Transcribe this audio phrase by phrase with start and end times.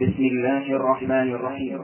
[0.00, 1.80] بسم الله الرحمن الرحيم.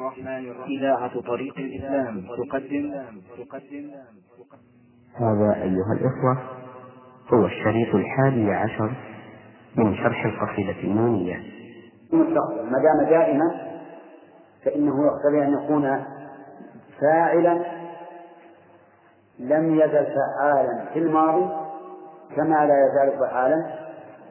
[0.69, 2.95] إذاعة طريق الإسلام تقدم.
[3.39, 3.91] تقدم
[5.15, 6.39] هذا أيها الإخوة
[7.33, 8.93] هو الشريط الحادي عشر
[9.77, 11.43] من شرح القصيدة النونية.
[12.13, 13.51] المستقبل ما دام دائما
[14.65, 16.05] فإنه يقتضي أن يكون
[17.01, 17.65] فاعلا
[19.39, 21.47] لم يزل فعالا في الماضي
[22.37, 23.79] كما لا يزال فعالا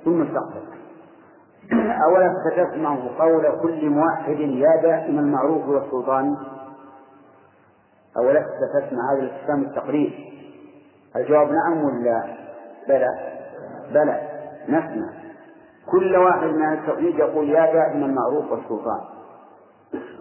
[0.03, 0.72] في المستقبل.
[1.71, 6.35] أولا ستسمع قول كل موحد يا دائم المعروف والسلطان.
[8.17, 10.33] أولا ستسمع هذا الاستفهام التقرير
[11.15, 12.23] الجواب نعم ولا
[12.87, 13.09] بلى.
[13.93, 14.21] بلى.
[14.69, 15.09] نسمع.
[15.91, 19.01] كل واحد من التوحيد يقول يا دائم المعروف والسلطان.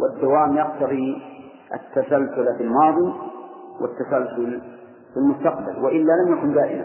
[0.00, 1.22] والدوام يقتضي
[1.74, 3.14] التسلسل في الماضي
[3.80, 4.60] والتسلسل
[5.14, 6.84] في المستقبل وإلا لم يكن دائما.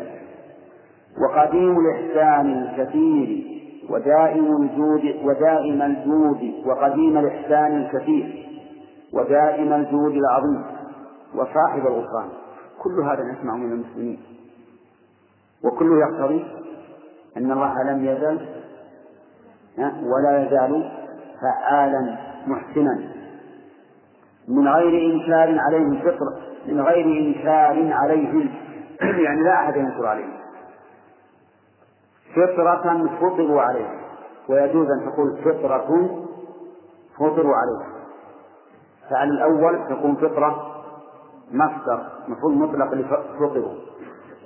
[1.21, 3.56] وقديم الإحسان الكثير
[3.89, 8.47] ودائم الجود ودائم الجود وقديم الإحسان الكثير.
[9.13, 10.63] ودائم الجود العظيم.
[11.35, 12.29] وصاحب الغفران.
[12.79, 14.19] كل هذا نسمع من المسلمين.
[15.63, 16.45] وكله يقتضي
[17.37, 18.39] أن الله لم يزل
[20.03, 20.91] ولا يزال
[21.41, 23.17] فعالا محسنا.
[24.47, 28.49] من غير إنكار عليهم فطر من غير إنكار عليهم
[29.25, 30.36] يعني لا أحد ينكر عليهم
[32.35, 33.99] فطرة فطروا عليها.
[34.49, 36.09] ويجوز أن تقول فطرة
[37.15, 37.87] فطروا عليها.
[39.09, 40.73] فعلى الأول تكون فطرة
[41.51, 43.73] مصدر مفعول مطلق لفطروا.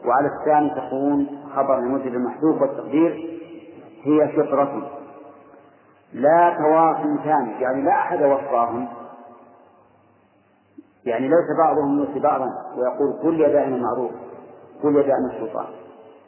[0.06, 3.40] وعلى الثاني تكون خبر لموجب المحذوف والتقدير
[4.04, 4.92] هي فطرة.
[6.14, 8.88] لا تواصل ثاني يعني لا أحد وصاهم
[11.06, 12.46] يعني ليس بعضهم يوصي بعضا
[12.78, 14.12] ويقول كل يدائنا معروف
[14.82, 15.66] كل يدائنا السلطان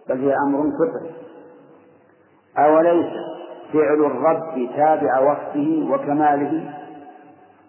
[0.10, 1.23] بل هي أمر فطري.
[2.58, 3.14] أوليس
[3.74, 6.74] فعل الرب تابع وصفه وكماله؟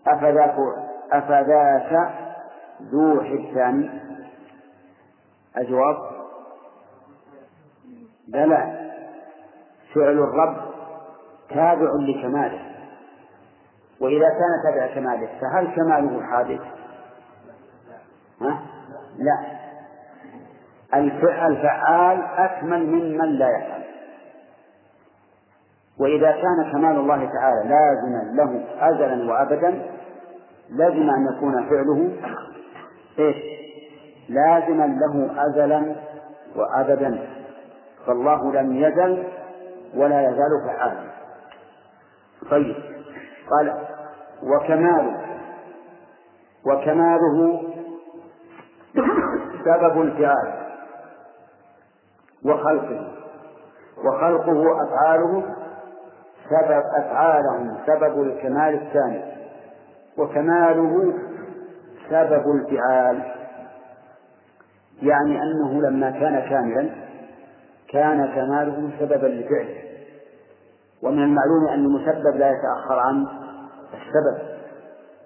[0.07, 0.55] أفذاك
[1.13, 2.13] أفذاك
[2.83, 4.01] ذو حسان.
[5.59, 5.97] الجواب؟
[8.29, 8.91] بلى.
[9.95, 10.57] فعل الرب
[11.49, 12.61] تابع لكماله.
[14.01, 16.61] وإذا كان تابع كماله فهل كماله حادث؟
[18.41, 18.63] ها؟
[19.19, 19.65] لا.
[20.95, 23.84] الفعال أكمل ممن لا يفعل.
[26.01, 29.83] وإذا كان كمال الله تعالى لازما له أزلا وأبدا
[30.71, 32.13] لازم أن يكون فعله
[33.19, 33.37] إيش؟
[34.29, 35.95] لازما له أزلا
[36.57, 37.27] وأبدا.
[38.07, 39.25] فالله لم يزل
[39.97, 41.11] ولا يزال فعالا.
[42.51, 42.77] طيب.
[43.51, 43.75] قال
[44.43, 45.21] وكماله.
[46.67, 47.63] وكماله
[49.65, 50.53] سبب الفعال
[52.45, 53.13] وخلقه.
[54.05, 55.43] وخلقه أفعاله
[56.51, 59.23] سبب أفعالهم سبب الكمال الثاني.
[60.19, 61.13] وكماله
[62.11, 63.23] سبب الفعال.
[65.03, 66.91] يعني أنه لما كان كاملا
[67.93, 69.85] كان كماله سببا لفعله.
[71.03, 73.27] ومن المعلوم أن المسبب لا يتأخر عن
[73.95, 74.55] السبب.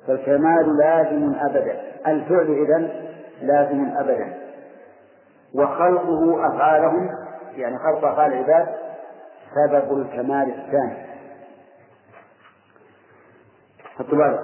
[0.06, 1.80] فالكمال لازم أبدا.
[2.06, 2.90] الفعل إذن
[3.42, 4.34] لازم أبدا.
[5.54, 7.08] وخلقه أفعالهم
[7.56, 8.66] يعني خلق أفعال العباد
[9.54, 11.07] سبب الكمال الثاني.
[14.06, 14.40] بالك.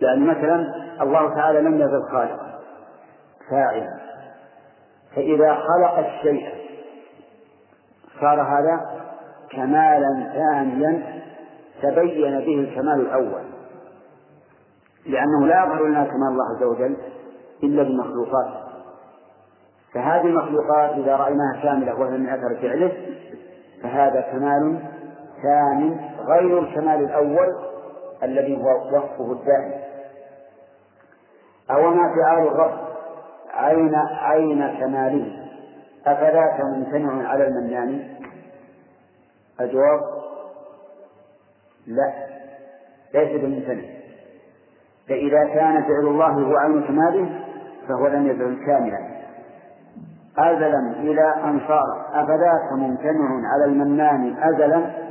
[0.00, 2.60] يعني مثلا الله تعالى لم يزل خالقا
[3.50, 4.00] فاعلا
[5.16, 6.48] فإذا خلق الشيء
[8.20, 8.80] صار هذا
[9.50, 11.22] كمالا ثانيا
[11.82, 13.42] تبين به الكمال الأول.
[15.06, 16.96] لأنه لا يظهر لنا كمال الله عز وجل
[17.62, 18.70] إلا بمخلوقات
[19.94, 22.92] فهذه المخلوقات إذا رأيناها كاملة وهي من أثر فعله
[23.82, 24.78] فهذا كمال
[25.42, 27.69] ثان غير الكمال الأول
[28.22, 29.80] الذي هو وصفه الدائم.
[31.70, 32.78] أو ما فعال الرب
[33.54, 35.46] عين عين كماله؟
[36.06, 38.08] أفذاك ممتنع على المنان؟
[39.60, 40.00] الجواب
[41.86, 42.12] لا
[43.14, 43.82] ليس بممتنع.
[45.08, 47.40] فإذا كان فعل الله هو عين كماله
[47.88, 49.20] فهو لم يزل كاملا.
[50.38, 55.09] أزلا إلى أن صار أفذاك ممتنع على المنان أزلا؟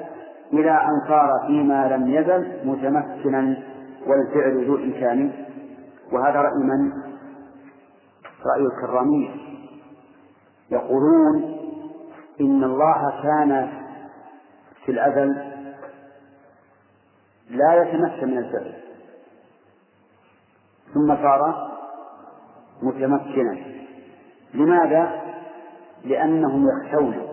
[0.54, 3.58] إلى أن صار فيما لم يزل متمكنا
[4.08, 5.32] والفعل ذو إمكان.
[6.12, 6.92] وهذا رأي من؟
[8.46, 9.30] رأي الكرامية.
[10.72, 11.58] يقولون
[12.42, 13.70] إن الله كان
[14.86, 15.36] في الأزل
[17.50, 18.74] لا يتمكن من الفعل.
[20.94, 21.72] ثم صار
[22.82, 23.58] متمكنا.
[24.54, 25.22] لماذا؟
[26.06, 27.29] لأنهم يخشون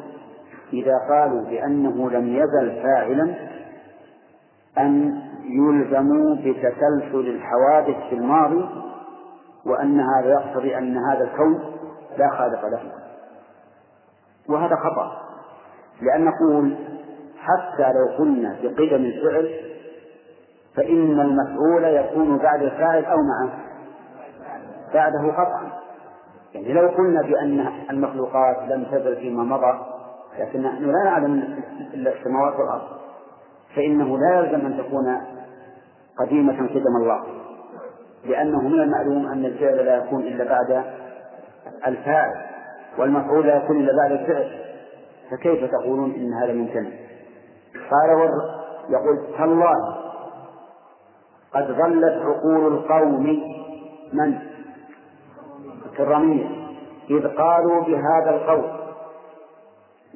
[0.73, 3.35] إذا قالوا بأنه لم يزل فاعلا
[4.79, 8.69] أن يلزموا بتسلسل الحوادث في الماضي
[9.67, 11.65] وأن هذا يقتضي أن هذا الكون
[12.19, 12.93] لا خالق له.
[14.49, 15.23] وهذا خطأ.
[16.03, 16.77] لأن نقول
[17.39, 19.51] حتى لو قلنا بقدم الفعل
[20.77, 23.59] فإن المفعول يكون بعد الفاعل أو معه.
[24.95, 25.71] بعده قطعا
[26.55, 29.96] يعني لو قلنا بأن المخلوقات لم تزل فيما مضى
[30.39, 31.63] لكن نحن لا نعلم
[31.95, 32.89] إلا السماوات والأرض.
[33.77, 35.21] فإنه لا يلزم أن تكون
[36.19, 37.25] قديمة قدم الله.
[38.25, 40.85] لأنه من المعلوم أن الفعل لا يكون إلا بعد
[41.87, 42.35] الفاعل
[42.99, 44.51] والمفعول لا يكون إلا بعد الفعل.
[45.31, 46.91] فكيف تقولون إن هذا ممتنع
[47.91, 48.31] قال
[48.89, 49.75] يقول تالله
[51.55, 53.27] قد ظلت عقول القوم.
[54.13, 54.39] من؟
[55.87, 56.47] الكرامية.
[57.11, 58.86] إذ قالوا بهذا القول.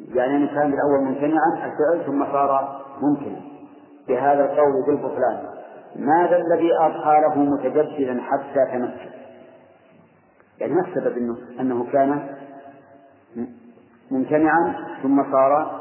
[0.08, 3.40] يعني أن كان الأول ممتنعا الفعل ثم صار ممكنا.
[4.08, 5.40] بهذا القول بالبطلان.
[5.96, 6.68] ماذا الذي
[7.06, 9.10] له متجددا حتى تمكن؟
[10.60, 12.36] يعني ما السبب أنه, أنه كان
[14.10, 15.80] ممتنعا ثم صار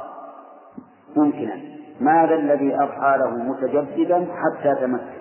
[1.15, 1.55] ممكنا؟
[2.01, 2.69] ماذا الذي
[3.01, 5.19] له متجددا حتى تمكن؟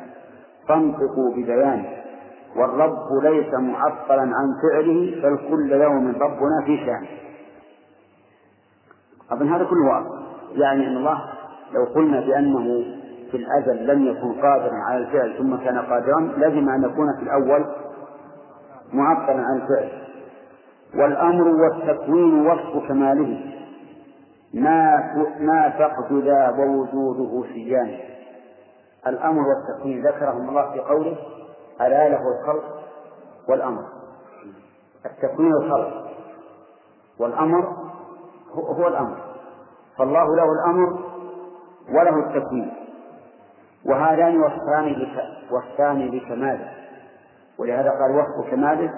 [0.68, 1.98] فانطقوا ببيانه.
[2.56, 7.06] والرب ليس معطلا عن فعله بل كل يوم ربنا في شأن
[9.32, 10.10] أظن هذا كله واضح
[10.52, 11.24] يعني أن الله
[11.72, 12.84] لو قلنا بأنه
[13.30, 17.66] في الأزل لم يكن قادرا على الفعل ثم كان قادرا لازم أن يكون في الأول
[18.92, 19.90] معطلا عن الفعل.
[20.94, 23.54] والأمر والتكوين وصف كماله.
[24.54, 24.96] ما
[25.40, 27.98] ما فقد ذا ووجوده سيان
[29.06, 30.06] الأمر والتكوين.
[30.06, 31.16] ذكرهم الله في قوله
[31.80, 32.64] ألا له الخلق
[33.48, 33.84] والأمر.
[35.06, 36.08] التكوين الخلق.
[37.20, 37.76] والأمر
[38.54, 39.16] هو الأمر.
[39.98, 40.98] فالله له الأمر
[41.88, 42.72] وله التكوين.
[43.84, 45.06] وهذان وصفان
[45.50, 46.72] وصفان بكماله
[47.58, 48.90] ولهذا قال وصف كماله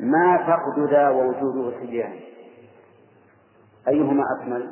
[0.00, 2.12] ما فقد ذا ووجوده سيان
[3.88, 4.70] أيهما أكمل؟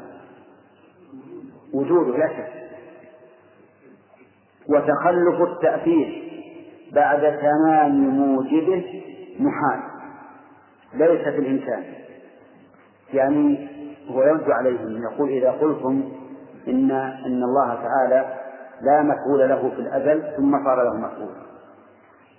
[1.74, 2.52] وجوده لا شك.
[4.68, 6.24] وتخلف التأثير
[6.92, 9.02] بعد تمام موجبه
[9.40, 9.80] محال.
[10.94, 11.84] ليس في الإمكان
[13.14, 13.68] يعني
[14.10, 16.02] هو يرد عليهم يقول إذا قلتم
[16.68, 16.90] إن
[17.26, 18.34] إن الله تعالى
[18.80, 21.34] لا مفعول له في الأزل ثم صار له مفعول.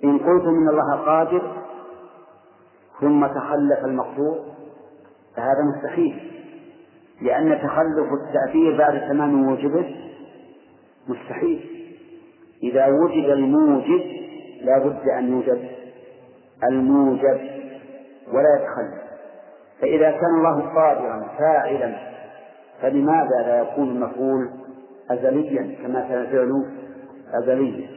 [0.04, 1.42] إن قلتم إن الله قادر
[3.02, 4.40] ثم تخلف المقدور
[5.36, 6.32] فهذا مستحيل
[7.22, 9.96] لأن تخلف التأثير بعد تمام موجبه
[11.08, 11.70] مستحيل.
[12.64, 14.04] إذا وجد الموجب
[14.62, 15.70] لا بد أن يوجد
[16.64, 17.40] الموجب
[18.34, 19.05] ولا يتخلف.
[19.82, 21.96] فإذا كان الله قادرا فاعلا
[22.82, 24.50] فلماذا لا يكون المفعول
[25.12, 26.52] أزليا كما كان الفعل
[27.44, 27.88] أزليا؟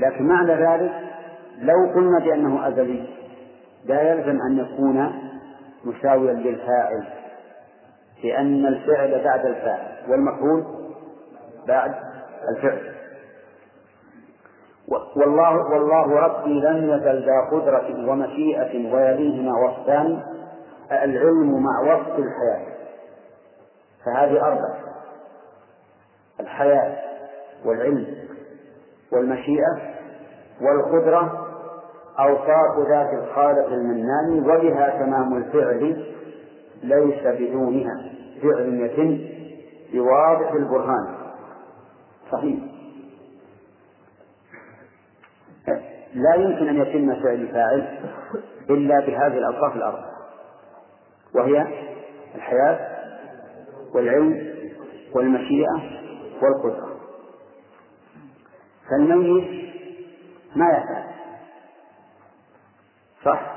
[0.00, 0.92] لكن معنى ذلك
[1.58, 3.04] لو قلنا بأنه أزلي
[3.84, 5.12] لا يلزم أن يكون
[5.84, 7.04] مساويا للفاعل
[8.24, 10.64] لأن الفعل بعد الفاعل والمفعول
[11.68, 11.94] بعد
[12.56, 12.96] الفعل.
[15.16, 20.22] والله والله ربي لم يزل ذا قدرة ومشيئة ويليهما وصفان
[20.92, 22.66] العلم مع وصف الحياة.
[24.06, 24.74] فهذه أربع.
[26.40, 26.96] الحياة
[27.64, 28.06] والعلم
[29.12, 29.94] والمشيئة
[30.60, 31.46] والقدرة
[32.18, 36.06] أوصاف ذات الخالق المنان وبها تمام الفعل
[36.82, 38.12] ليس بدونها.
[38.42, 39.18] فعل يتم
[39.92, 41.16] بواضح البرهان.
[42.32, 42.58] صحيح.
[46.14, 47.98] لا يمكن أن يتم فعل الفاعل
[48.70, 50.15] إلا بهذه الأوصاف الأربعة
[51.36, 51.66] وهي
[52.34, 52.96] الحياة
[53.94, 54.54] والعلم
[55.14, 55.82] والمشيئة
[56.42, 56.96] والقدرة.
[58.90, 59.66] فالميت
[60.56, 61.04] ما يفعل.
[63.24, 63.56] صح.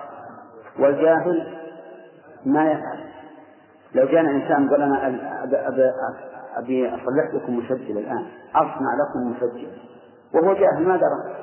[0.79, 1.57] والجاهل
[2.45, 3.09] ما يفعل.
[3.93, 5.43] لو جاءنا إنسان قال أنا
[6.57, 8.25] أبي, أصلح لكم مسجل الآن.
[8.55, 9.71] أصنع لكم مسجل.
[10.33, 11.35] وهو جاهل ما درى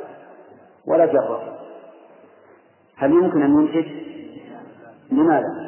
[0.89, 1.41] ولا جرب
[2.97, 3.89] هل يمكن أن ينتج؟
[5.11, 5.66] لماذا؟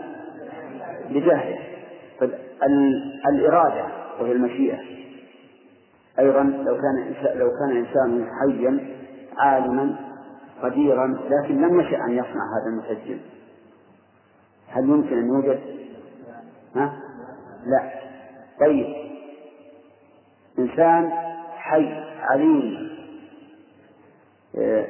[1.11, 1.59] لجهله.
[3.29, 3.87] الإرادة
[4.21, 4.79] وهي المشيئة.
[6.19, 8.97] أيضا لو كان لو كان إنسان حيا
[9.37, 9.97] عالما
[10.63, 13.21] قديرا لكن لم يشأ أن يصنع هذا المسجل.
[14.69, 15.61] هل يمكن أن يوجد؟
[16.77, 16.99] ها؟
[17.67, 17.91] لا.
[18.61, 18.87] طيب.
[20.59, 21.11] إنسان
[21.57, 22.89] حي عليم
[24.59, 24.87] آه،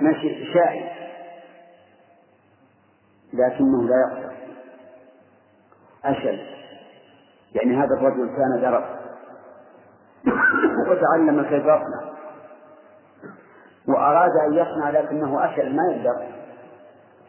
[0.00, 0.92] ماشي شاعر
[3.32, 4.31] لكنه لا يقدر.
[6.04, 6.38] أشل
[7.54, 8.84] يعني هذا الرجل كان درس.
[10.88, 12.12] وتعلم كيف يصنع.
[13.88, 16.22] وأراد أن يصنع لكنه أشل ما يقدر.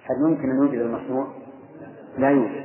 [0.06, 1.28] هل يمكن أن يوجد المصنوع؟
[2.18, 2.64] لا يوجد.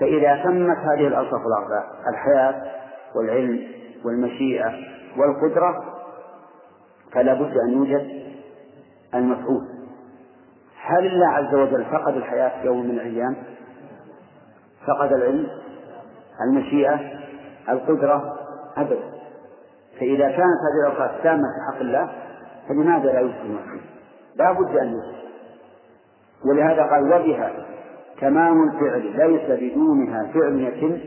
[0.00, 2.62] فإذا تمت هذه الأوصاف الأربعة الحياة
[3.16, 3.66] والعلم
[4.04, 4.72] والمشيئة
[5.16, 5.84] والقدرة
[7.12, 8.22] فلا بد أن يوجد
[9.14, 9.68] المفعول.
[10.80, 13.36] هل الله عز وجل فقد الحياة في يوم من الأيام؟
[14.86, 15.46] فقد العلم
[16.48, 17.00] المشيئة
[17.68, 18.38] القدرة
[18.76, 19.18] أبدا
[20.00, 22.08] فإذا كانت هذه الأوصاف تامة في حق الله
[22.68, 23.80] فلماذا لا المفعول؟
[24.36, 25.18] لا بد أن يوجد
[26.44, 27.52] ولهذا قال وبها
[28.20, 30.98] تمام الفعل ليس بدونها فعل يتم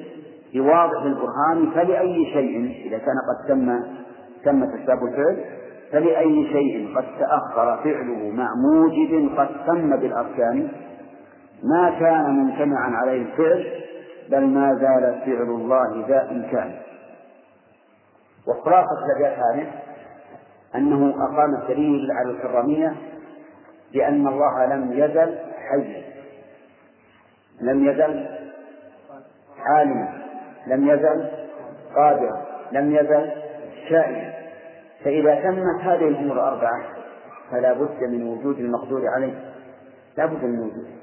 [0.54, 3.80] بواضح البرهان فلأي شيء إذا كان قد تم
[4.46, 5.46] تم تسباب الفعل
[5.92, 10.72] فلأي شيء قد تأخر فعله مع موجب قد تم بالأركان
[11.63, 13.82] ما كان ممتنعا عليه الفعل
[14.30, 16.75] بل ما زال فعل الله ذا إمكان.
[18.48, 19.72] وخلاصة الأبيات هذه
[20.75, 22.96] أنه أقام الدليل على الكرامية
[23.94, 25.38] بأن الله لم يزل
[25.70, 26.03] حيا.
[27.62, 28.25] لم يزل
[29.60, 30.10] عالما.
[30.68, 31.30] لم يزل
[31.96, 32.46] قادرا.
[32.72, 33.32] لم يزل
[33.89, 34.34] شائعا.
[35.03, 36.84] فإذا تمت هذه الأمور الأربعة
[37.51, 39.34] فلا بد من وجود المقدور عليه.
[40.18, 41.00] لا بد من وجوده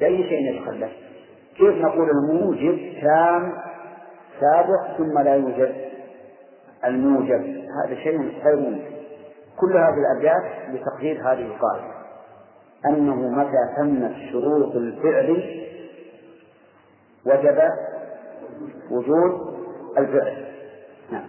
[0.00, 0.90] بأي شيء يتخلف.
[1.56, 3.52] كيف نقول الموجب؟ تام
[4.40, 5.74] سابق ثم لا يوجد.
[6.84, 7.64] الموجب.
[7.84, 8.98] هذا شيء غير ممكن
[9.60, 11.94] كل هذه الأبيات لتقدير هذه القاعدة.
[12.86, 15.42] أنه متى تمت شروط الفعل
[17.26, 17.62] وجب
[18.90, 19.58] وجود
[19.98, 20.44] الفعل.
[21.12, 21.28] نعم.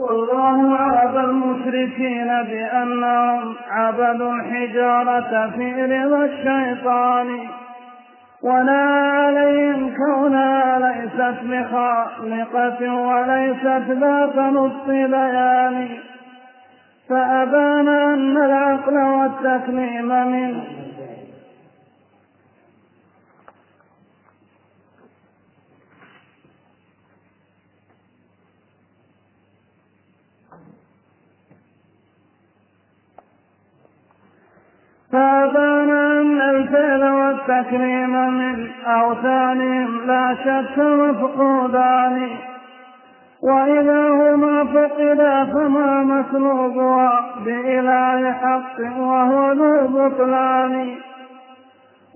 [0.00, 7.48] والله عاب المشركين بأنهم عبدوا الحجارة في رضا الشيطان.
[8.42, 15.88] ولا عليهم كونها ليست بخالقة وليست ذات نصف بيان.
[17.08, 20.62] فأبان أن العقل والتكليم من
[35.12, 42.28] فأبان أن الفعل والتكريم من أوثانهم لا شك مفقودان.
[43.42, 50.94] وإذا هما فقدا فما مسلوبها بإله حق وهو ذو بطلان.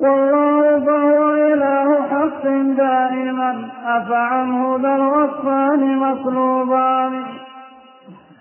[0.00, 2.44] والله فهو إله حق
[2.76, 7.22] دائما أفعنه ذا الوصفان مطلوبان.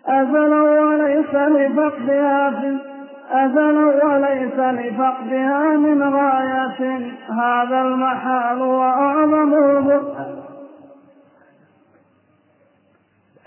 [0.08, 2.93] أزلا وليس لفقدها في
[3.34, 9.54] أزلا وليس لفقدها من غاية هذا المحال وأعظم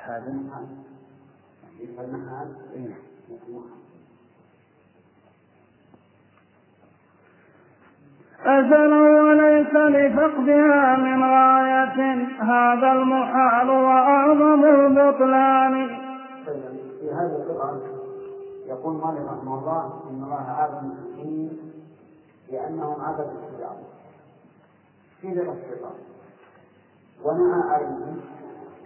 [0.07, 0.66] هذا المحال.
[8.47, 15.87] أزل وليس لفقدها من غاية هذا المحال وأعظم البطلان.
[17.00, 17.96] في هذه القطعة
[18.67, 21.73] يقول مالك رحمه الله إن الله عابد المسلمين
[22.53, 23.77] لأنهم عبدوا الشيطان
[25.21, 25.95] في ذكر الشيطان
[27.25, 28.21] ونهى عليهم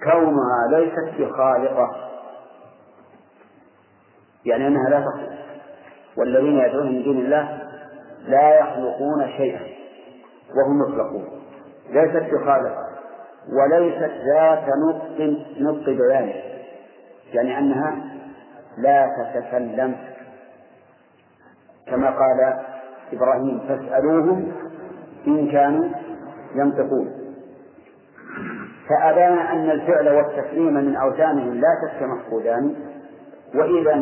[0.03, 1.97] كونها ليست بخالقة
[4.45, 5.41] يعني أنها لا تخلق.
[6.17, 7.69] والذين يدعون من دون الله
[8.27, 9.61] لا يخلقون شيئا
[10.57, 11.29] وهم يخلقون
[11.91, 12.87] ليست بخالقة
[13.53, 16.33] وليست ذات نطق نطق بيان
[17.33, 18.20] يعني أنها
[18.83, 19.97] لا تتكلم.
[21.87, 22.65] كما قال
[23.13, 24.53] إبراهيم فاسألوهم
[25.27, 25.89] إن كانوا
[26.55, 27.21] ينطقون.
[28.89, 32.75] فأبان أن الفعل والتسليم من أوثانهم لا شك مفقودان.
[33.55, 33.95] وإذا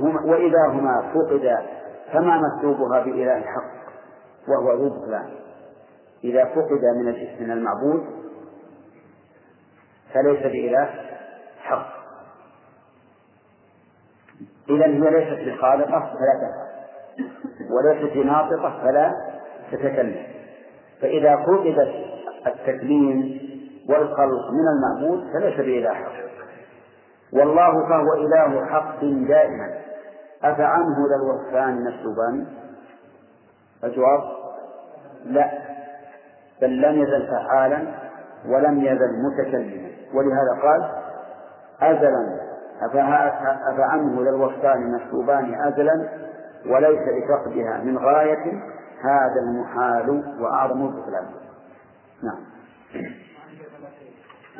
[0.00, 1.62] هما وإذا هما فقدا
[2.12, 3.82] فما مسلوبها بإله الحق؟
[4.48, 5.30] وهو ذو بطلان
[6.24, 8.04] إذا فقد من من المعبود
[10.14, 10.88] فليس بإله
[11.62, 12.01] حق.
[14.76, 16.72] إذا هي ليست بخالقة فلا تفعل
[17.70, 19.12] وليست بناطقة فلا
[19.72, 20.22] تتكلم.
[21.00, 21.94] فإذا فقدت
[22.46, 23.38] التكليم
[23.88, 26.12] والخلق من المعبود فليس بإله حق
[27.32, 29.70] والله فهو إله حق دائما.
[30.44, 32.46] أفعنه ذا الوصفان مسلوبان
[33.84, 34.20] الجواب
[35.24, 35.50] لا.
[36.62, 37.84] بل لم يزل فعالا
[38.48, 39.90] ولم يزل متكلما.
[40.14, 40.90] ولهذا قال
[41.82, 42.41] أزلا
[43.72, 46.08] أفعنه ذا الوصفان مسلوبان أزلا
[46.66, 48.62] وليس لفقدها من غاية
[49.04, 51.24] هذا المحال وأعظم البطلان
[52.22, 52.40] نعم.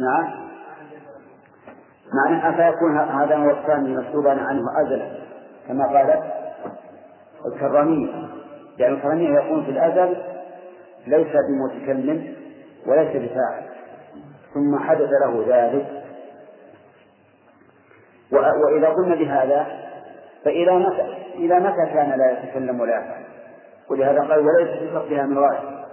[0.00, 0.43] نعم.
[2.14, 5.09] معنى أفيكون هذا الثاني مسلوبا عنه أزلا
[5.69, 6.23] كما قال
[7.47, 8.09] الكرامية
[8.79, 10.17] يعني الكرامية يقول في الأزل
[11.07, 12.35] ليس بمتكلم
[12.87, 13.62] وليس بفاعل
[14.55, 16.01] ثم حدث له ذلك
[18.32, 19.66] وإذا قلنا بهذا
[20.44, 23.22] فإلى متى إلى متى كان لا يتكلم ولا يفعل
[23.90, 25.84] ولهذا قال وليس في فقدها من غاية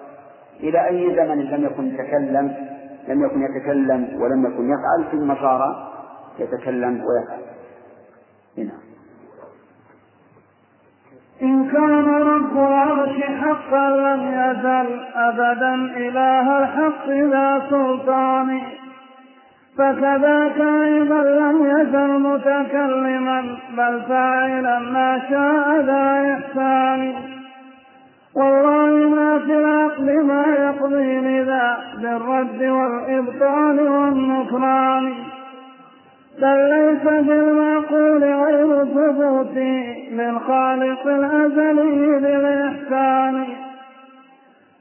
[0.60, 2.56] إلى أي زمن لم يكن يتكلم
[3.08, 5.90] لم يكن يتكلم ولم يكن يفعل ثم صار
[6.40, 7.40] يتكلم ويفعل.
[8.58, 8.90] هنا.
[11.42, 18.62] إن كان رب العرش حقا لم يزل أبدا إله الحق ذا سلطان
[19.80, 23.42] فكذاك أيضا لم يزل متكلما
[23.78, 27.14] بل فاعلا ما شاء ذا إحسان.
[28.36, 35.14] والله ما في العقل ما يقضي لذا بالرد والإبطال والنكران.
[36.42, 39.58] بل ليس بالمعقول غير ثبوت
[40.12, 43.46] للخالق الأزلي بالإحسان.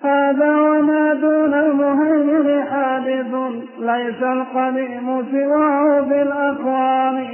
[0.02, 3.34] هذا وما دون المهيمن حادث
[3.78, 7.26] ليس القديم سواه في الأكوان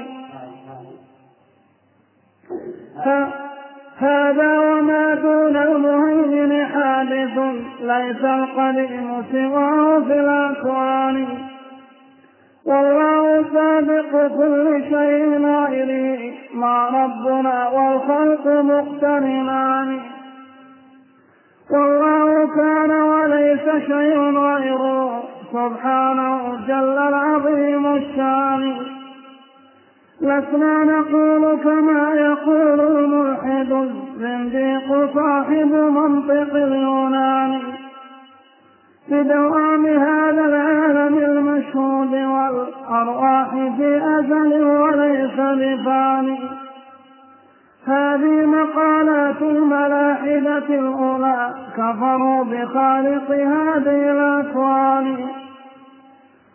[3.99, 7.38] هذا وما دون المهيمن حادث
[7.80, 11.26] ليس القديم سواه في الأكوان
[12.66, 20.00] والله سابق كل شيء غيره مع ربنا والخلق مقترنان.
[21.71, 28.76] والله كان وليس شيء غيره سبحانه جل العظيم الشان.
[30.21, 37.61] لسنا نقول كما يقول الملحد الزنديق صاحب منطق اليونان.
[39.09, 46.63] بدوام هذا العالم المشهود والأرواح في أزل وليس بفاني.
[47.86, 51.54] هذه مقالات الملاحدة الأولى.
[51.76, 55.28] كفروا بخالق هذه الأكوان.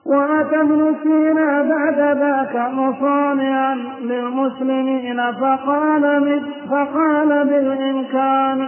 [0.05, 8.67] وأتى ابن سينا بعد ذاك مصانعا للمسلمين فقال فقال بالإمكان.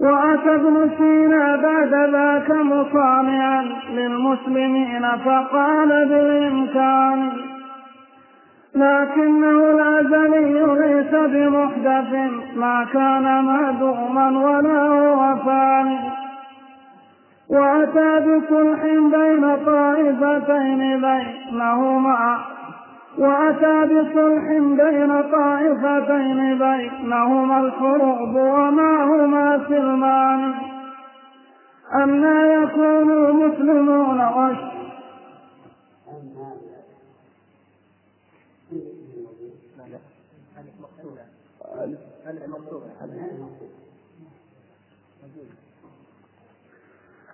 [0.00, 7.32] وأتى ابن سينا بعد ذاك مصانعا للمسلمين فقال بالإمكان.
[8.74, 12.12] لكنه الأزلي ليس بمحدث
[12.56, 16.21] ما كان معدوما ولا هو فاني
[17.48, 22.44] وأتى بصلح بين طائفتين بينهما.
[23.18, 24.44] وأتى بصلح
[24.80, 30.54] بين طائفتين بينهما الحروب وما هما سلمان
[31.94, 34.58] أما يكون المسلمون وش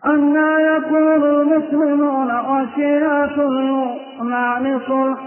[0.04, 5.18] أنا يكون المسلمون وشيعة اليونان صلح.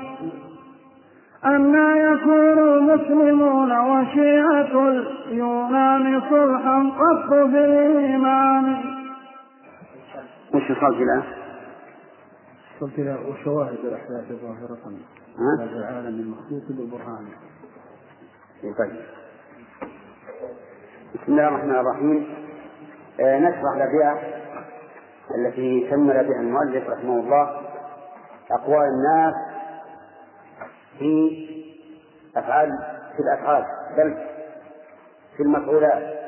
[1.45, 8.77] أنا يكون المسلمون وشيعة اليونان صلحا قط بالإيمان.
[10.53, 11.23] وش وصلت الآن؟
[12.81, 14.77] وصلت إلى وشواهد الأحداث الظاهرة.
[15.60, 17.25] هذا العالم المخلوق بالبرهان.
[18.62, 19.01] طيب.
[21.13, 22.27] بسم الله الرحمن الرحيم.
[23.19, 24.40] آه نشرح الأبيات
[25.36, 27.62] التي كمل بها المؤلف رحمه الله
[28.52, 29.34] أقوال الناس
[31.00, 31.48] في
[32.38, 32.70] أفعال
[33.15, 33.65] في الأفعال
[33.98, 34.17] بل
[35.38, 36.22] في المفعولات.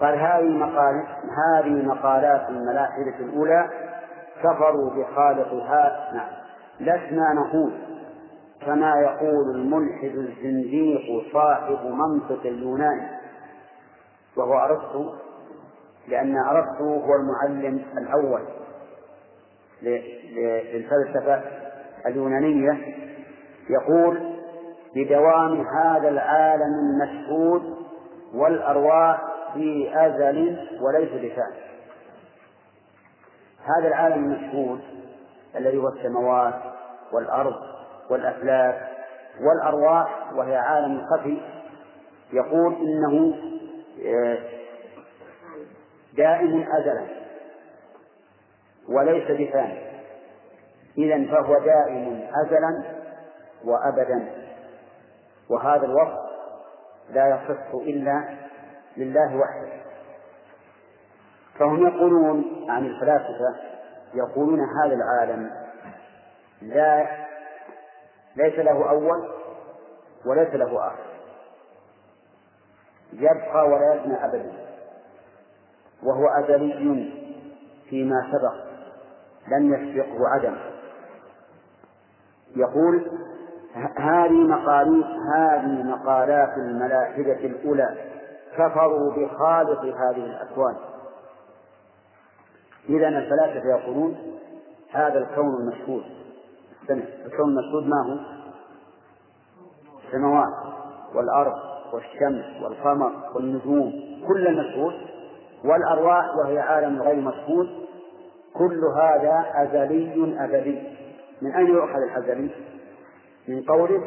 [0.00, 1.06] قال هذه مقال
[1.54, 3.68] هذه مقالات الملاحدة الأولى
[4.42, 6.10] كفروا بخالقها.
[6.14, 6.28] نعم.
[6.80, 7.72] لسنا نقول
[8.66, 13.08] كما يقول الملحد الزنديق صاحب منطق اليونان
[14.36, 15.14] وهو أرسطو
[16.08, 18.42] لأن أرسطو هو المعلم الأول
[19.82, 21.42] للفلسفة
[22.06, 22.94] اليونانية.
[23.70, 24.34] يقول
[24.96, 27.62] بدوام هذا العالم المشهود
[28.34, 29.20] والأرواح
[29.54, 31.52] في أزل وليس بفعل
[33.64, 34.80] هذا العالم المشهود
[35.56, 36.54] الذي هو السماوات
[37.12, 37.54] والأرض
[38.10, 38.88] والأفلاك
[39.40, 41.40] والأرواح وهي عالم خفي
[42.32, 43.34] يقول إنه
[46.18, 47.06] دائم أزلا
[48.88, 49.88] وليس بفاني
[50.98, 52.82] إذا فهو دائم أزلا
[53.64, 54.28] وأبدا.
[55.50, 56.28] وهذا الوصف
[57.10, 58.38] لا يصح إلا
[58.96, 59.72] لله وحده.
[61.58, 63.56] فهم يقولون عن الفلاسفة
[64.14, 65.50] يقولون هذا العالم
[66.62, 67.06] لا
[68.36, 69.30] ليس له أول
[70.26, 71.08] وليس له آخر.
[73.12, 74.67] يبقى ولا يفنى أبدا.
[76.02, 77.12] وهو أزلي
[77.90, 78.54] فيما سبق
[79.48, 80.56] لم يسبقه عدم.
[82.56, 83.10] يقول
[83.96, 85.04] هذه مقالات
[85.36, 87.96] هذه مقالات الملاحدة الأولى
[88.56, 90.76] كفروا بخالق هذه الأكوان.
[92.88, 94.16] إذا الفلاسفة يقولون
[94.90, 96.04] هذا الكون المشهود.
[97.26, 98.38] الكون المشهود ما هو؟
[100.08, 100.54] السماوات
[101.14, 101.54] والأرض
[101.92, 103.92] والشمس والقمر والنجوم
[104.28, 104.94] كل المشهود
[105.64, 107.68] والأرواح وهي عالم غير مشهود
[108.54, 110.82] كل هذا أزلي أبدي
[111.42, 112.50] من أين يؤخذ الأزلي؟
[113.48, 114.02] من قوله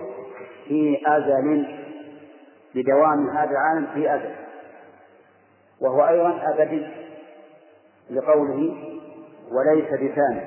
[0.67, 1.67] في أزل
[2.75, 4.35] بدوام هذا العالم في أزل.
[5.81, 6.87] وهو أيضا أبدي
[8.09, 8.75] لقوله
[9.51, 10.41] وليس بثاني.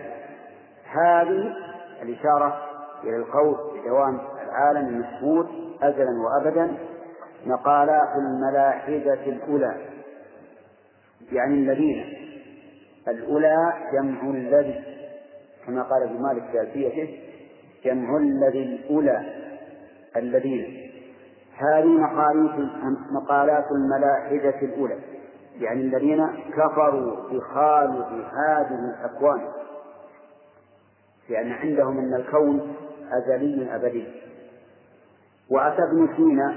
[0.85, 1.55] هذه
[2.03, 2.63] الإشارة
[3.05, 5.47] إلى القول بدوام العالم المشهود
[5.83, 6.77] أزلا وأبدا
[7.47, 9.75] مقالات الملاحدة الأولى.
[11.35, 12.05] يعني الذين
[13.09, 14.85] الأولى جمع الذي
[15.67, 17.19] كما قال ابن مالك في ألفيته
[17.85, 19.23] جمع الذي الأولى
[20.17, 20.91] الذين
[21.57, 21.99] هذه
[23.11, 24.99] مقالات الملاحدة الأولى.
[25.61, 29.41] يعني الذين كفروا بخالق هذه الأكوان.
[31.29, 32.75] لأن عندهم أن الكون
[33.13, 34.05] أزلي أبدي.
[35.51, 36.55] وأتى ابن سينا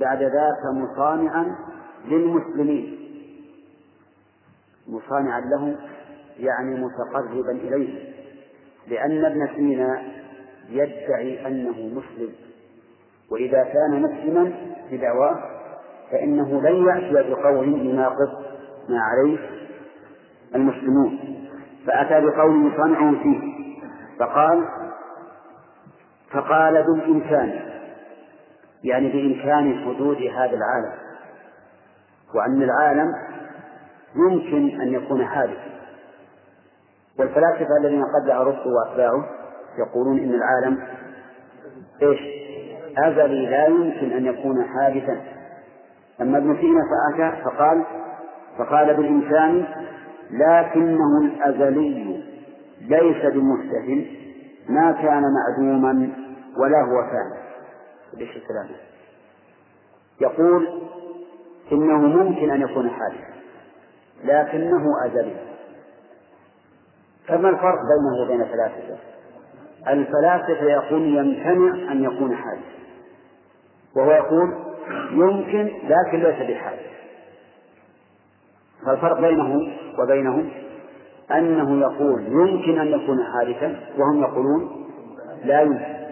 [0.00, 1.56] بعد ذاك مصانعا
[2.04, 3.01] للمسلمين.
[4.88, 5.76] مصانعا لهم
[6.38, 8.12] يعني متقربا إليه.
[8.88, 10.02] لأن ابن سينا
[10.68, 12.32] يدعي أنه مسلم
[13.30, 14.52] وإذا كان مسلما
[14.90, 15.42] بدعواه
[16.10, 18.44] فإنه لن يأتي بقول يناقض
[18.88, 19.38] ما عليه
[20.54, 21.18] المسلمون.
[21.86, 23.40] فأتى بقول صنعوا فيه
[24.18, 24.68] فقال
[26.30, 27.60] فقال بالإمكان
[28.84, 30.92] يعني بإمكان حدود هذا العالم
[32.34, 33.12] وأن العالم
[34.16, 35.72] يمكن أن يكون حادثا.
[37.18, 39.24] والفلاسفة الذين قبل أرسطو وأتباعه
[39.78, 40.82] يقولون إن العالم
[42.02, 42.20] إيش؟
[42.98, 45.20] أزلي لا يمكن أن يكون حادثا.
[46.20, 47.84] أما ابن سينا فأتى فقال
[48.58, 49.64] فقال بالإنسان
[50.30, 52.24] لكنه الأزلي
[52.80, 54.06] ليس بمستهل
[54.68, 56.08] ما كان معدوما
[56.56, 57.42] ولا هو كان
[58.14, 58.36] ليش
[60.20, 60.68] يقول
[61.72, 63.41] إنه ممكن أن يكون حادثا.
[64.24, 65.36] لكنه أزلي
[67.28, 68.96] فما الفرق بينه وبين الفلاسفة؟
[69.88, 72.72] الفلاسفة يقول يمتنع أن يكون حادثا
[73.96, 74.54] وهو يقول
[75.10, 76.92] يمكن لكن ليس بحادث.
[78.86, 80.50] فالفرق بينه وبينهم
[81.30, 84.86] أنه يقول يمكن أن يكون حادثا وهم يقولون
[85.44, 86.02] لا يمكن.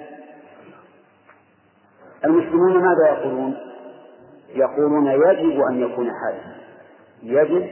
[2.25, 3.57] المسلمون ماذا يقولون؟
[4.55, 6.61] يقولون يجب أن يكون حادثا.
[7.23, 7.71] يجب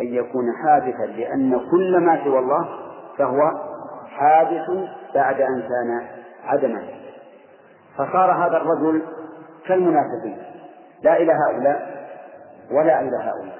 [0.00, 2.68] أن يكون حادثا لأن كل ما سوى الله
[3.18, 3.38] فهو
[4.08, 4.70] حادث
[5.14, 6.08] بعد أن كان
[6.44, 6.82] عدما.
[7.96, 9.02] فصار هذا الرجل
[9.66, 10.38] كالمنافقين.
[11.02, 12.08] لا إلى هؤلاء
[12.70, 13.58] ولا إلى هؤلاء.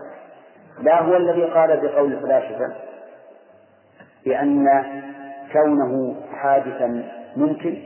[0.81, 2.73] لا هو الذي قال بقول الفلاسفة
[4.25, 4.85] بأن
[5.53, 7.05] كونه حادثا
[7.37, 7.83] ممكن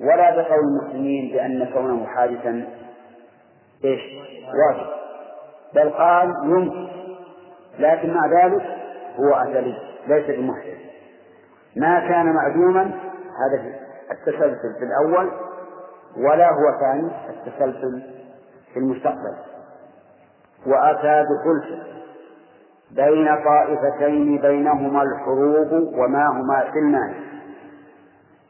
[0.00, 2.66] ولا بقول المسلمين بأن كونه حادثا
[3.84, 4.00] إيش؟
[4.46, 4.86] واجب.
[5.74, 6.99] بل قال يمكن
[7.78, 8.62] لكن مع ذلك
[9.18, 9.74] هو أزلي
[10.08, 10.78] ليس بمحدث
[11.76, 12.82] ما كان معدوما
[13.40, 13.62] هذا
[14.10, 15.30] التسلسل في الأول
[16.16, 18.02] ولا هو ثاني التسلسل
[18.72, 19.36] في المستقبل.
[20.66, 21.80] وأتى بخلف
[22.90, 27.14] بين طائفتين بينهما الحروب وما هما سلمان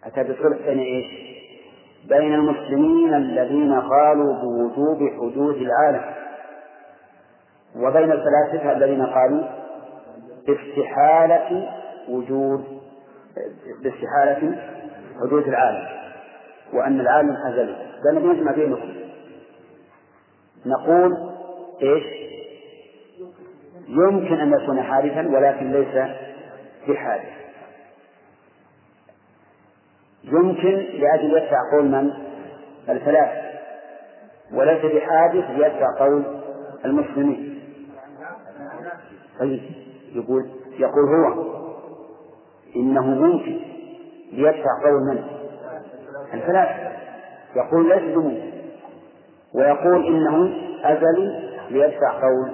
[0.04, 1.30] أتى بصلح بين إيش؟
[2.08, 6.02] بين المسلمين الذين قالوا بوجوب حدود العالم.
[7.76, 9.44] وبين الفلاسفة الذين قالوا
[10.46, 11.68] باستحالة
[12.08, 12.80] وجود
[13.82, 14.58] باستحالة
[15.20, 15.88] حدود العالم
[16.72, 18.92] وأن العالم أزلي بل نجمع بينكم
[20.66, 21.30] نقول
[21.82, 22.04] إيش؟
[23.88, 26.10] يمكن أن يكون حادثا ولكن ليس
[26.88, 27.40] بحادث
[30.24, 32.10] يمكن لأجل يدفع قول من؟
[32.88, 33.50] الفلاسفة.
[34.52, 36.24] وليس بحادث ليدفع قول
[36.84, 37.59] المسلمين.
[39.40, 39.60] طيب
[40.14, 40.46] يقول
[40.78, 41.44] يقول هو
[42.76, 43.56] إنه ممكن
[44.32, 45.22] ليدفع قول من؟
[46.34, 46.90] الفلاسفة
[47.56, 48.40] يقول ليس بموت
[49.54, 50.52] ويقول إنه
[50.84, 52.50] أزلي ليدفع قول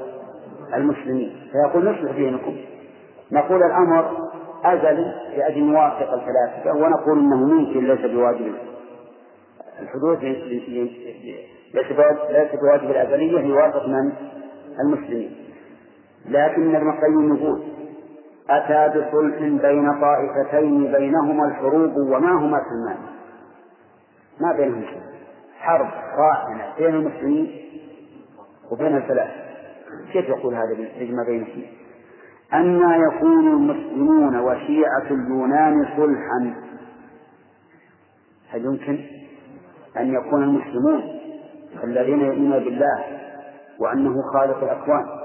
[0.75, 1.37] المسلمين.
[1.53, 2.57] فيقول نصلح بينكم
[3.33, 4.29] نقول الأمر
[4.65, 8.55] أزلي لأجل نوافق الفلاسفة ونقول إنه ممكن ليس بواجب
[9.83, 10.19] الحدوث
[12.31, 14.13] ليس بواجب الأزلية ليوافق من؟
[14.81, 15.46] المسلمين.
[16.29, 17.63] لكن ابن القيم يقول
[18.51, 22.99] أتى بصلح بين طائفتين بينهما الحروب وما هما سلمان
[24.41, 24.85] ما بينهم
[25.59, 27.51] حرب راحنة بين المسلمين
[28.73, 29.47] وبين الفلاسفة
[30.13, 31.63] كيف يقول هذا يجمع بينهم
[32.55, 36.55] أن يكون المسلمون وشيعة اليونان صلحا.
[38.51, 38.99] هل يمكن
[39.97, 41.03] أن يكون المسلمون
[41.85, 43.05] الذين يؤمنون بالله
[43.79, 45.16] وأنه خالق الأكوان؟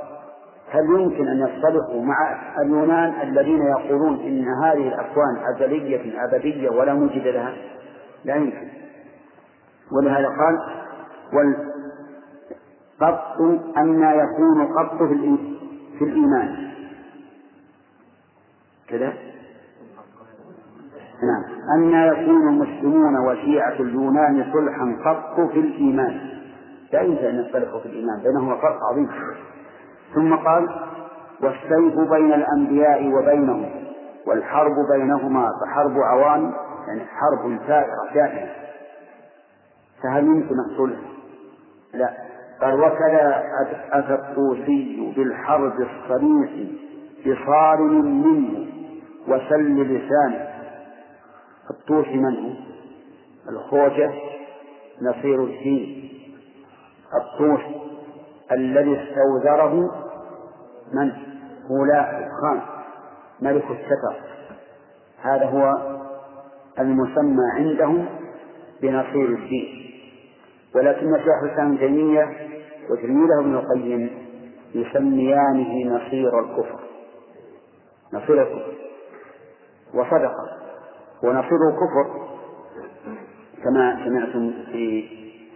[0.72, 2.16] هل يمكن أن يصطلحوا مع
[2.62, 7.54] اليونان الذين يقولون إن هذه الأكوان أزلية أبدية ولا موجد لها؟
[8.26, 8.68] لا يمكن.
[9.92, 10.60] ولهذا قال
[11.34, 11.72] والقط
[13.78, 14.98] أن يكون قط
[15.98, 16.72] في الإيمان.
[18.88, 19.14] كذا؟
[21.24, 21.44] نعم.
[21.76, 26.20] أن يكون المسلمون وشيعة اليونان صلحا قط في الإيمان.
[26.94, 29.10] لا يمكن أن يختلفوا في الإيمان بينهما فرق عظيم.
[30.16, 30.70] ثم قال
[31.42, 33.70] والسيف بين الأنبياء وبينهم
[34.28, 36.54] والحرب بينهما فحرب عوان
[36.88, 38.52] يعني حرب ثائرة دائمة
[40.04, 41.00] فهل يمكن الصلح؟
[41.94, 42.14] لا
[42.62, 43.44] قال وكذا
[43.92, 46.52] أتى الطوسي بالحرب الصريح
[47.26, 48.68] بصارم منه
[49.28, 50.48] وسل لسانه
[51.70, 52.52] الطوسي من هو؟
[53.50, 54.12] الخوجة
[55.02, 56.10] نصير الدين
[57.22, 57.62] الطوس
[58.52, 60.01] الذي استوزره
[60.94, 61.12] من؟
[61.72, 62.62] هولاء خان
[63.42, 64.16] ملك الستر
[65.22, 65.78] هذا هو
[66.80, 68.06] المسمى عندهم
[68.82, 69.92] بنصير الدين.
[70.76, 72.30] ولكن شيخ الإسلام تيمية
[72.90, 74.10] وتلميذه ابن القيم
[74.76, 76.80] يسميانه نصير الكفر.
[78.14, 78.74] نصير الكفر.
[79.94, 80.34] وصدق.
[81.24, 82.22] ونصير الكفر
[83.64, 85.08] كما سمعتم في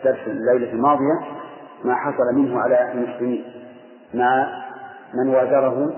[0.03, 1.19] درس الليلة الماضية
[1.83, 3.43] ما حصل منه على المسلمين
[4.13, 4.64] مع
[5.15, 5.93] من وازره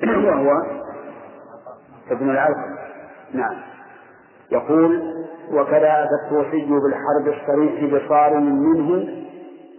[0.26, 0.50] وهو
[2.10, 2.76] ابن العلقم
[3.34, 3.56] نعم.
[4.50, 5.20] يقول
[5.52, 9.08] وكذا الطوسي بالحرب الصريح بصارم منه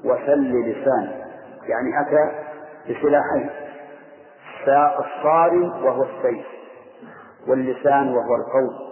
[0.06, 1.12] وسل لسان.
[1.68, 2.32] يعني أتى
[2.84, 3.50] بسلاحين.
[5.00, 6.46] الصارم وهو السيف
[7.48, 8.92] واللسان وهو القول.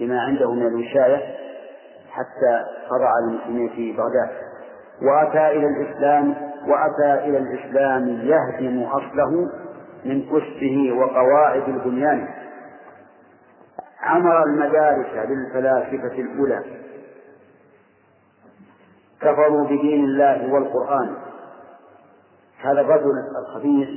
[0.00, 1.36] بما عنده من الوشاية
[2.10, 2.64] حتى
[3.06, 4.30] على المسلمين في بغداد.
[5.02, 9.50] وأتى إلى الإسلام وأتى إلى الإسلام يهدم أصله
[10.04, 12.28] من كسبه وقواعد البنيان.
[14.00, 16.64] عمر المدارس للفلاسفة الأولى.
[19.20, 21.16] كفروا بدين الله والقرآن.
[22.62, 23.88] هذا الرجل الخبيث.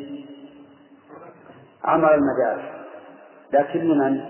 [1.84, 2.66] عمر المدارس.
[3.54, 4.22] لكن لمن؟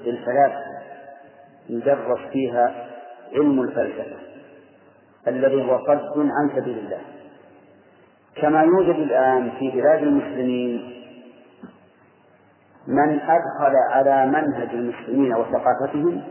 [0.00, 0.78] للفلاسفة
[1.68, 2.88] يدرس فيها
[3.32, 4.16] علم الفلسفة.
[5.28, 7.00] الذي هو صد عن سبيل الله.
[8.40, 10.94] كما يوجد الآن في بلاد المسلمين
[12.86, 16.22] من أدخل على منهج المسلمين وثقافتهم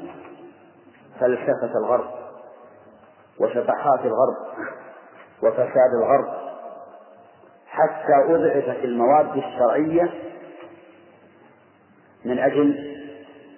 [1.20, 2.10] فلسفة الغرب
[3.40, 4.36] وشطحات الغرب
[5.44, 6.48] وفساد الغرب
[7.68, 10.14] حتى أضعفت المواد الشرعية
[12.26, 12.98] من أجل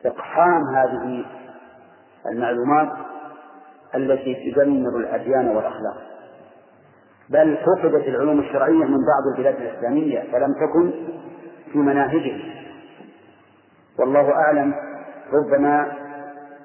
[0.05, 1.25] إقحام هذه
[2.31, 2.89] المعلومات
[3.95, 6.08] التي تدمر الأديان والأخلاق.
[7.29, 10.91] بل فقدت العلوم الشرعية من بعض البلاد الإسلامية فلم تكن
[11.71, 12.41] في مناهجهم.
[13.99, 14.73] والله أعلم
[15.33, 15.91] ربما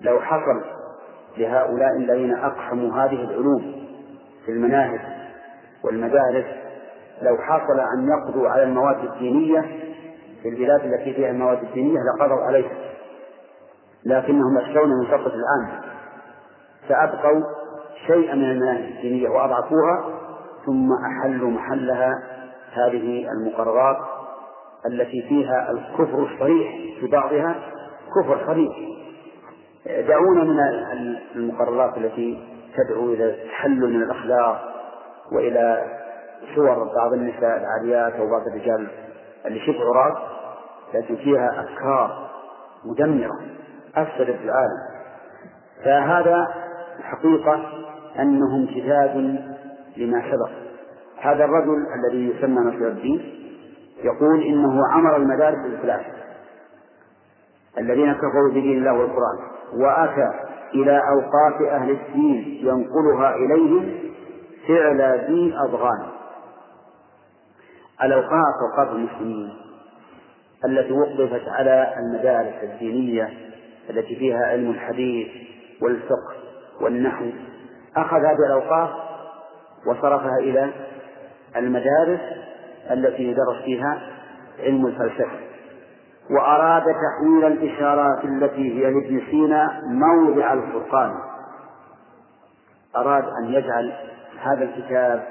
[0.00, 0.64] لو حصل
[1.36, 3.86] لهؤلاء الذين أقحموا هذه العلوم
[4.46, 5.00] في المناهج
[5.84, 6.44] والمدارس
[7.22, 9.60] لو حصل أن يقضوا على المواد الدينية
[10.42, 12.72] في البلاد التي فيها المواد الدينية لقضوا عليها.
[14.06, 15.80] لكنهم يخشون من فرقة الآن.
[16.88, 17.42] فأبقوا
[18.06, 20.04] شيئا من المناهج الدينية وأضعفوها
[20.66, 22.12] ثم أحلوا محلها
[22.72, 23.96] هذه المقررات
[24.86, 27.54] التي فيها الكفر الصريح في بعضها
[28.16, 28.76] كفر صريح.
[30.08, 30.58] دعونا من
[31.36, 32.44] المقررات التي
[32.76, 34.74] تدعو إلى التحلل من الأخلاق
[35.32, 35.84] وإلى
[36.54, 38.88] صور بعض النساء العاريات بعض الرجال
[39.46, 40.22] اللي شبه عراة
[40.94, 42.30] لكن فيها أفكار
[42.84, 43.40] مدمرة
[43.96, 44.94] أفسدت العالم.
[45.84, 46.46] فهذا
[46.98, 47.60] الحقيقة
[48.18, 49.44] أنه امتداد
[49.96, 50.50] لما سبق.
[51.20, 53.34] هذا الرجل الذي يسمى نصر الدين
[54.04, 56.24] يقول إنه عمر المدارس بالفلاسفة
[57.78, 59.38] الذين كفروا بدين الله والقرآن.
[59.76, 60.30] وأتى
[60.74, 63.98] إلى أوقاف أهل الدين ينقلها إليهم
[64.68, 66.06] فعل ذي أضغان.
[68.02, 69.52] الأوقاف أوقاف المسلمين
[70.64, 73.30] التي وقفت على المدارس الدينية
[73.90, 75.28] التي فيها علم الحديث
[75.82, 76.34] والفقه
[76.80, 77.24] والنحو.
[77.96, 78.90] أخذ هذه الأوقاف
[79.86, 80.70] وصرفها إلى
[81.56, 82.20] المدارس
[82.90, 84.00] التي يدرس فيها
[84.58, 85.38] علم الفلسفة.
[86.30, 91.14] وأراد تحويل الإشارات التي هي لابن سينا موضع الفرقان.
[92.96, 93.92] أراد أن يجعل
[94.40, 95.24] هذا الكتاب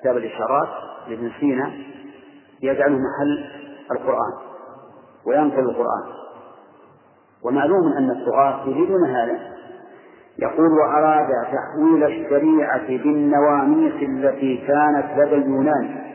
[0.00, 0.68] كتاب الإشارات
[1.08, 1.72] لابن سينا
[2.62, 3.50] يجعله محل
[3.92, 4.32] القرآن
[5.26, 6.12] وينقل القرآن.
[7.44, 9.53] ومعلوم أن الطغاة يريدون هذا.
[10.38, 16.14] يقول وأراد تحويل الشريعة بالنواميس التي كانت لدى اليونان.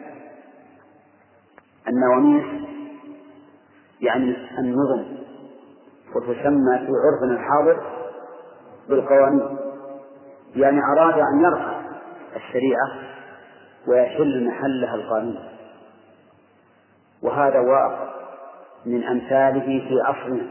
[1.88, 2.46] النواميس
[4.02, 5.06] يعني النظم
[6.16, 7.84] وتسمى في عرفنا الحاضر
[8.90, 9.58] بالقوانين.
[10.56, 11.80] يعني أراد أن يرفع
[12.36, 12.90] الشريعة
[13.88, 15.40] ويحل محلها القانون.
[17.24, 18.10] وهذا واقع
[18.86, 20.50] من أمثاله في عصرنا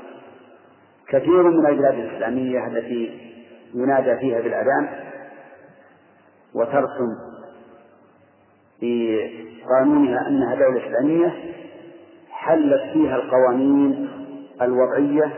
[1.08, 3.27] كثير من البلاد الإسلامية التي
[3.74, 4.88] ينادى فيها بالأذان
[6.54, 7.16] وترسم
[8.80, 9.18] في
[9.68, 11.34] قانونها أنها دولة إسلامية
[12.30, 14.08] حلت فيها القوانين
[14.62, 15.32] الوضعية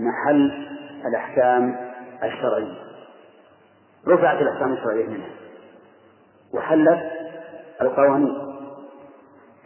[0.00, 0.68] محل
[1.06, 1.76] الأحكام
[2.24, 2.74] الشرعية.
[4.08, 5.30] رفعت الأحكام الشرعية منها
[6.54, 7.00] وحلت
[7.82, 8.50] القوانين.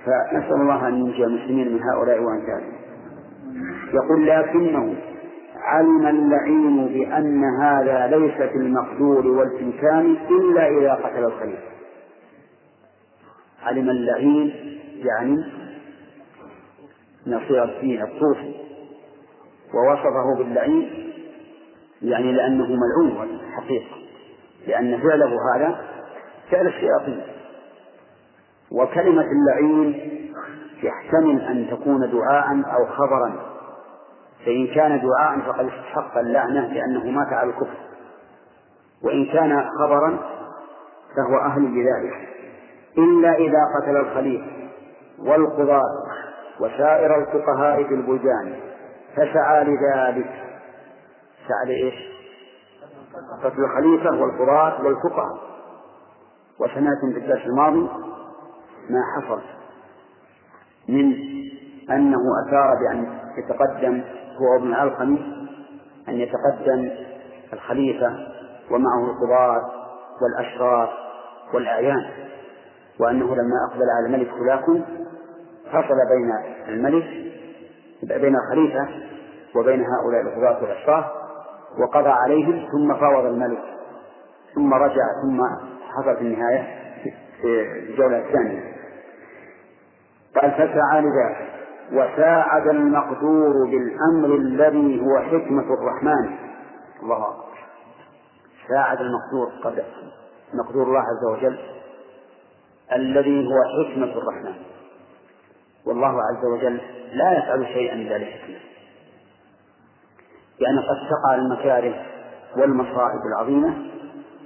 [0.05, 2.75] فنسأل الله أن ينجي المسلمين من هؤلاء وأمثالهم
[3.95, 4.95] يقول لكنه
[5.65, 11.75] علم اللعين بأن هذا ليس في المقدور والإمكان إلا إذا قتل الخليفة
[13.63, 14.53] علم اللعين
[14.97, 15.45] يعني
[17.27, 18.55] نصير الدين الصوفي
[19.75, 21.11] ووصفه باللعين
[22.03, 23.97] يعني لأنه ملعون حقيقة
[24.67, 25.81] لأن فعله هذا
[26.51, 27.21] فعل الشياطين.
[28.71, 30.11] وكلمة اللعين
[30.83, 33.54] يحتمل أن تكون دعاء أو خبرا.
[34.45, 37.79] فإن كان دعاء فقد استحق اللعنة لأنه مات على الكفر.
[39.03, 40.19] وإن كان خبرا
[41.17, 42.29] فهو أهل لذلك.
[42.99, 44.47] إلا إذا قتل الخليفة
[45.19, 45.83] والقضاة
[46.61, 48.55] وسائر الفقهاء في البلدان
[49.17, 50.31] فسعى لذلك.
[51.49, 51.95] سعى لإيش؟
[53.45, 55.55] قتل الخليفة والقضاة والفقهاء.
[56.61, 57.89] وسمعتم في الدرس الماضي
[58.91, 59.41] ما حصل
[60.89, 61.15] من
[61.91, 64.03] أنه أثار بأن يتقدم
[64.41, 65.47] هو ابن الألقمي
[66.09, 66.91] أن يتقدم
[67.53, 68.07] الخليفة
[68.71, 69.71] ومعه القضاة
[70.23, 70.89] والأشراف
[71.55, 72.11] والأعيان
[73.01, 74.83] وأنه لما أقبل على الملك هلاكم
[75.67, 76.33] فصل بين
[76.69, 77.05] الملك
[78.03, 78.89] بين الخليفة
[79.57, 81.05] وبين هؤلاء القضاة والأشراف
[81.79, 83.63] وقضى عليهم ثم فاوض الملك
[84.55, 85.41] ثم رجع ثم
[85.93, 86.69] حصل في النهاية
[87.43, 88.75] في الجولة الثانية.
[90.43, 91.54] قال فسعى لذلك.
[91.93, 96.37] وساعد المقدور بالأمر الذي هو حكمة الرحمن.
[97.03, 97.59] الله أكبر.
[98.69, 99.85] ساعد المقدور قد
[100.55, 101.59] مقدور الله عز وجل
[102.93, 104.55] الذي هو حكمة الرحمن.
[105.87, 106.81] والله عز وجل
[107.13, 108.57] لا يفعل شيئا إلا لحكمة.
[110.61, 112.07] يعني قد تقع المكاره
[112.57, 113.75] والمصائب العظيمة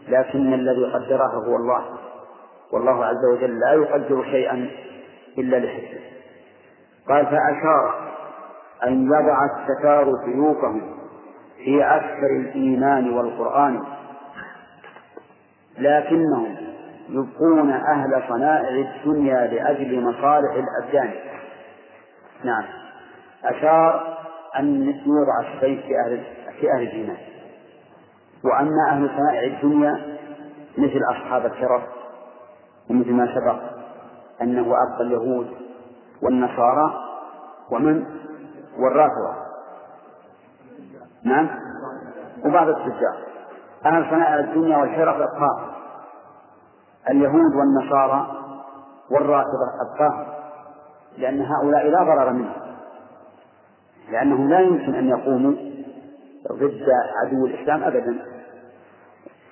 [0.08, 1.84] لكن الذي قدرها هو الله.
[2.72, 4.70] والله عز وجل لا يقدر شيئا
[5.38, 6.17] إلا لحكمة.
[7.08, 7.94] قال فأشار
[8.86, 10.98] أن يضع الستار سيوفهم
[11.64, 13.82] في أكثر الإيمان والقرآن
[15.78, 16.56] لكنهم
[17.08, 21.10] يبقون أهل صنائع الدنيا لأجل مصالح الأبدان.
[22.44, 22.64] نعم.
[23.44, 24.18] أشار
[24.58, 26.22] أن يوضع السيف في أهل
[26.60, 27.16] في أهل الإيمان.
[28.44, 30.18] وأما أهل صنائع الدنيا
[30.78, 31.82] مثل أصحاب الشرف
[32.90, 33.58] ومثل ما سبق
[34.42, 35.67] أنه أبقى اليهود
[36.22, 36.94] والنصارى
[37.70, 38.06] ومن؟
[38.78, 39.34] والرافضة.
[41.24, 41.48] نعم؟
[42.44, 43.16] وبعض التجار.
[43.86, 45.72] أهل صنائع الدنيا والحرف أبقاهم
[47.10, 48.26] اليهود والنصارى
[49.10, 50.26] والرافضة أبقاهم
[51.18, 52.76] لأن هؤلاء لا ضرر منهم.
[54.10, 55.52] لأنهم لا يمكن أن يقوموا
[56.52, 56.86] ضد
[57.24, 58.18] عدو الإسلام أبدا.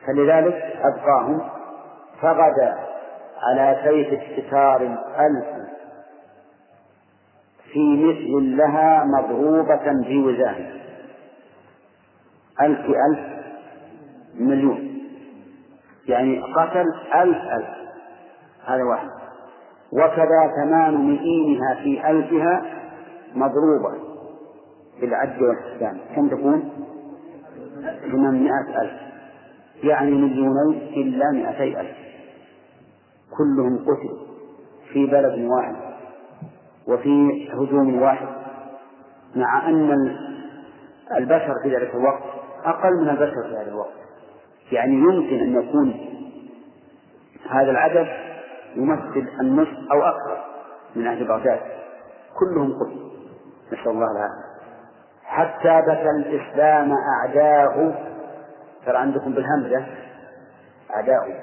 [0.06, 1.40] فلذلك أبقاهم
[2.20, 2.78] فغدا
[3.42, 4.80] على سيف استتار
[5.18, 5.75] ألف
[7.76, 10.66] في مثل لها مضروبة في وزان
[12.60, 13.18] ألف ألف
[14.34, 14.98] مليون.
[16.08, 17.68] يعني قتل ألف ألف.
[18.66, 19.08] هذا واحد.
[19.92, 22.62] وكذا ثمان مئينها في ألفها
[23.34, 23.98] مضروبة
[25.00, 26.00] بالعد والحسان.
[26.16, 26.70] كم تكون؟
[28.12, 29.00] ثمانمائة ألف.
[29.82, 31.96] يعني مليونين إلا مئتي ألف.
[33.38, 34.18] كلهم قتلوا
[34.92, 35.85] في بلد واحد.
[36.88, 38.28] وفي هجوم واحد.
[39.34, 40.16] مع أن
[41.16, 42.22] البشر في ذلك الوقت
[42.64, 43.96] أقل من البشر في هذا الوقت.
[44.72, 45.94] يعني يمكن أن يكون
[47.50, 48.06] هذا العدد
[48.76, 50.44] يمثل النصف أو أكثر
[50.96, 51.60] من أهل بغداد.
[52.38, 53.10] كلهم قتلوا
[53.72, 54.46] نسأل الله العافية.
[55.24, 57.94] حتى بكى الإسلام أعداؤه
[58.86, 59.86] ترى عندكم بالهمزة.
[60.94, 61.34] أعداؤه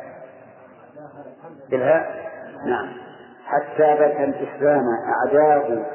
[1.70, 2.32] بالهاء؟
[2.66, 3.13] نعم.
[3.46, 4.84] حتى بكى الإسلام
[5.14, 5.86] أعداؤه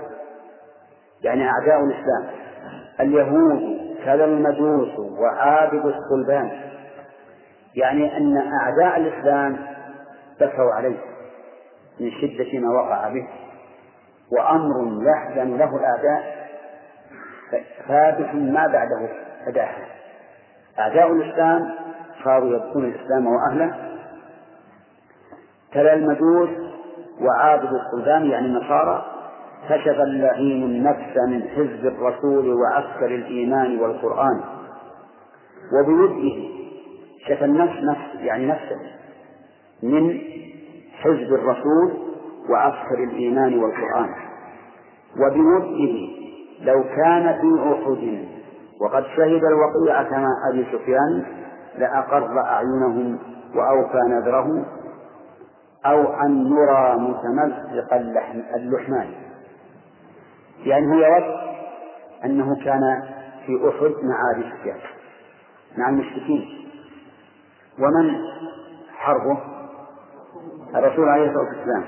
[1.22, 2.26] يعني أعداء الإسلام.
[3.00, 6.50] اليهود كذا المجوس وعابد الصلبان
[7.74, 9.56] يعني أن أعداء الإسلام
[10.40, 10.98] بكوا عليه
[12.00, 13.28] من شدة ما وقع به
[14.32, 16.48] وأمر يحزن له الأعداء
[17.88, 19.08] ثابت ما بعده
[19.46, 19.82] فداحة
[20.78, 21.70] أعداء الإسلام
[22.24, 23.76] صاروا يبكون الإسلام وأهله.
[25.72, 26.67] تلا المجوس
[27.20, 29.04] وعابد الصلبان يعني النصارى
[29.68, 34.40] كشف اللعين النفس من حزب الرسول وعسكر الإيمان والقرآن.
[35.72, 36.48] وبوجهه
[37.28, 38.80] شفى النفس نفس يعني نفسه
[39.82, 40.18] من
[40.92, 41.92] حزب الرسول
[42.50, 44.14] وعسكر الإيمان والقرآن.
[45.16, 46.08] وبوجهه
[46.62, 48.28] لو كان في أحد
[48.80, 51.24] وقد شهد الوقيع كما أبي سفيان
[51.78, 53.18] لأقر أعينهم
[53.54, 54.66] وأوفى نذره
[55.90, 57.94] أو أن نرى متمزق
[58.54, 59.10] اللحمان.
[60.64, 61.38] يعني هو يود
[62.24, 63.02] أنه كان
[63.46, 64.74] في أحد مع أبي
[65.78, 66.70] مع المشركين.
[67.78, 68.14] ومن
[68.96, 69.38] حربه؟
[70.74, 71.84] الرسول عليه الصلاة والسلام.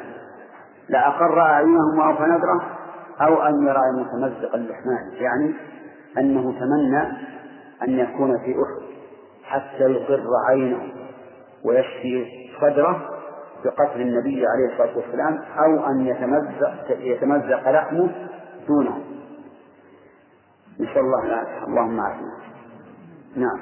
[0.89, 2.81] لأقر أعينهم وأوفى نذره
[3.21, 5.55] أو أن يرى متمزق اللحمان يعني
[6.19, 7.03] أنه تمنى
[7.83, 8.91] أن يكون في أحد
[9.45, 10.83] حتى يقر عينه
[11.65, 12.27] ويشفي
[12.61, 13.20] صدره
[13.65, 18.11] بقتل النبي عليه الصلاة والسلام أو أن يتمزق يتمزق لحمه
[18.69, 19.01] دونه.
[20.81, 22.37] نسأل الله العافية اللهم عافنا
[23.37, 23.59] نعم.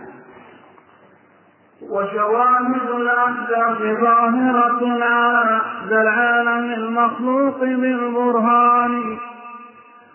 [1.90, 9.18] وشواهد الأحداث ظاهرة على العالم المخلوق بالبرهان.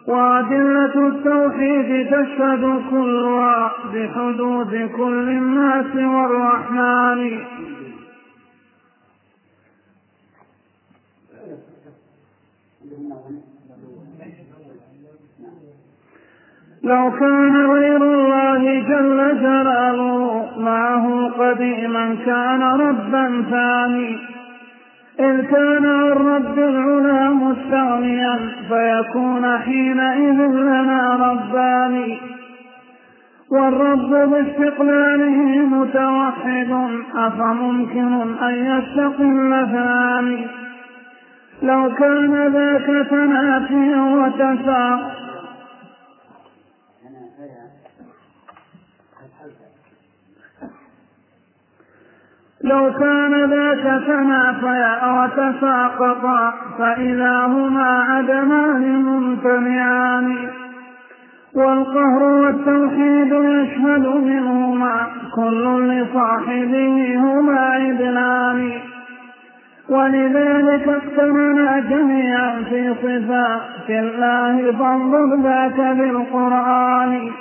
[0.07, 7.39] وأدلة التوحيد تشهد كلها بحدود كل الناس والرحمن.
[16.84, 24.17] لو كان غير الله جل جلاله معه قديما كان ربا ثاني.
[25.19, 32.17] إذ كان عن رب العلا مستغنيا فيكون حينئذ لنا ربان.
[33.51, 40.47] والرب باستقلاله متوحد أفممكن أن يستقل ثاني.
[41.63, 45.23] لو كان ذاك تنافيا وتساق
[52.64, 60.36] لو كان ذاك تنافيا وتساقطا فإذا هما عدمان ممتنعان.
[61.55, 68.72] والقهر والتوحيد يشهد منهما كل لصاحبه هما عدلان
[69.89, 77.32] ولذلك اقترنا جميعا في صفات الله فانظر ذاك بالقرآن.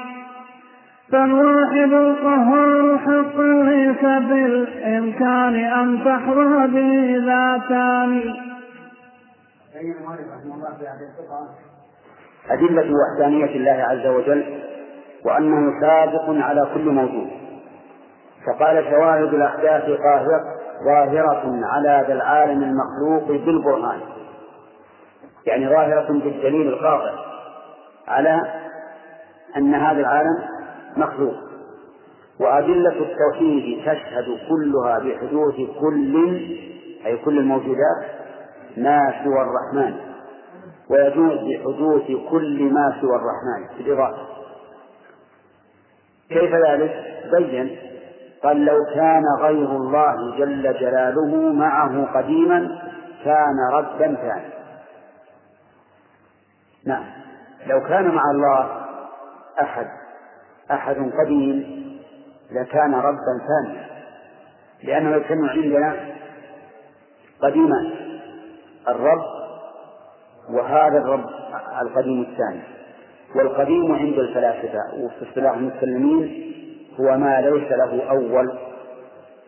[1.12, 8.34] فالواحد القهار حقا ليس بالإمكان أن تحظى به ذاتان.
[12.50, 14.62] أدلة وحدانية الله عز وجل
[15.24, 17.30] وأنه سابق على كل موجود
[18.46, 20.44] فقال شواهد الأحداث قاهرة
[20.84, 24.00] ظاهرة على ذا العالم المخلوق بالبرهان.
[25.46, 27.12] يعني ظاهرة بالدليل القاطع
[28.08, 28.40] على
[29.56, 30.51] أن هذا العالم
[30.96, 31.34] مخلوق.
[32.40, 36.16] وأدلة التوحيد تشهد كلها بحدوث كل
[37.06, 38.04] أي كل الموجودات
[38.76, 39.94] ما سوى الرحمن.
[40.90, 44.26] ويجوز بحدوث كل ما سوى الرحمن في الإضافة.
[46.28, 47.76] كيف ذلك؟ بين.
[48.42, 52.78] قال لو كان غير الله جل جلاله معه قديما
[53.24, 54.52] كان ردا ثاني
[56.86, 57.04] نعم.
[57.66, 58.86] لو كان مع الله
[59.60, 59.86] أحد
[60.74, 61.82] أحد قديم
[62.52, 63.86] لكان ربا ثانيا
[64.82, 65.96] لأنه يجتمع عندنا
[67.42, 67.90] قديما
[68.88, 69.22] الرب
[70.50, 71.24] وهذا الرب
[71.82, 72.62] القديم الثاني.
[73.36, 76.52] والقديم عند الفلاسفة وفي اصطلاح المتكلمين
[77.00, 78.52] هو ما ليس له أول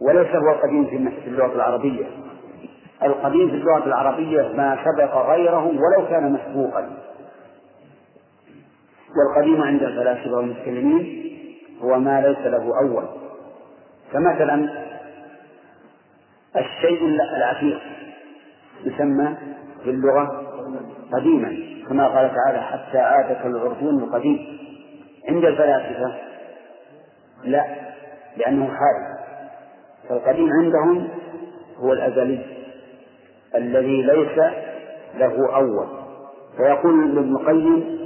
[0.01, 0.87] وليس هو القديم
[1.25, 2.07] في اللغة العربية.
[3.03, 6.91] القديم في اللغة العربية ما سبق غيره ولو كان مسبوقا.
[9.17, 11.25] والقديم عند الفلاسفة والمتكلمين
[11.83, 13.05] هو ما ليس له أول.
[14.13, 14.85] فمثلا
[16.57, 17.07] الشيء
[17.37, 17.81] العتيق
[18.85, 19.37] يسمى
[19.85, 20.43] في اللغة
[21.13, 21.57] قديما
[21.89, 24.59] كما قال تعالى حتى عاد كالعرجون القديم.
[25.29, 26.13] عند الفلاسفة
[27.45, 27.67] لا
[28.37, 29.25] لأنه حادث
[30.09, 31.09] فالقديم عندهم
[31.79, 32.39] هو الأزلي
[33.57, 34.39] الذي ليس
[35.15, 35.87] له أول.
[36.57, 38.04] فيقول ابن القيم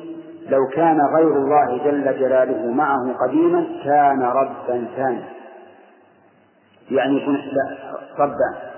[0.49, 5.29] لو كان غير الله جل جلاله معه قديما كان ربا ثانيا.
[6.91, 7.39] يعني يكون
[8.19, 8.69] ربا.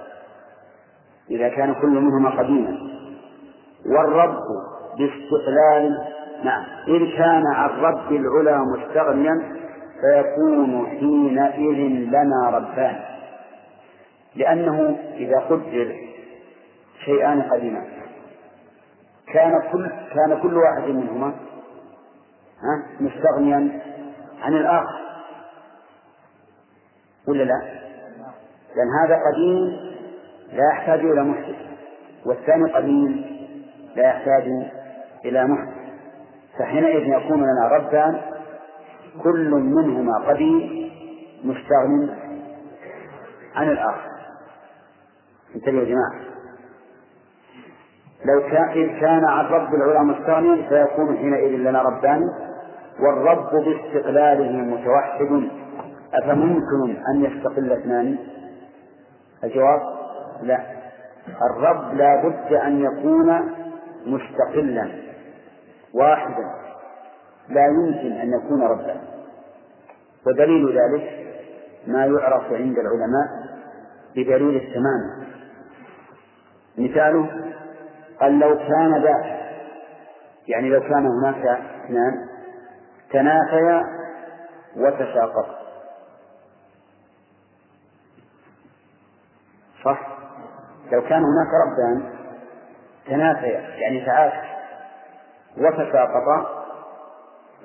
[1.30, 2.78] إذا كان كل منهما قديما.
[3.86, 4.38] والرب
[4.98, 5.98] باستقلال
[6.44, 6.64] نعم.
[6.88, 9.34] إذ كان عن رب العلا مستغنيا
[10.00, 13.00] فيكون حينئذ لنا ربان.
[14.36, 15.96] لأنه إذا قدر
[17.04, 17.86] شيئان قديمان
[19.32, 21.34] كان كل كان كل واحد منهما
[23.00, 23.80] مستغنيا
[24.42, 25.00] عن الآخر.
[27.28, 27.62] ولا لا؟
[28.76, 29.90] لأن هذا قديم
[30.52, 31.56] لا يحتاج إلى محدث
[32.26, 33.24] والثاني قديم
[33.96, 34.44] لا يحتاج
[35.24, 35.74] إلى محدث
[36.58, 38.20] فحينئذ يكون لنا ربان
[39.22, 40.90] كل منهما قديم
[41.44, 42.16] مستغن
[43.54, 44.10] عن الآخر.
[45.54, 46.30] انتبهوا يا جماعة.
[48.24, 52.49] لو كان إذ كان عن رب العلا مستغنيا فيكون حينئذ لنا ربان
[52.98, 55.50] والرب باستقلاله متوحد.
[56.14, 58.18] أفممكن أن يستقل اثنان؟
[59.44, 59.80] الجواب
[60.42, 60.60] لا.
[61.42, 63.54] الرب لا بد أن يكون
[64.06, 64.88] مستقلا
[65.94, 66.50] واحدا.
[67.48, 69.00] لا يمكن أن يكون ربا.
[70.26, 71.26] ودليل ذلك
[71.86, 73.28] ما يعرف عند العلماء
[74.16, 75.30] بدليل التمام.
[76.78, 77.28] مثاله
[78.20, 79.40] قال لو كان ذا
[80.48, 82.29] يعني لو كان هناك اثنان
[83.12, 83.86] تنافيا
[84.76, 85.60] وتشاققا
[89.84, 89.98] صح؟
[90.92, 92.12] لو كان هناك ربان
[93.06, 94.46] تنافيا يعني تعاكس
[95.56, 96.64] وتساقطا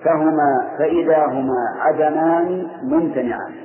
[0.06, 3.56] فهما فإذا هما عدمان ممتنعان.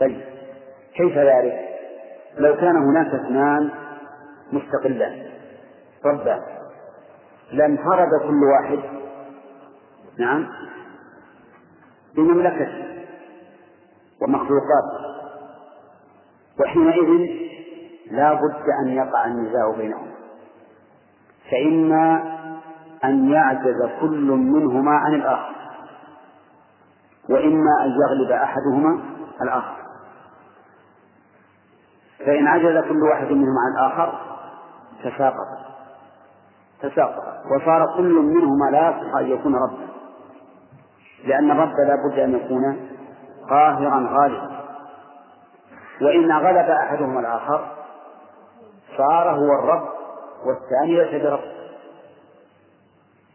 [0.00, 0.20] طيب
[0.96, 1.68] كيف ذلك؟
[2.38, 3.70] لو كان هناك اثنان
[4.52, 5.26] مستقلان
[6.04, 6.40] ربان
[7.52, 8.78] لانفرد كل واحد
[10.18, 10.48] نعم.
[12.16, 12.84] بمملكته
[14.22, 15.14] ومخلوقاته
[16.60, 17.30] وحينئذ
[18.10, 20.10] لا بد أن يقع النزاع بينهم.
[21.50, 22.34] فإما
[23.04, 25.54] أن يعجز كل منهما عن الآخر.
[27.28, 29.00] وإما أن يغلب أحدهما
[29.42, 29.76] الآخر.
[32.18, 34.20] فإن عجز كل واحد منهما عن الآخر
[35.04, 35.64] تساقط.
[36.82, 37.22] تساقط.
[37.56, 39.94] وصار كل منهما لا يصح أن يكون ربا.
[41.24, 42.88] لأن الرب لا بد أن يكون
[43.50, 44.54] قاهرا غالبا.
[46.02, 47.68] وإن غلب أحدهما الآخر
[48.96, 49.88] صار هو الرب
[50.46, 51.40] والثاني ليس برب.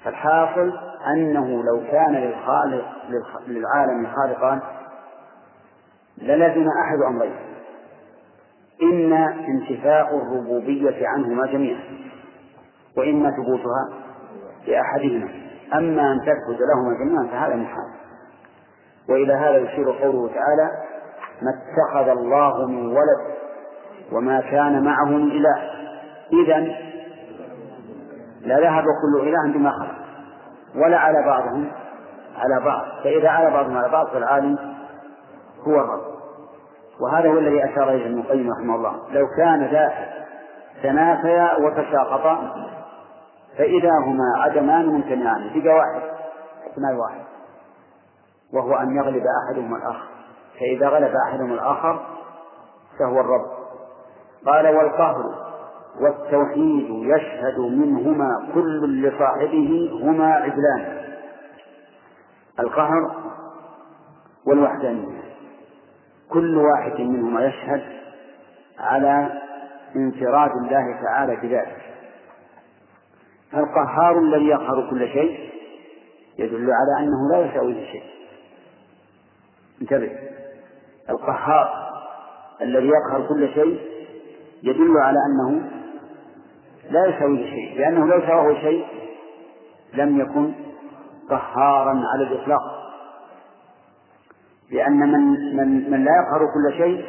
[0.04, 0.74] فالحاصل
[1.16, 2.86] أنه لو كان للخالق
[3.48, 4.62] للعالم خالقان
[6.18, 7.36] للزم أحد أمرين.
[8.84, 11.84] إما انتفاء الربوبية عنهما جميعا
[12.98, 13.90] وإما ثبوتها
[14.68, 15.49] لأحدهما.
[15.74, 17.90] أما أن تثبت لهما جميعا فهذا محال.
[19.10, 20.72] وإلى هذا يشير قوله تعالى
[21.42, 23.40] ما اتخذ الله من ولد
[24.12, 25.70] وما كان معه من إله.
[26.44, 26.76] إذا
[28.42, 29.96] لذهب كل إله بما خلق
[30.76, 31.72] ولا على بعضهم
[32.38, 32.86] على بعض.
[33.04, 34.58] فإذا على بعضهم على بعض فالعالم
[35.68, 36.02] هو الرب.
[37.02, 38.96] وهذا هو الذي أشار إليه ابن القيم رحمه الله.
[39.12, 39.94] لو كان ذا
[40.84, 42.56] تنافيا وتشاقطا
[43.60, 45.62] فإذا هما عدمان ممتنعان.
[45.64, 46.02] بقى واحد.
[46.68, 47.22] احتمال واحد.
[48.54, 50.08] وهو أن يغلب أحدهما الآخر.
[50.60, 52.06] فإذا غلب أحدهما الآخر
[53.00, 53.46] فهو الرب.
[54.46, 55.24] قال والقهر
[56.02, 61.02] والتوحيد يشهد منهما كل لصاحبه هما عدلان.
[62.60, 63.16] القهر
[64.48, 65.22] والوحدانية.
[66.30, 67.82] كل واحد منهما يشهد
[68.80, 69.42] على
[69.96, 71.89] انفراد الله تعالى بذلك
[73.52, 75.50] فالقهار الذي يقهر كل شيء
[76.40, 78.04] يدل على أنه لا يساويه شيء.
[79.82, 80.12] انتبه.
[81.10, 81.90] القهار
[82.62, 83.80] الذي يقهر كل شيء
[84.64, 85.70] يدل على أنه
[86.90, 87.80] لا يساويه شيء.
[87.80, 88.86] لأنه لو سواه شيء
[89.94, 90.54] لم يكن
[91.30, 92.80] قهارا على الإطلاق.
[94.72, 97.06] لأن من من من لا يقهر كل شيء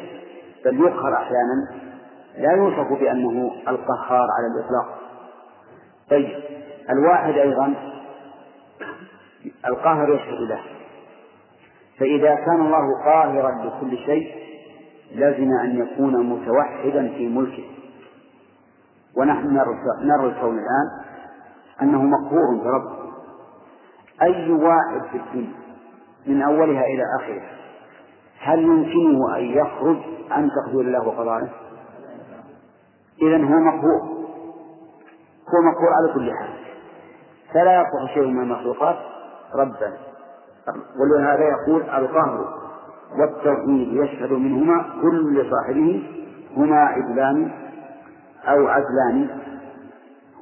[0.65, 1.81] بل يقهر أحيانا
[2.37, 5.00] لا يوصف بأنه القهار على الإطلاق.
[6.11, 6.39] طيب.
[6.89, 7.73] الواحد أيضا
[9.67, 10.61] القاهر يشهد له.
[11.99, 14.35] فإذا كان الله قاهرا لكل شيء
[15.15, 17.63] لزم أن يكون متوحدا في ملكه.
[19.17, 19.47] ونحن
[20.03, 21.05] نرى الكون الآن
[21.81, 23.11] أنه مقهور بربه
[24.21, 25.61] أي واحد في الدنيا
[26.27, 27.51] من أولها إلى آخرها
[28.39, 29.97] هل يمكنه أن يخرج
[30.31, 31.49] عن تقدير الله وقضائه؟
[33.21, 34.20] إذا هو مقهور.
[35.53, 36.49] هو مقهور على كل حال.
[37.53, 38.95] فلا يصلح شيء من المخلوقات
[39.55, 39.93] ربا.
[40.99, 42.47] ولهذا يقول القهر
[43.19, 46.03] والتوحيد يشهد منهما كل لصاحبه
[46.57, 47.51] هما عدلان
[48.47, 49.27] أو عدلان.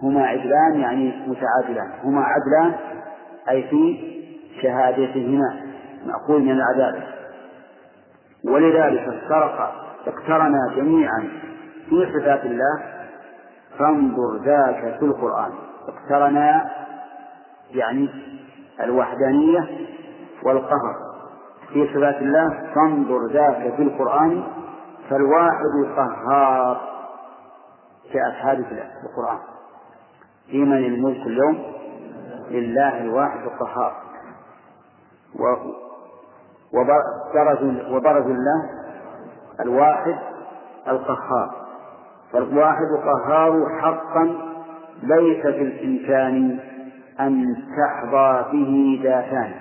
[0.04, 1.92] هما عدلان يعني متعادلان.
[2.04, 2.76] هما عدلان
[3.50, 4.10] أي في
[4.62, 5.62] شهادتهما
[6.06, 7.04] مأخوذ من العدالة
[8.46, 9.74] ولذلك افترق
[10.08, 11.30] اقترنا جميعا
[11.90, 12.84] في صفات الله
[13.80, 15.52] فانظر ذاك في القرآن.
[15.88, 16.70] اقترنا
[17.72, 18.10] يعني
[18.82, 19.88] الوحدانية
[20.44, 20.96] والقهر.
[21.74, 24.44] في صفات الله فانظر ذاك في القرآن
[25.10, 26.82] فالواحد القهار
[28.14, 28.66] جاءت هذه
[29.04, 29.40] القرآن.
[30.52, 31.64] في من الملك اليوم؟
[32.50, 33.94] لله الواحد القهار.
[37.92, 38.70] وبرز الله
[39.62, 40.18] الواحد
[40.88, 41.59] القهار.
[42.34, 44.24] فالواحد قهار حقا
[45.04, 46.60] ليس في الإمكان
[47.20, 47.44] أن
[47.78, 49.52] تحظى به ذاتان.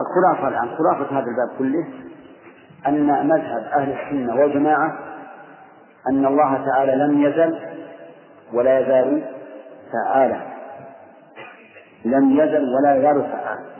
[0.00, 1.88] الخلاصة الآن خلاصة هذا الباب كله
[2.86, 4.98] أن مذهب أهل السنة والجماعة
[6.08, 7.58] أن الله تعالى لم يزل
[8.52, 9.22] ولا يزال
[9.92, 10.40] فعالا.
[12.04, 13.70] لم يزل ولا يزال فعالا.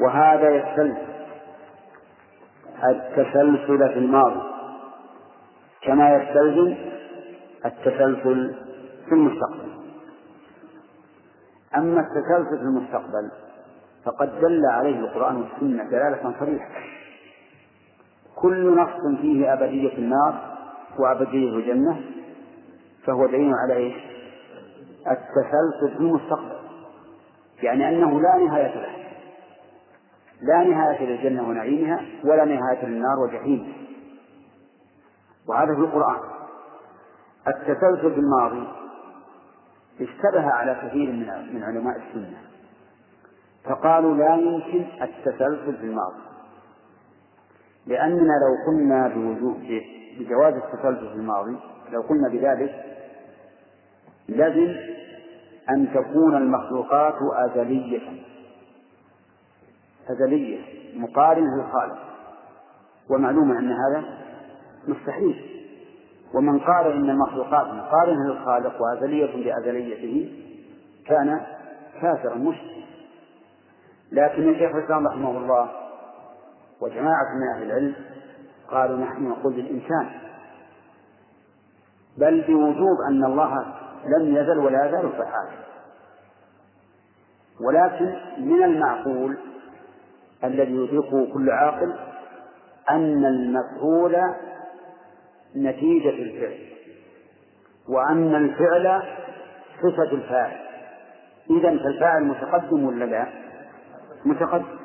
[0.00, 1.09] وهذا يستلزم
[2.84, 4.40] التسلسل في الماضي
[5.82, 6.76] كما يستلزم
[7.66, 8.54] التسلسل
[9.08, 9.70] في المستقبل.
[11.76, 13.30] أما التسلسل في المستقبل
[14.04, 16.68] فقد دل عليه القرآن والسنة دلالة صريحة.
[18.36, 20.56] كل نص فيه أبدية النار
[20.98, 22.00] وأبدية الجنة
[23.06, 23.94] فهو دليل على إيش؟
[25.10, 26.60] التسلسل في المستقبل.
[27.62, 28.99] يعني أنه لا نهاية له.
[30.42, 33.72] لا نهاية للجنة ونعيمها ولا نهاية للنار وجحيمها
[35.48, 36.20] وهذا في القرآن.
[37.48, 38.68] التسلسل في الماضي
[40.00, 42.38] اشتبه على كثير من من علماء السنة.
[43.64, 46.22] فقالوا لا يمكن التسلسل في الماضي.
[47.86, 49.56] لأننا لو قلنا بوجوب
[50.18, 51.56] بجواز التسلسل في الماضي
[51.92, 52.84] لو قلنا بذلك
[54.28, 54.76] لازم
[55.70, 58.29] أن تكون المخلوقات أزلية.
[60.12, 60.58] أزلية
[60.96, 61.98] مقارنة للخالق.
[63.10, 64.04] ومعلوم أن هذا
[64.88, 65.46] مستحيل.
[66.34, 70.32] ومن قال إن المخلوقات مقارنة للخالق وأزلية بأزليته
[71.06, 71.40] كان
[72.00, 72.80] كافرا مشركا.
[74.12, 75.70] لكن الشيخ الإسلام رحمه الله
[76.80, 77.94] وجماعة من أهل العلم
[78.70, 80.10] قالوا نحن نقول للإنسان
[82.18, 83.54] بل بوجوب أن الله
[84.06, 85.60] لم يزل ولا يزال فعالا
[87.60, 89.38] ولكن من المعقول
[90.44, 91.94] الذي يدركه كل عاقل
[92.90, 94.16] أن المفعول
[95.56, 96.58] نتيجة الفعل
[97.88, 99.02] وأن الفعل
[99.82, 100.56] صفة الفاعل.
[101.50, 103.26] إذا فالفاعل متقدم ولا لا؟
[104.24, 104.78] متقدم.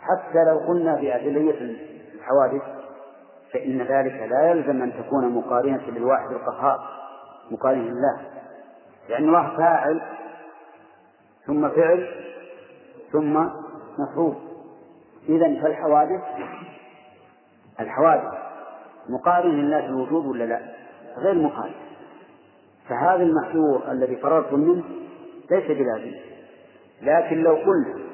[0.00, 1.76] حتى لو قلنا بأدلية
[2.14, 2.62] الحوادث
[3.52, 6.78] فإن ذلك لا يلزم أن تكون مقارنة للواحد القهار
[7.50, 8.20] مقارنة لله.
[9.08, 10.02] لأن الله فاعل
[11.46, 12.08] ثم فعل
[13.12, 13.48] ثم
[13.98, 14.53] مفعول.
[15.28, 16.22] إذا فالحوادث
[17.80, 18.32] الحوادث
[19.08, 20.60] مقارن لله الوجود ولا لا؟
[21.16, 21.74] غير مقارن
[22.88, 24.84] فهذا المحذور الذي فررتم منه
[25.50, 26.12] ليس بلازم.
[27.02, 28.04] لكن لو قلنا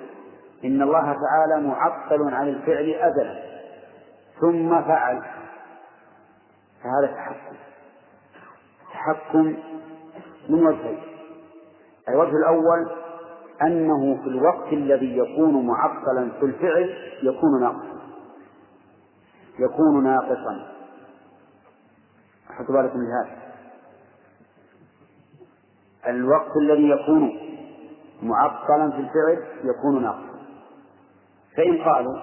[0.64, 3.42] إن الله تعالى معطل عن الفعل أزلا
[4.40, 5.22] ثم فعل
[6.82, 7.56] فهذا تحكم.
[8.92, 9.56] تحكم
[10.48, 11.02] من وجهين.
[12.08, 12.99] الوجه الأول
[13.62, 18.00] أنه في الوقت الذي يكون معطلا في الفعل يكون ناقصا.
[19.58, 20.72] يكون ناقصا.
[22.48, 23.36] حطوا بالكم لهذا
[26.06, 27.32] الوقت الذي يكون
[28.22, 30.40] معطلا في الفعل يكون ناقصا.
[31.56, 32.18] فإن قالوا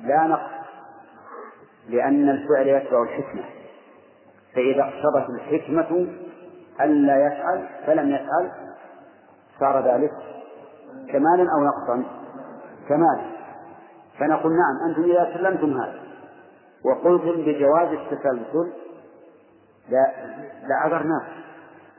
[0.00, 0.60] لا نقص
[1.88, 3.44] لأن الفعل يتبع الحكمة.
[4.54, 6.06] فإذا اقتضت الحكمة
[6.80, 8.50] ألا يفعل فلم يفعل
[9.60, 10.12] صار ذلك
[11.12, 12.04] كمالا أو نقصا؟
[12.88, 13.30] كمالا
[14.18, 16.00] فنقول نعم أنتم إذا سلمتم هذا.
[16.84, 18.72] وقلتم بجواز التسلسل
[19.90, 20.12] لا
[20.68, 21.26] لعذرناك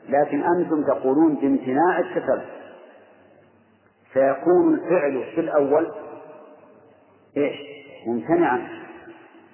[0.09, 2.61] لكن أنتم تقولون بامتناع التسلسل.
[4.13, 5.91] فيكون الفعل في الأول
[7.37, 7.55] إيش؟
[8.07, 8.67] ممتنعا.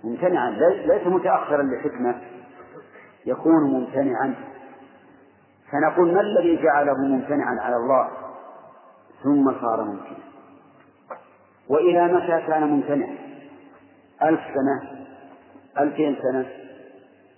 [0.04, 0.50] ممتنعا.
[0.86, 2.22] ليس متأخرا لحكمة.
[3.26, 4.36] يكون ممتنعا.
[5.72, 8.27] فنقول ما الذي جعله ممتنعا على الله؟
[9.28, 10.18] ثم صار ممكنا.
[11.70, 13.18] وإلى متى كان ممتنعا
[14.24, 15.06] ألف سنة
[15.80, 16.46] ألفين سنة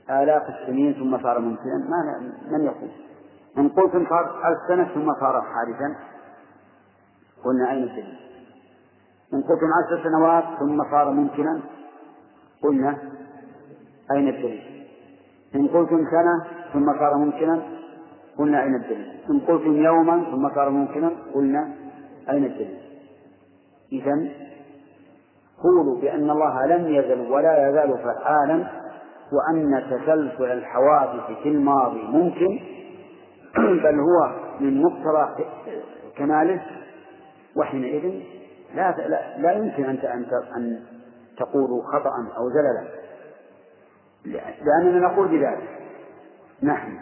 [0.09, 1.99] آلاف السنين ثم صار ممكنا ما
[2.51, 2.89] من يقول؟
[3.57, 5.95] إن قلتم صار ألف سنة ثم صار حادثا.
[7.45, 8.19] قلنا أين الدليل؟
[9.33, 11.61] إن قلتم عشر سنوات ثم صار ممكنا.
[12.63, 12.97] قلنا
[14.11, 14.85] أين الدليل؟
[15.55, 16.35] إن قلتم سنة
[16.73, 17.78] ثم صار ممكنا.
[18.39, 21.73] قلنا أين الدليل؟ إن قلتم يوما ثم صار ممكنا قلنا
[22.29, 22.79] أين الدليل؟
[23.91, 24.29] إذا
[25.63, 28.67] قولوا بأن الله لم يزل ولا يزال فعالا
[29.31, 32.59] وأن تسلسل الحوادث في الماضي ممكن
[33.83, 35.45] بل هو من مقتضى
[36.17, 36.61] كماله.
[37.55, 38.21] وحينئذ
[38.75, 40.25] لا لا, لا يمكن أن
[40.55, 40.79] أن
[41.37, 42.99] تقولوا خطأ أو زللا.
[44.65, 45.69] لأننا نقول بذلك
[46.63, 46.97] نحن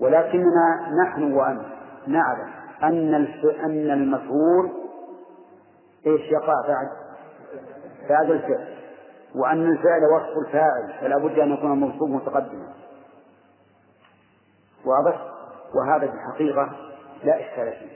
[0.00, 1.66] ولكننا نحن وأنت
[2.06, 2.50] نعلم
[2.82, 3.14] أن
[3.64, 4.70] أن المفعول
[6.06, 6.88] إيش يقع بعد؟
[8.08, 8.74] بعد الفعل.
[9.34, 12.72] وأن الفعل وصف الفاعل فلا بد أن يكون الموصوف متقدما.
[14.84, 15.20] واضح؟
[15.74, 16.70] وهذا في الحقيقة
[17.24, 17.94] لا إشكال فيه.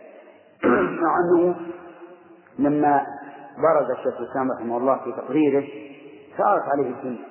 [1.03, 1.57] مع أنه
[2.59, 3.07] لما
[3.59, 5.66] برز الشيخ الإسلام رحمه الله في تقريره
[6.36, 7.28] سارت عليه الدنيا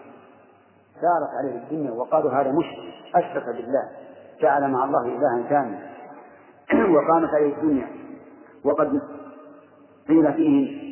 [0.93, 4.06] سارت عليه الدنيا وقالوا هذا مشرك أشرك بالله.
[4.41, 5.87] جعل مع الله إلها ثانيا
[6.95, 7.87] وقامت عليه الدنيا.
[8.63, 9.01] وقد
[10.07, 10.87] قيل فيه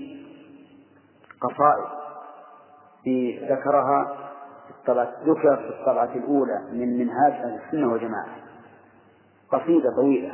[1.41, 1.95] قصائد.
[3.03, 4.17] في ذكرها
[5.25, 8.35] ذكر في الطبعة الأولى من منهاج أهل السنة والجماعة.
[9.51, 10.31] قصيدة طويلة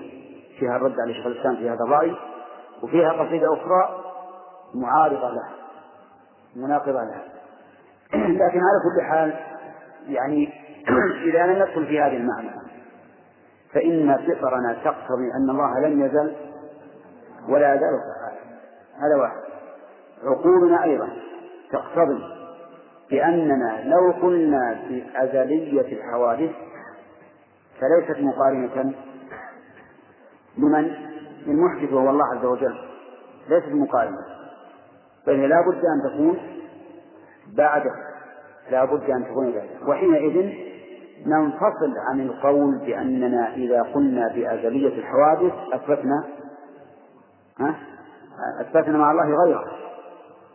[0.60, 2.16] فيها الرد على شيخ الإسلام في هذا الرأي
[2.84, 4.04] وفيها قصيدة أخرى
[4.74, 5.50] معارضة لها
[6.56, 7.24] مناقضة لها
[8.14, 9.34] لكن على كل حال
[10.08, 10.50] يعني
[11.30, 12.61] إذا لم ندخل في هذه المعنى
[13.74, 16.36] فإن فطرنا تقتضي أن الله لم يزل
[17.50, 18.00] ولا يزال
[18.98, 19.42] هذا واحد.
[20.24, 21.10] عقولنا أيضا
[21.72, 22.24] تقتضي
[23.12, 26.52] بأننا لو قلنا بأزلية الحوادث
[27.80, 28.94] فليست مقارنة
[30.58, 30.92] بمن؟
[31.48, 32.78] المحدث وهو الله عز وجل.
[33.50, 34.26] ليست مقارنة.
[35.28, 36.38] بل لا بد أن تكون
[37.58, 37.92] بعده.
[38.72, 39.88] لا بد أن تكون بعده.
[39.88, 40.71] وحينئذ
[41.26, 46.28] ننفصل عن القول بأننا إذا قلنا بأزلية الحوادث أثبتنا
[47.60, 47.76] ها؟
[48.62, 49.66] أثبتنا مع الله غيره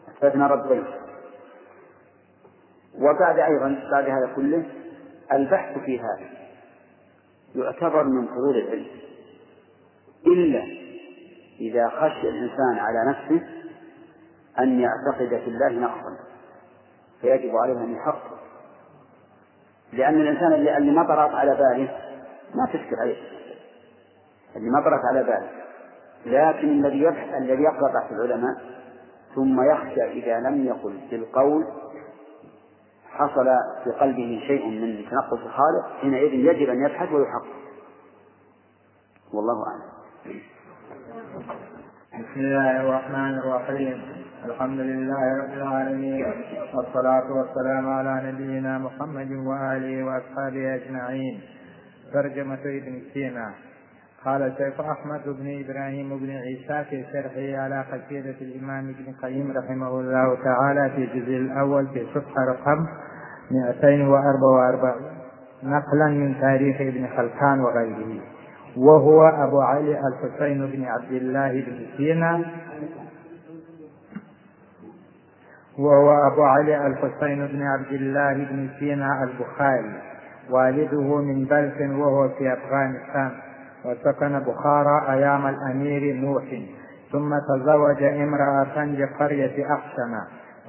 [0.08, 0.84] أثبتنا ربين
[2.98, 4.64] وبعد أيضا بعد هذا كله
[5.32, 6.28] البحث في هذا
[7.54, 8.86] يعتبر من فضول العلم.
[10.26, 10.62] إلا
[11.60, 13.46] إذا خشي الإنسان على نفسه
[14.58, 16.16] أن يعتقد في الله نقصا
[17.20, 18.38] فيجب عليه أن يحقق
[19.92, 21.98] لأن الإنسان اللي, ما طرأت على باله
[22.54, 23.16] ما تشكل عليه
[24.56, 25.50] اللي ما طرأت على باله.
[26.26, 28.56] لكن الذي يبحث الذي يقرأ بحث العلماء
[29.34, 31.66] ثم يخشى إذا لم يقل بالقول
[33.10, 33.46] حصل
[33.84, 37.56] في قلبه شيء من تنقص الخالق حينئذ يجب أن يبحث ويحقق.
[39.34, 39.96] والله أعلم.
[42.12, 44.15] بسم الله الرحمن الرحيم.
[44.44, 46.24] الحمد لله رب العالمين
[46.74, 51.40] والصلاة والسلام على نبينا محمد وآله وأصحابه أجمعين.
[52.12, 53.50] ترجمة ابن سينا.
[54.24, 60.00] قال الشيخ أحمد بن إبراهيم بن عيسى في شرحه على قصيدة الإمام ابن القيم رحمه
[60.00, 62.86] الله تعالى في الجزء الأول في صفحة رقم
[63.50, 64.94] 244
[65.62, 68.20] نقلا من تاريخ ابن خلكان وغيره.
[68.76, 72.44] وهو أبو علي الحسين بن عبد الله بن سينا
[75.78, 80.02] وهو أبو علي الحسين بن عبد الله بن سينا البخاري
[80.50, 83.30] والده من بلخ وهو في أفغانستان
[83.84, 86.44] وسكن بخارى أيام الأمير نوح
[87.12, 90.14] ثم تزوج امرأة بقرية أقسم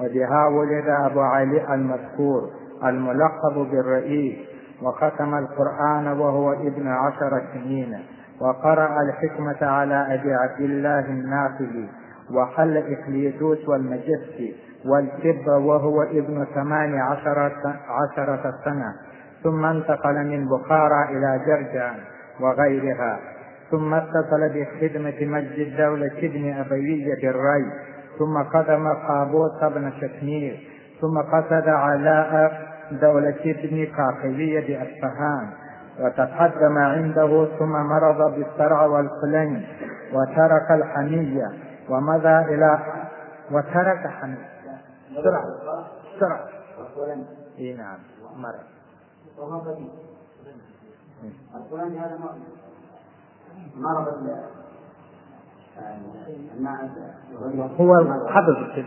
[0.00, 2.50] وبها ولد أبو علي المذكور
[2.84, 4.38] الملقب بالرئيس
[4.82, 7.98] وختم القرآن وهو ابن عشر سنين
[8.40, 11.88] وقرأ الحكمة على أبي عبد الله الناقلي
[12.34, 18.94] وحل إكليدوس والمجسي والكب وهو ابن ثمان عشرة, عشرة سنة
[19.42, 21.96] ثم انتقل من بخارى إلى جرجان
[22.40, 23.18] وغيرها
[23.70, 27.72] ثم اتصل بخدمة مجد الدولة ابن أبوية الري
[28.18, 30.68] ثم قدم قابوس بن شكمير
[31.00, 32.52] ثم قصد علاء
[32.92, 35.48] دولة ابن قاقلية بأصفهان
[36.00, 39.66] وتقدم عنده ثم مرض بالصرع والقلين
[40.12, 41.46] وترك الحمية
[41.88, 42.78] ومضى إلى
[43.50, 44.57] وترك حمية
[45.12, 45.44] بسرعة
[46.16, 46.48] بسرعة
[47.58, 47.98] اي نعم.
[48.36, 48.54] مرض
[51.54, 52.00] الفلاني.
[52.00, 52.18] هذا
[53.76, 54.08] مرض
[57.80, 57.94] هو
[58.28, 58.80] حفظ في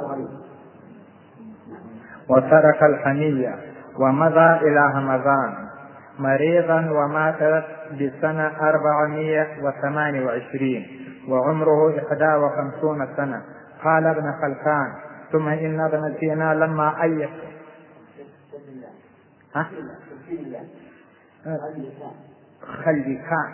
[0.00, 0.28] غريب.
[2.28, 3.54] وترك الحمية.
[3.98, 5.68] ومضى إلى همذان
[6.18, 10.86] مريضا ومات بسنة أربعمية وثمانية وعشرين.
[11.28, 13.42] وعمره إحدى وخمسون سنة.
[13.84, 14.92] قال ابن خلفان
[15.32, 17.30] ثم إن ابن سينا لما أيت
[19.54, 19.66] ها؟
[22.84, 23.52] خليكان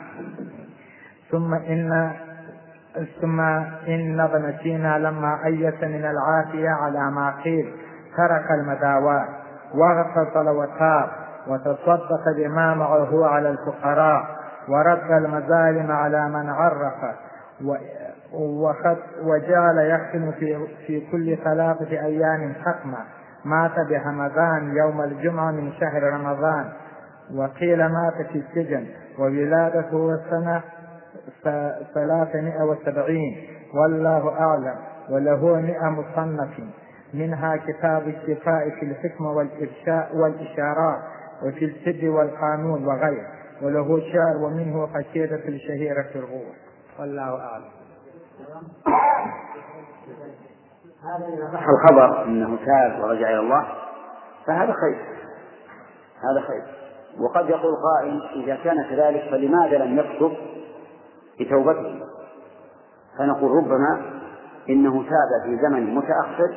[1.30, 2.12] ثم إن
[3.20, 3.40] ثم
[3.88, 7.74] إن ابن سينا لما أيس من العافية على ما قيل
[8.16, 9.28] ترك المداواة
[9.74, 11.08] واغتسل وتاب
[11.46, 14.36] وتصدق بما معه على الفقراء
[14.68, 17.16] ورد المظالم على من عرف
[19.24, 22.98] وجعل يختم في في كل ثلاثة أيام ختمة
[23.44, 26.64] مات بهمذان يوم الجمعة من شهر رمضان.
[27.34, 28.86] وقيل مات في السجن.
[29.18, 30.62] وولادته سنة
[31.94, 33.48] ثلاثمائة وسبعين.
[33.74, 34.74] والله أعلم.
[35.10, 36.60] وله مئة مصنف.
[37.14, 41.00] منها كتاب الشفاء في الحكمة والإرشاء والإشارات.
[41.42, 43.26] وفي السد والقانون وغيره.
[43.62, 46.54] وله شعر ومنه قصيدة الشهيرة في الغور.
[46.98, 47.85] والله أعلم.
[51.02, 53.66] هذا إذا صح الخبر أنه تاب ورجع إلى الله
[54.46, 55.16] فهذا خير.
[56.16, 56.62] هذا خير.
[57.18, 60.36] وقد يقول قائل إذا كان كذلك فلماذا لم يكتب
[61.40, 62.00] بتوبته؟
[63.18, 64.20] فنقول ربما
[64.68, 66.56] إنه تاب في زمن متأخر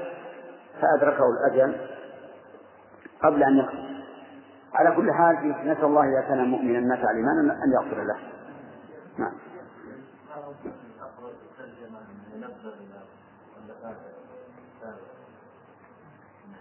[0.81, 1.75] فأدركه الأجل
[3.23, 3.89] قبل أن يكتب.
[4.73, 8.17] على كل حال نسأل الله إذا كان مؤمنا مات على الإيمان أن يغفر له.
[9.17, 9.33] نعم.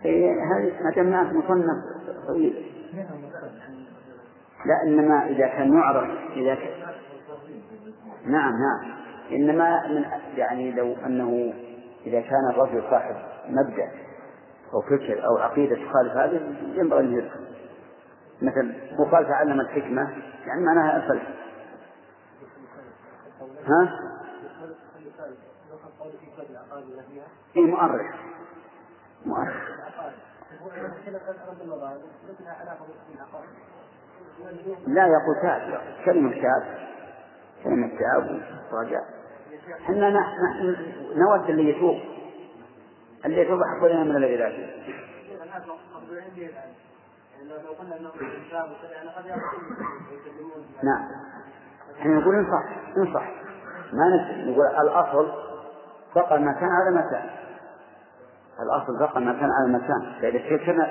[0.04, 1.84] هذه ما دام مصنف
[2.26, 2.72] طويل.
[4.66, 6.72] لا إنما إذا كان يعرف إذا كان
[8.26, 8.98] نعم نعم.
[9.32, 10.04] إنما من
[10.36, 11.52] يعني لو أنه
[12.06, 13.16] إذا كان الرجل صاحب
[13.48, 13.90] مبدأ
[14.74, 17.40] أو فكر أو عقيدة تخالف هذه ينبغي أن يدخل
[18.42, 20.10] مثل وقال تعلم الحكمة
[20.46, 21.34] يعني معناها الفلسفة.
[23.66, 24.00] ها؟
[27.56, 28.27] إيه مؤرخ.
[34.86, 36.78] لا يقول تاب كلمة تاب
[37.64, 38.40] كلمة تاب
[38.72, 39.00] ورجع
[39.84, 40.76] إحنا نحن
[41.16, 41.96] نود اللي يتوب.
[43.24, 44.94] اللي يتوب أحب لنا من الذي لا يتوب
[50.82, 51.08] نعم.
[52.00, 52.64] إحنا نقول انصح
[52.96, 53.30] انصح.
[53.92, 54.04] ما
[54.46, 55.32] نقول الأصل
[56.14, 57.30] بقى المكان على مكان
[58.62, 60.12] الأصل بقى المكان على المكان.
[60.20, 60.38] فإذا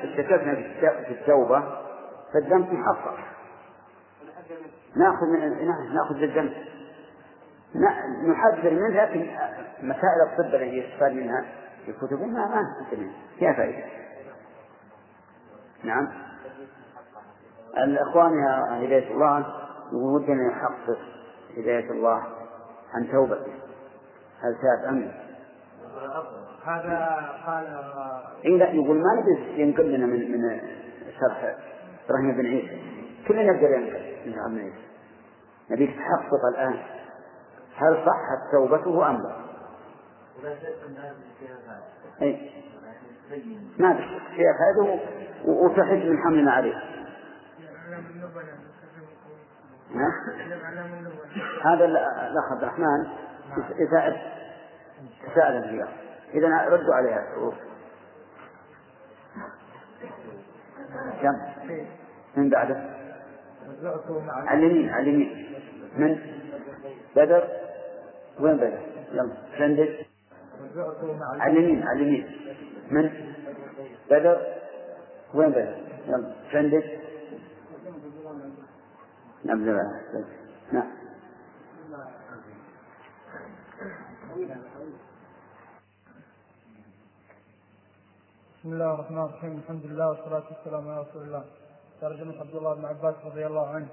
[0.03, 0.55] اشتكتنا
[1.03, 1.63] في التوبة
[2.33, 3.17] فالذنب محقق
[4.95, 6.53] نأخذ من نأخذ الذنب
[8.27, 9.27] نحذر منه لكن
[9.81, 11.45] مسائل الطب التي يستفاد منها
[11.85, 12.21] في الكتب.
[12.21, 12.63] ما ما
[13.39, 13.85] فيها فائدة.
[15.83, 16.07] نعم.
[17.77, 19.45] الإخوان يا هداية الله
[19.93, 20.97] ودنا يحقق
[21.57, 22.23] هداية الله
[22.93, 23.53] عن توبته.
[24.41, 25.11] هل تاب أم؟
[26.67, 27.65] هذا قال
[28.45, 30.61] إيه لا يقول ما نبي ينقل لنا من من
[31.19, 31.55] شرح
[32.05, 32.81] إبراهيم بن عيسى.
[33.27, 34.87] كلنا نقدر ينقل من عبد عيسى.
[35.71, 36.79] نبيك تحقق الآن.
[37.75, 39.35] هل صحت توبته أم لا؟
[42.21, 42.51] أي
[43.79, 44.99] ما بشك شيخ هذا
[45.45, 46.83] وتحج من حملنا عليه.
[51.63, 53.07] هذا الأخ عبد الرحمن
[53.79, 54.17] يساعد
[55.25, 57.25] تساءل فيها إذا ردوا عليها
[61.21, 61.35] كم؟
[62.35, 62.97] من بعده؟
[64.29, 65.59] على اليمين على اليمين
[65.97, 66.19] من؟
[67.15, 67.47] بدر
[68.39, 68.79] وين بدر؟
[69.11, 69.89] يلا سندج
[71.39, 72.25] على اليمين على اليمين
[72.91, 73.33] من؟
[74.11, 74.41] بدر
[75.33, 75.75] وين بدر؟
[76.07, 76.83] يلا سندج
[79.43, 79.65] نعم
[80.71, 80.97] نعم
[88.67, 89.57] بسم الله الرحمن الرحيم.
[89.63, 91.43] الحمد لله والصلاة والسلام على رسول الله.
[92.01, 93.87] ترجمة عبد الله بن عباس رضي الله عنه.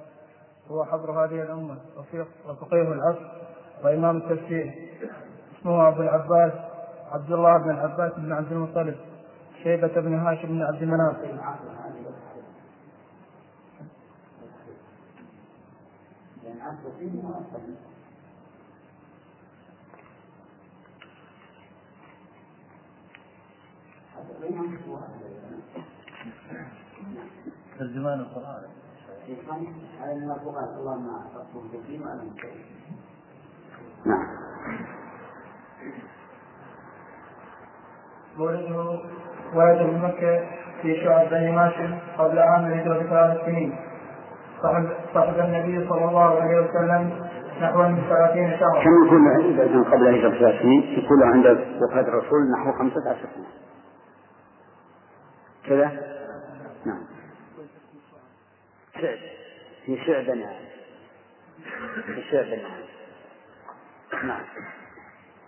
[0.70, 1.76] هو حبر هذه الأمة.
[2.48, 3.28] وفقيه العصر
[3.84, 4.90] وإمام التفسير.
[5.58, 6.52] اسمه أبو العباس
[7.12, 8.96] عبد الله بن العباس بن عبد المطلب.
[9.62, 11.16] شيبة بن هاشم بن عبد مناف
[27.78, 28.62] ترجمان القرآن
[30.00, 31.06] على المرفوعات اللهم
[34.04, 34.26] نعم
[38.38, 39.00] مولده
[39.54, 40.40] ولد بمكة
[40.82, 43.76] في شعب بني هاشم قبل عام الهجرة بثلاث سنين
[44.62, 47.10] صحب صحب النبي صلى الله عليه وسلم
[47.62, 48.84] نحو من ثلاثين شهرا.
[48.84, 51.46] كم يكون كان قبل الهجرة بثلاث سنين يكون عند
[51.82, 53.46] وفاة الرسول نحو خمسة عشر سنة.
[55.66, 55.92] كذا؟
[56.86, 57.04] نعم.
[58.94, 59.18] شعب
[59.86, 60.52] في شعبنا
[62.06, 62.68] في شعبنا
[64.24, 64.44] نعم.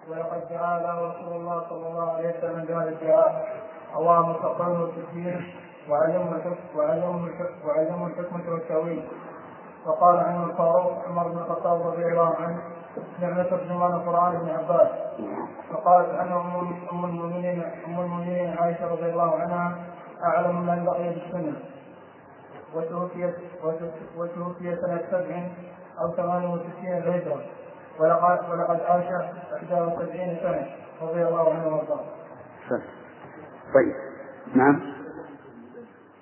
[0.09, 3.57] ولقد دعا له رسول الله صلى الله عليه وسلم بهذا الدعاء
[3.97, 5.55] اللهم فقهه في الدين
[5.89, 9.09] وعلمه الحكم وعلمه الحكم وعلمه الحكمة والتأويل.
[9.87, 12.63] وقال عنه الفاروق عمر بن الخطاب رضي الله عنه
[13.21, 14.89] نعم ترجمان القرآن ابن عباس.
[15.73, 16.41] وقالت عنه
[16.93, 21.57] أم المؤمنين أم المؤمنين عائشة رضي الله عنها أعلم من بقي بالسنة.
[22.75, 23.33] وتوفي
[24.17, 25.49] وتوفي سنة سبع
[26.01, 27.41] أو ثمان وستين للهجرة
[27.99, 29.05] ولقد ولقد عاش
[29.71, 30.67] 71 سنة.
[31.03, 32.05] رضي الله عنه وأرضاه.
[33.75, 33.95] طيب.
[34.55, 34.81] نعم.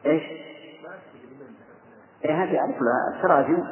[0.06, 0.22] إيش؟
[2.24, 3.64] إيه هذه اعرف لها التراجم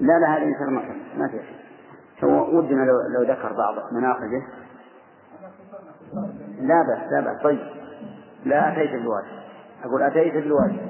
[0.00, 0.82] لا لا هذه مثل ما
[1.16, 1.40] ما في
[2.20, 4.46] شيء ودنا لو لو ذكر بعض مناقبه
[6.60, 7.42] لا بأس لا بأس.
[7.42, 7.60] طيب.
[8.44, 9.40] لا أتيت بالواجب
[9.84, 10.80] أقول أتيت بالواجب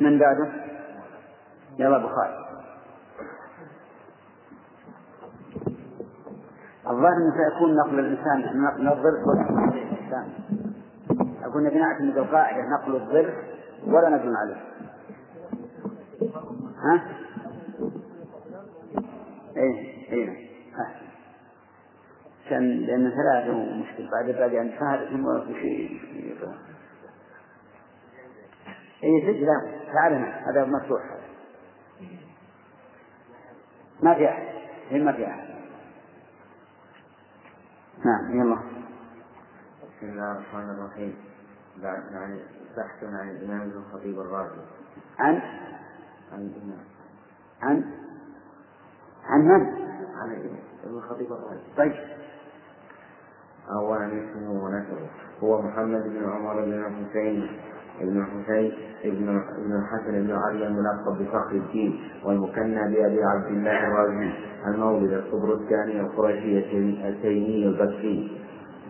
[0.00, 0.48] من بعده؟
[1.78, 2.42] يلا بخاري.
[6.86, 9.28] الظاهر أنه سيكون نقل الإنسان نقل الظرف
[9.74, 10.28] الإنسان.
[11.44, 13.34] أقول نبي نعتمد القاعدة نقل الظرف
[13.86, 14.56] ولا نجم عليه.
[16.82, 17.02] ها؟
[19.56, 20.52] إيه إيه.
[22.52, 26.00] عشان لأن ثلاثة مشكل بعد بعد أن شهادة ثم في شيء.
[29.04, 29.46] اي سجل
[29.92, 31.02] تعالنا هذا مفتوح.
[34.02, 34.42] ما في أحد.
[34.92, 35.48] ما في أحد.
[38.04, 38.56] نعم يلا.
[39.82, 41.16] بسم الله الرحمن الرحيم.
[41.82, 42.40] بعد يعني
[42.76, 44.62] بحث عن الإمام الخطيب الرازي.
[45.18, 45.34] عن؟
[46.32, 46.84] عن الإمام.
[47.62, 47.84] عن؟
[49.24, 49.66] عن من؟
[50.16, 51.62] عن الخطيب الرازي.
[51.76, 52.21] طيب.
[53.78, 55.06] أولا اسمه ونسبه.
[55.42, 57.48] هو محمد بن عمر بن الحسين
[58.00, 58.72] ابن حسين
[59.04, 64.30] ابن ابن الحسن بن علي الملقب بفخر الدين والمكنى بأبي عبد الله الرازي.
[64.66, 66.58] المولد الصبر الثاني القرشي
[67.08, 68.40] التيمي البكري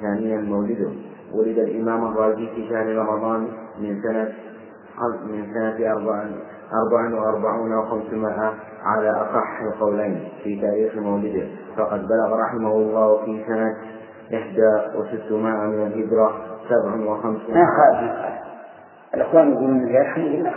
[0.01, 0.91] ثانيا مولده.
[1.35, 3.49] ولد الإمام الرازي في شهر رمضان
[3.81, 4.33] من سنة
[5.27, 6.27] من سنة أربع
[6.73, 11.47] أربع وأربعون وخمسمائة على أصح القولين في تاريخ مولده.
[11.77, 13.77] فقد بلغ رحمه الله في سنة
[14.35, 17.57] إحدى وستمائة من الهجرة سبع وخمسون
[19.15, 20.53] الإخوان يقولون يرحم إلا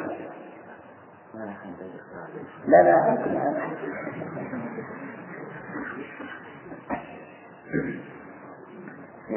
[2.68, 2.96] لا لا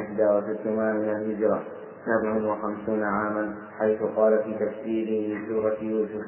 [0.00, 1.62] إحدى وستمائة من الهجرة
[2.06, 6.26] سبع وخمسون عاما حيث قال في تفسيره لسورة يوسف.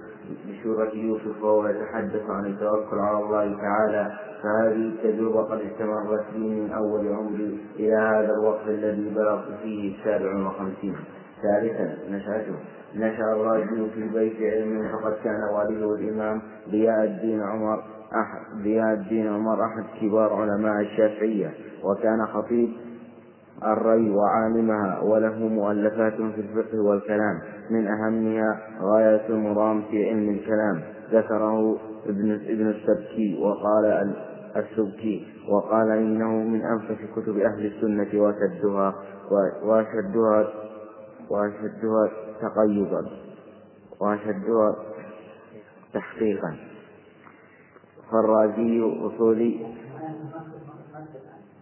[0.48, 4.12] لسورة يوسف وهو يتحدث عن التوكل على الله تعالى
[4.42, 10.46] فهذه التجربة قد استمرت لي من أول عمري إلى هذا الوقت الذي بلغت فيه السابع
[10.46, 10.96] وخمسين.
[11.42, 12.54] ثالثا نشأته
[12.94, 17.82] نشأ الراجل في بيت علم فقد كان والده الإمام ضياء الدين عمر
[18.14, 21.50] أحد ضياء الدين عمر أحد كبار علماء الشافعية
[21.84, 22.70] وكان خطيب
[23.64, 27.40] الري وعالمها وله مؤلفات في الفقه والكلام.
[27.70, 30.82] من أهمها غاية المرام في علم الكلام.
[31.12, 34.14] ذكره ابن ابن السبكي وقال
[34.56, 38.94] السبكي وقال إنه من أنفس كتب أهل السنة وأشدها
[39.62, 40.48] وأشدها
[41.30, 43.06] وأشدها تقيضا
[44.00, 44.76] وأشدها
[45.94, 46.56] تحقيقا.
[48.12, 49.66] فالرازي أصولي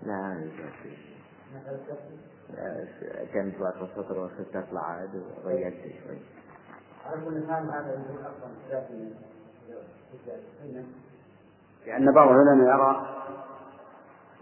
[0.06, 0.36] لا.
[3.32, 6.18] كانت بعد السطر وصرت أطلع عاد وغيرت شوي.
[11.86, 13.16] لأن بعض العلماء يرى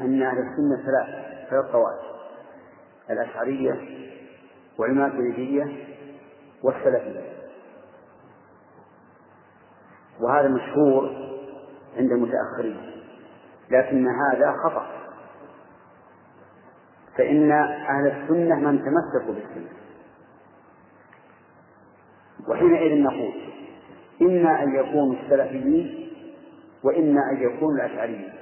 [0.01, 1.09] أن أهل السنة ثلاث
[1.51, 2.17] ثلاث طوائف.
[3.11, 4.07] الأشعرية
[4.79, 5.87] والماتريدية
[6.63, 7.33] والسلفية.
[10.21, 11.05] وهذا مشهور
[11.97, 13.03] عند المتأخرين.
[13.71, 15.06] لكن هذا خطأ.
[17.19, 19.71] فإن أهل السنة من تمسكوا بالسنة.
[22.49, 23.35] وحينئذ نقول
[24.23, 26.13] إما أن يكونوا السلفيين
[26.83, 28.33] وإما أن يكونوا الأشعريين.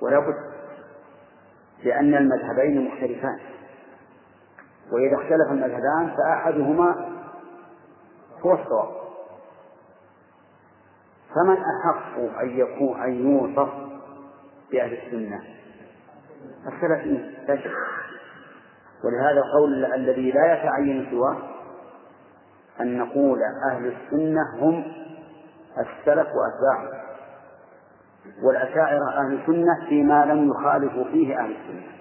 [0.00, 0.50] ولا بد
[1.84, 3.38] لأن المذهبين مختلفان.
[4.92, 7.08] وإذا اختلف المذهبان فأحدهما
[8.40, 9.00] هو الصواب.
[11.34, 13.68] فمن أحق أن يكون أن يوصف
[14.72, 15.59] بأهل السنة؟
[16.66, 17.70] السلفيين لا شك.
[19.04, 21.36] ولهذا القول الذي لا يتعين سواه
[22.80, 23.38] أن نقول
[23.70, 24.84] أهل السنة هم
[25.78, 27.00] السلف وأتباعهم
[28.42, 31.92] والأشاعرة أهل السنة فيما لم يخالفوا فيه أهل السنة.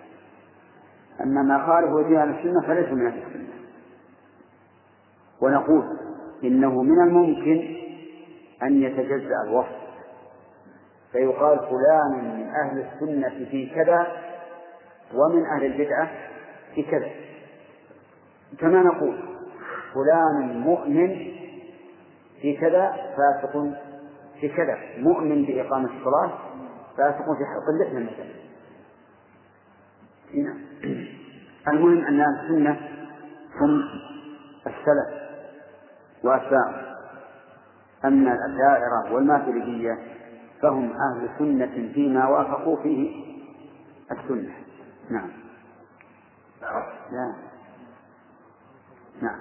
[1.21, 3.53] أما ما خالفوا فيه أهل السنة فليسوا من أهل السنة.
[5.41, 5.83] ونقول
[6.43, 7.75] إنه من الممكن
[8.63, 9.79] أن يتجزأ الوصف.
[11.11, 14.07] فيقال فلان من أهل السنة في كذا
[15.13, 16.09] ومن أهل البدعة
[16.75, 17.09] في كذا.
[18.59, 19.19] كما نقول
[19.93, 21.31] فلان مؤمن
[22.41, 23.73] في كذا فاسق
[24.41, 24.77] في كذا.
[24.97, 26.31] مؤمن بإقامة الصلاة
[26.97, 28.39] فاسق في حق اللحية مثلا
[30.33, 30.59] نعم.
[31.67, 32.79] المهم أن السنة
[33.61, 33.83] هم
[34.67, 35.19] السلف
[36.23, 36.97] وأتباعه
[38.05, 39.97] أما الأشاعرة والماتريدية
[40.61, 43.23] فهم أهل سنة فيما وافقوا فيه
[44.11, 44.53] السنة.
[45.09, 45.29] نعم.
[47.11, 47.35] لا
[49.21, 49.39] نعم.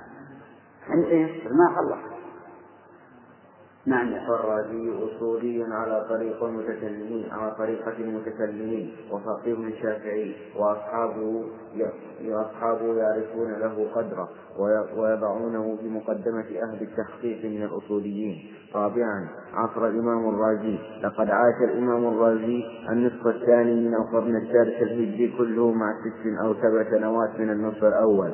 [0.91, 2.08] أنت إيه؟ ما خلص.
[3.89, 4.11] نعم.
[4.27, 11.45] فالرازي أصولي على طريق المتكلمين على طريقة المتكلمين وفقيه شافعي وأصحابه
[12.25, 14.29] وأصحابه يعرفون له قدره
[14.97, 18.37] ويضعونه في مقدمة أهل التحقيق من الأصوليين.
[18.75, 20.79] رابعا عصر الإمام الرازي.
[21.03, 26.91] لقد عاش الإمام الرازي النصف الثاني من القرن الثالث الهجري كله مع ست أو سبع
[26.91, 28.33] سنوات من النصف الأول.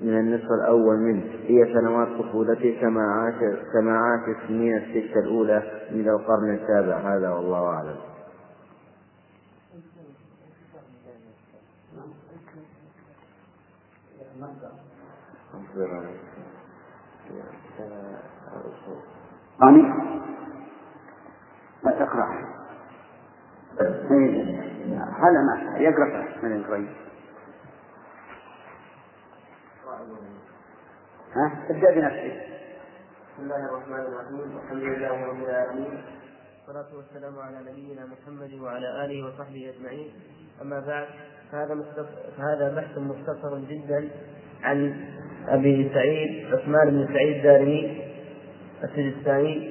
[0.00, 1.22] من النصف الأول منه.
[1.46, 3.34] هي سنوات طفولته كما عاش
[3.72, 6.96] كما عاش السنين الستة الأولى من القرن السابع.
[6.96, 7.96] هذا والله أعلم.
[21.84, 22.52] ما تقرأ.
[25.18, 26.24] هذا ما يقرأ.
[26.42, 27.01] من شوي
[31.36, 32.32] ها؟ ابدأ بنفسك.
[33.32, 34.58] بسم الله الرحمن الرحيم.
[34.64, 36.02] الحمد لله رب العالمين.
[36.68, 40.10] والصلاة والسلام على نبينا محمد وعلى آله وصحبه أجمعين.
[40.62, 41.06] أما بعد
[41.52, 41.74] فهذا
[42.38, 44.08] فهذا بحث مختصر جدا
[44.62, 44.94] عن
[45.48, 48.02] أبي سعيد عثمان بن سعيد الدارمي
[48.84, 49.70] السجستاني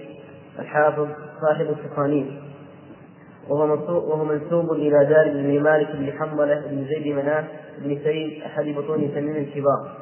[0.59, 1.07] الحافظ
[1.41, 2.41] صاحب منسوب
[3.49, 7.45] وهو منسوب إلى دار بن مالك بن حنظلة بن زيد مناف
[7.77, 10.00] بن سيد أحد بطون تميم الكبار.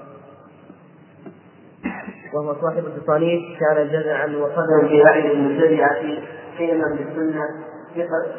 [2.34, 6.01] وهو صاحب التصانيف كان جزعا وصدرا في أعين المبتدعة
[6.57, 7.45] قيما بالسنة
[7.95, 8.35] ثقة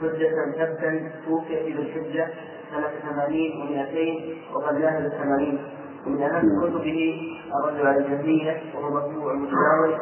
[0.00, 2.28] حجة ثبتا توفي في الحجة
[2.70, 5.58] سنة ثمانين ومئتين وقد لاهب الثمانين.
[6.06, 7.20] ومن أهم كتبه
[7.64, 9.98] الرد على الجهمية وهو مطبوع متداول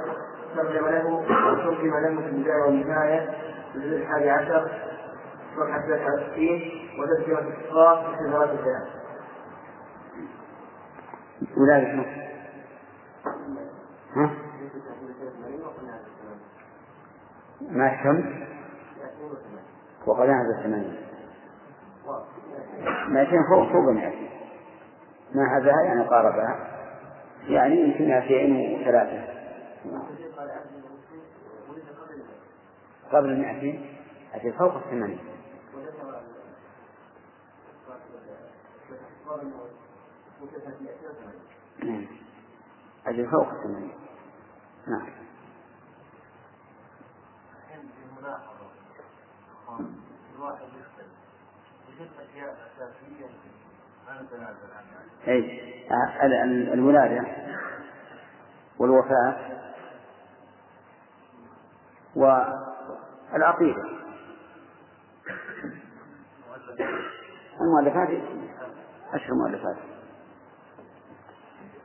[0.57, 3.31] ترجم له وترجم له في البداية والنهاية
[3.73, 4.71] في الجزء الحادي عشر
[5.57, 6.61] صفحة 63
[6.99, 8.85] وتذكرة الإسراء في حجرات الكلام.
[17.61, 18.25] مع الشمس؟
[20.07, 20.97] وقد نهز الثمانين
[23.09, 24.31] مائتين فوق فوق مائتين
[25.35, 26.81] ما هذا؟ يعني قاربها.
[27.49, 29.25] يعني يمكن مائتين وثلاثة
[33.13, 33.97] قبل المائتين
[34.35, 35.19] أجل فوق الثمانين.
[41.85, 42.07] نعم.
[43.07, 44.00] أجل فوق الثمانين.
[44.87, 45.09] نعم.
[50.37, 51.11] الواحد يختلف.
[52.21, 53.27] أشياء أساسية
[55.29, 55.61] أي
[56.73, 57.27] الولادة
[58.79, 59.37] والوفاة
[62.17, 63.85] والعقيدة
[67.61, 68.09] المؤلفات؟
[69.13, 69.77] أشهر مؤلفات.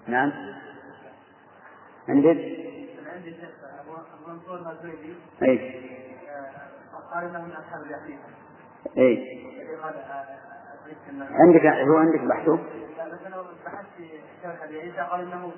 [0.08, 0.32] نعم.
[2.10, 2.65] عندك؟
[3.16, 3.50] عندي شيخ
[4.28, 5.82] منصور الزيدي أي.
[7.14, 8.20] قال انه من أصحاب الحديث
[8.98, 9.46] أي.
[11.32, 12.60] عندك هو عندك بحثه؟
[12.98, 14.10] مثلا بحثت في
[14.44, 15.52] شرح ابي عيسى قال انه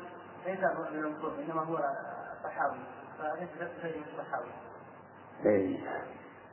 [0.46, 1.78] ليس من المنصور إنما هو
[2.44, 2.80] صحابي
[3.18, 3.50] فليس
[3.96, 4.52] من الصحابي.
[5.46, 5.80] أي.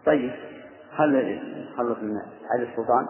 [0.07, 0.33] طيب
[0.93, 1.41] هل
[1.73, 2.17] نخلص من
[2.51, 3.07] علي السلطان؟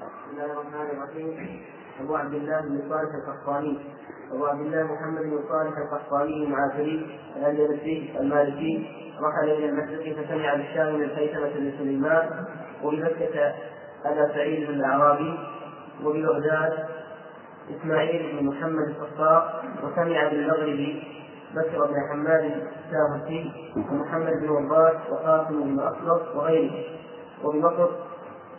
[0.00, 1.64] بسم الله الرحمن الرحيم.
[2.00, 3.78] أبو عبد الله بن صالح القحطاني.
[4.32, 8.88] أبو عبد الله محمد بن صالح القحطاني المعافري الأندلسي المالكي
[9.20, 12.44] رحل إلى المشرق فسمع بالشام من خيثمه بن سليمان
[12.84, 13.54] وبمكه
[14.04, 15.38] أبا سعيد بن الأعرابي
[16.04, 16.86] وببغداد
[17.70, 21.02] إسماعيل بن محمد الصفار وسمع بالمغرب
[21.54, 26.70] بكر بن حماد الساهرتي ومحمد بن وباس وقاسم بن اصلب وغيره.
[27.44, 27.88] وبمصر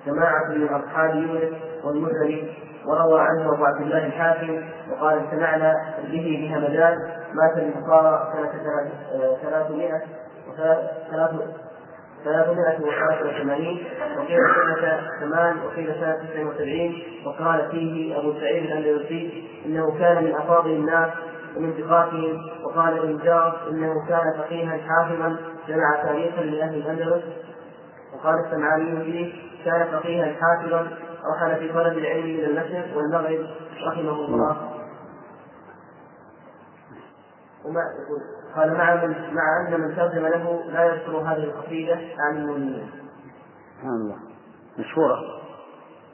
[0.05, 1.53] جماعة من أصحاب يونس
[1.83, 2.53] والمزني
[2.85, 4.61] وروى عنه أبو عبد الله الحاكم
[4.91, 5.73] وقال سمعنا
[6.11, 6.97] به بهمدان
[7.33, 8.91] مات النصارى سنة
[9.41, 10.01] ثلاثمائة
[12.25, 13.83] ثلاثمائة وثلاثة وثمانين
[14.17, 20.35] وقيل سنة ثمان وقيل سنة تسع وسبعين وقال فيه أبو سعيد الأندلسي إنه كان من
[20.35, 21.09] أفاضل الناس
[21.57, 25.37] ومن ثقاتهم وقال ابن جار إنه كان فقيها حافظا
[25.67, 27.23] جمع تاريخا لأهل الأندلس
[28.13, 29.33] وقال السمعاني فيه
[29.65, 30.87] كان فقيها حافظا
[31.31, 33.47] رحل في طلب العلم إلى المشرق والمغرب
[33.87, 34.79] رحمه الله.
[37.65, 37.81] وما
[38.55, 42.91] قال مع من مع أن من ترجم له لا يذكر هذه القصيدة عن المؤمنين.
[43.77, 44.17] سبحان الله.
[44.79, 45.43] مشهورة.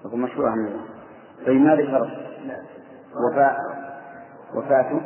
[0.06, 0.86] يقول مشهورة عن الله
[1.45, 2.30] طيب ما ذكر؟
[3.15, 3.57] وفاء
[4.56, 5.02] وفاته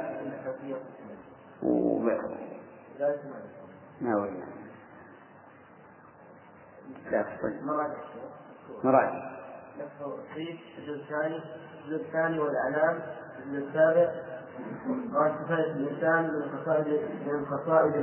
[1.64, 2.00] و...
[4.02, 4.28] ما هو
[8.84, 9.43] لا
[9.80, 9.88] طيب
[10.36, 11.40] مراجع الجزء الثاني
[11.86, 13.00] الجزء الثاني والإعلام
[13.46, 14.12] الجزء السابع.
[15.14, 16.88] قال كفاية الإنسان من قصائد
[17.28, 17.96] من قصائد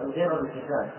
[0.00, 0.90] الغير بالكتاب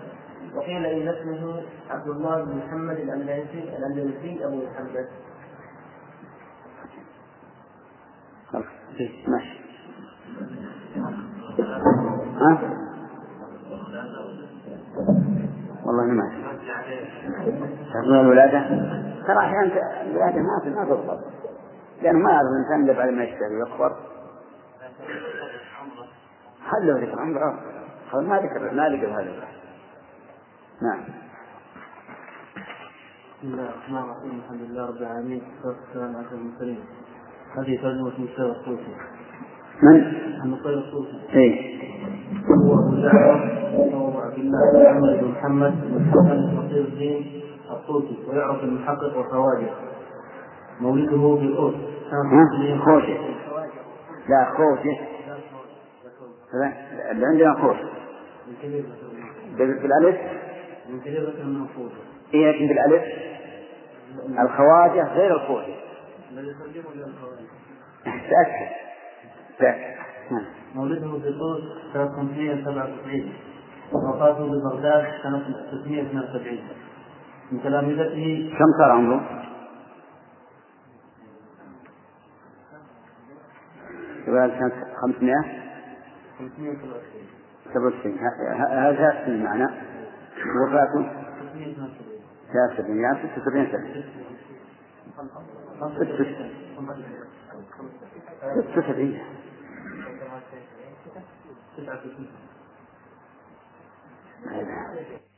[0.54, 5.08] وقيل إن اسمه عبد الله بن محمد الأندلسي الأندلسي أبو محمد.
[9.28, 9.58] ماشي
[12.40, 12.58] ها؟
[15.84, 16.30] والله ما
[17.92, 21.18] تقول الولادة؟ ترى أحيانا الولادة ما ما تضبط.
[22.02, 23.96] لأنه ما يعرف الإنسان إلا بعد ما يشتغل ويكبر.
[26.82, 27.60] له ذكر؟ عمره
[28.14, 29.30] ما ذكر ما ذكر هذا
[30.82, 31.00] نعم.
[33.38, 34.40] بسم الله الرحمن الرحيم.
[34.44, 35.42] الحمد لله رب العالمين.
[35.42, 36.80] والصلاة والسلام على المرسلين.
[37.58, 38.94] هذه ترجمة مستوى الصوفي.
[39.82, 39.96] من؟
[40.44, 41.16] المصير الصوفي.
[41.34, 41.50] اي
[42.48, 43.38] هو أبو جعفر
[43.74, 47.45] وهو عبد الله محمد بن محمد بن حسن نصير الدين.
[47.86, 49.70] الصوفي ويعرف المحقق والخواجه
[50.80, 51.74] مولده في الأوس
[52.12, 52.22] ها؟
[52.78, 53.18] خوشة.
[54.28, 54.98] لا خوشة.
[56.54, 57.76] لا اللي عندنا خوش.
[58.46, 58.54] من
[59.58, 60.16] بالألف؟
[60.88, 61.90] من كبير المنفوذ
[62.32, 63.02] هي لكن بالألف؟
[64.40, 65.38] الخواجة غير
[66.32, 66.54] الذي
[66.94, 67.46] إلى الخواجة.
[68.04, 68.72] تأكد.
[69.58, 69.96] تأكد.
[70.30, 70.44] نعم.
[70.74, 73.32] مولده في طوس سنة 597
[73.92, 75.42] ووفاته ببغداد سنة
[75.82, 76.58] 672
[77.52, 79.20] من تلامذته كم صار عمره؟
[84.58, 85.34] سنة 500
[86.38, 86.92] 597
[87.74, 89.68] 97 هذا ثلاث سنين معنا.
[90.66, 91.02] وفاته؟
[91.54, 92.14] 672
[92.52, 93.86] ثلاث سنين يعني 76 سنة
[98.74, 99.16] 76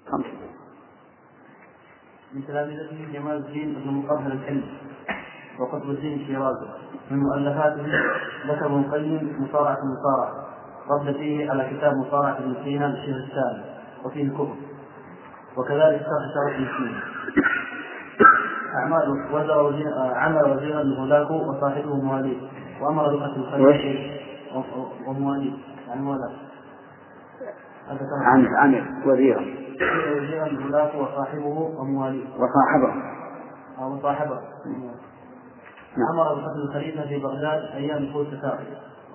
[0.07, 0.68] خمسة
[2.35, 4.73] من تلامذته جمال الدين بن مطهر الحلمي
[5.59, 6.67] وقطب الدين الشيرازي
[7.11, 7.87] من مؤلفاته
[8.49, 9.79] ذكر ابن القيم مصارعة.
[9.83, 10.47] المصارعة
[10.91, 13.65] رد فيه على كتاب مصارعة ابن سينا للشيخ الثاني
[14.05, 14.55] وفيه الكفر.
[15.57, 17.01] وكذلك شرح شرف ابن سينا.
[18.75, 22.37] أعمال وزر وزير عمل وزيرا لهولاكو وصاحبه مواليه
[22.81, 24.11] وأمر بقتل الخليفة
[25.07, 25.53] ومواليه
[25.89, 26.03] يعني
[27.99, 29.45] كان عن عمل وزيرا
[30.95, 31.59] وصاحبه.
[31.81, 32.93] ومواليه وصاحبه
[33.79, 34.41] أو صاحبه.
[35.97, 36.11] نعم.
[36.15, 38.59] أمر بقتل الخليفة في بغداد أيام دخول التتار.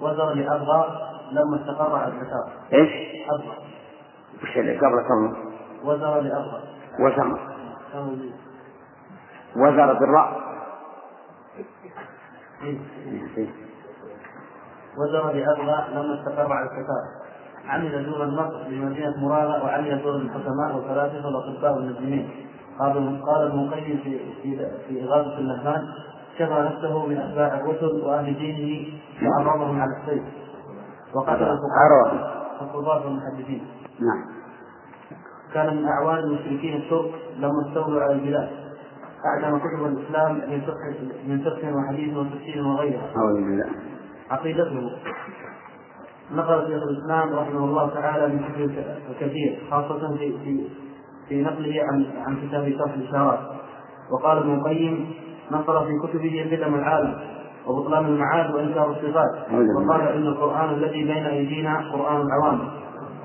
[0.02, 2.52] وزر لأبغى لما استقر على التتار.
[2.74, 2.90] إيش؟
[3.32, 3.58] أبغى.
[4.44, 5.36] وش اللي قبل قبل
[5.84, 6.64] وزر لأبغى.
[7.00, 7.40] وزر.
[9.56, 10.44] وزر بالراء
[12.64, 13.50] إيه.
[14.98, 17.23] وزر لأبغى لما استقر على التتار.
[17.68, 22.30] عمل دور النصر بمدينة مرارة وعمل دور الحكماء والفلاسفة والأطباء والنجمين
[22.80, 24.58] قال قال ابن القيم في في
[24.88, 25.88] في إغاثة اللهفان
[26.38, 28.88] شفى نفسه من أتباع الرسل وأهل دينه
[29.24, 30.24] وعرضهم على السيف.
[31.14, 32.20] وقتل عرض
[32.62, 33.68] القضاة والمحدثين.
[34.00, 34.26] نعم.
[35.54, 38.50] كان من أعوان المشركين الترك لما استولوا على البلاد.
[39.26, 40.96] أعلم كتب الإسلام من فقه
[41.28, 43.10] من فقه وحديث وتفسير وغيرها.
[43.18, 43.70] أعوذ بالله.
[44.32, 44.92] عقيدته.
[46.36, 48.86] نقل شيخ الإسلام رحمه الله تعالى من كتب
[49.20, 50.68] كثير خاصة في في
[51.30, 53.40] في نقله عن عن كتاب كشف الإشارات.
[54.12, 55.14] وقال ابن القيم
[55.52, 57.16] نقل في كتبه قدم العالم
[57.68, 59.32] وبطلان المعاد وإنكار الصفات.
[59.78, 62.60] وقال إن القرآن الذي بين أيدينا قرآن العوام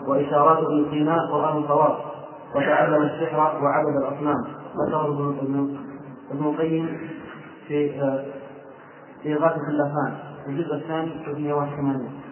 [0.08, 1.96] وإشارات ابن سينا قرآن الطواف.
[2.54, 4.44] وتعلم السحر وعبد الأصنام.
[4.86, 5.34] ذكره
[6.32, 6.98] ابن القيم
[7.68, 8.24] في آه،
[9.22, 10.14] في غاثة اللافان
[10.48, 12.27] الجزء الثاني 381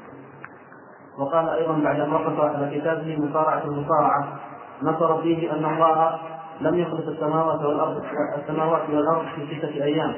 [1.19, 4.39] وقال أيضا بعد أن وقف على كتابه مصارعة المصارعة
[4.83, 6.19] نصر فيه أن الله
[6.61, 8.03] لم يخلق السماوات والأرض
[8.39, 10.15] السماوات والأرض في ستة أيام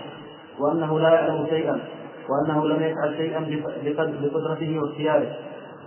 [0.60, 1.80] وأنه لا يعلم شيئا
[2.28, 3.40] وأنه لم يفعل شيئا
[4.22, 5.36] بقدرته واختياره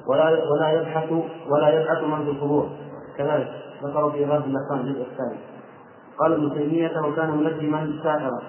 [0.07, 1.11] ولا ولا يبحث
[1.49, 2.69] ولا يبحث من في القبور.
[3.17, 3.47] كذلك
[3.83, 5.37] ذكر في غاز اللسان الجزء الثاني
[6.19, 8.41] قال ابن تيمية وكان منجما ساحرا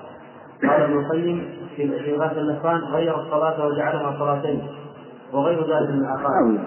[0.62, 4.68] قال ابن القيم في غاز اللسان غير الصلاة وجعلها صلاتين.
[5.32, 6.60] وغير ذلك من العقائد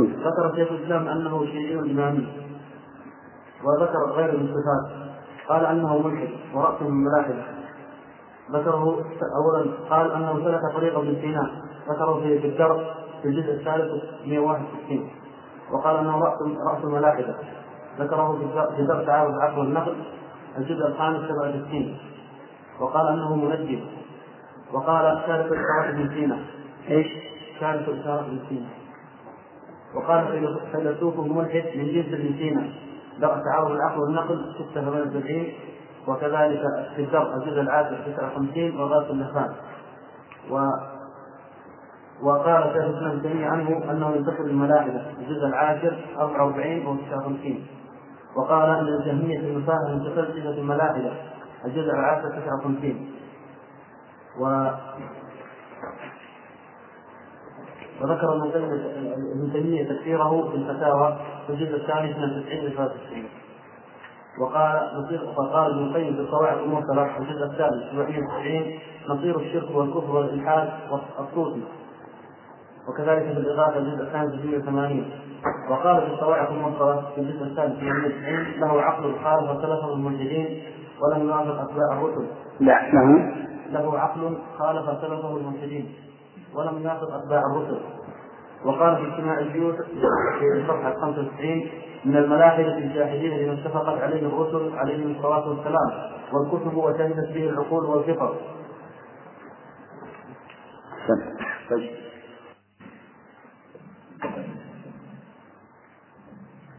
[0.00, 2.28] ذكر شيخ الإسلام أنه شيعي إمامي.
[3.64, 5.08] وذكر غير من الصفات.
[5.48, 7.44] قال أنه ملحد ورأسه من ملاحده
[8.52, 9.04] ذكره
[9.36, 11.50] اولا قال أنه سلك طريق ابن سينا
[11.88, 12.80] ذكره في الدرس
[13.22, 15.10] في الجزء الثالث 161
[15.72, 17.34] وقال أنه راس رأس الملاحده
[17.98, 18.38] ذكره
[18.76, 19.96] في درس تعارض العقل والنقل
[20.58, 21.96] الجزء الخامس 67
[22.80, 23.80] وقال أنه منجم
[24.72, 26.38] وقال شارك الاشارات ابن سينا
[26.90, 27.27] إيش؟
[27.60, 28.68] شارك الاشارات ابن سينا.
[29.94, 32.70] وقال فيلسوف ملحد من جنس ابن سينا.
[33.20, 35.52] درء تعارض العقل والنقل 76
[36.08, 36.62] وكذلك
[36.96, 39.52] في الدرء الجزء العاشر 59 وغاث اللسان
[40.50, 40.70] و
[42.22, 47.66] وقال شيخ الإسلام ابن عنه أنه ينتقل الملاحده الجزء العاشر 44 و 59
[48.36, 51.12] وقال أن الجهمية المساهمه انتقل صفه الملاحده
[51.64, 53.10] الجزء العاشر 59
[54.40, 54.70] و
[58.02, 58.50] وذكر ابن
[59.34, 61.16] ابن تيمية تفسيره في الفتاوى
[61.46, 63.24] في الجزء الثاني من 90 ل 93
[64.40, 70.68] وقال نصير وقال ابن القيم في القواعد المرسلة الجزء الثالث 790 نصير الشرك والكفر والإلحاد
[70.90, 71.60] والصوفي
[72.88, 75.10] وكذلك في الإغاثة الجزء الثاني 680
[75.70, 80.62] وقال في القواعد المرسلة في الجزء الثالث 190 له عقل خالف وسلفه الملحدين
[81.02, 82.26] ولم يوافق أتباع الرسل.
[82.60, 83.32] لا له
[83.70, 85.92] له عقل خالف سلفه الملحدين.
[86.54, 87.80] ولم يوافق أتباع الرسل.
[88.64, 89.74] وقال في اجتماع البيوت
[90.38, 91.70] في الصفحة 95
[92.04, 95.90] من الملاحدة الجاحدين لما اتفقت عليه الرسل عليهم الصلاة والسلام
[96.32, 98.34] والكتب وشهدت به العقول والفطر.
[101.70, 101.90] طيب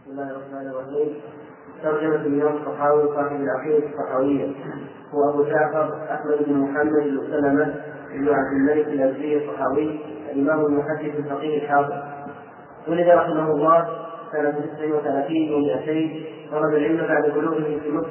[0.01, 1.21] بسم الله الرحمن الرحيم
[1.83, 4.51] ترجمة الإمام الصحاوي صاحب العقيدة الصحاوية
[5.13, 7.75] هو أبو جعفر أحمد بن محمد بن سلمة
[8.13, 9.99] بن عبد الملك الأزدي الصحاوي
[10.31, 11.93] الإمام المحدث الفقيه الحافظ
[12.87, 13.87] ولد رحمه الله
[14.31, 18.09] سنة 36 و200 طلب العلم بعد بلوغه في مصر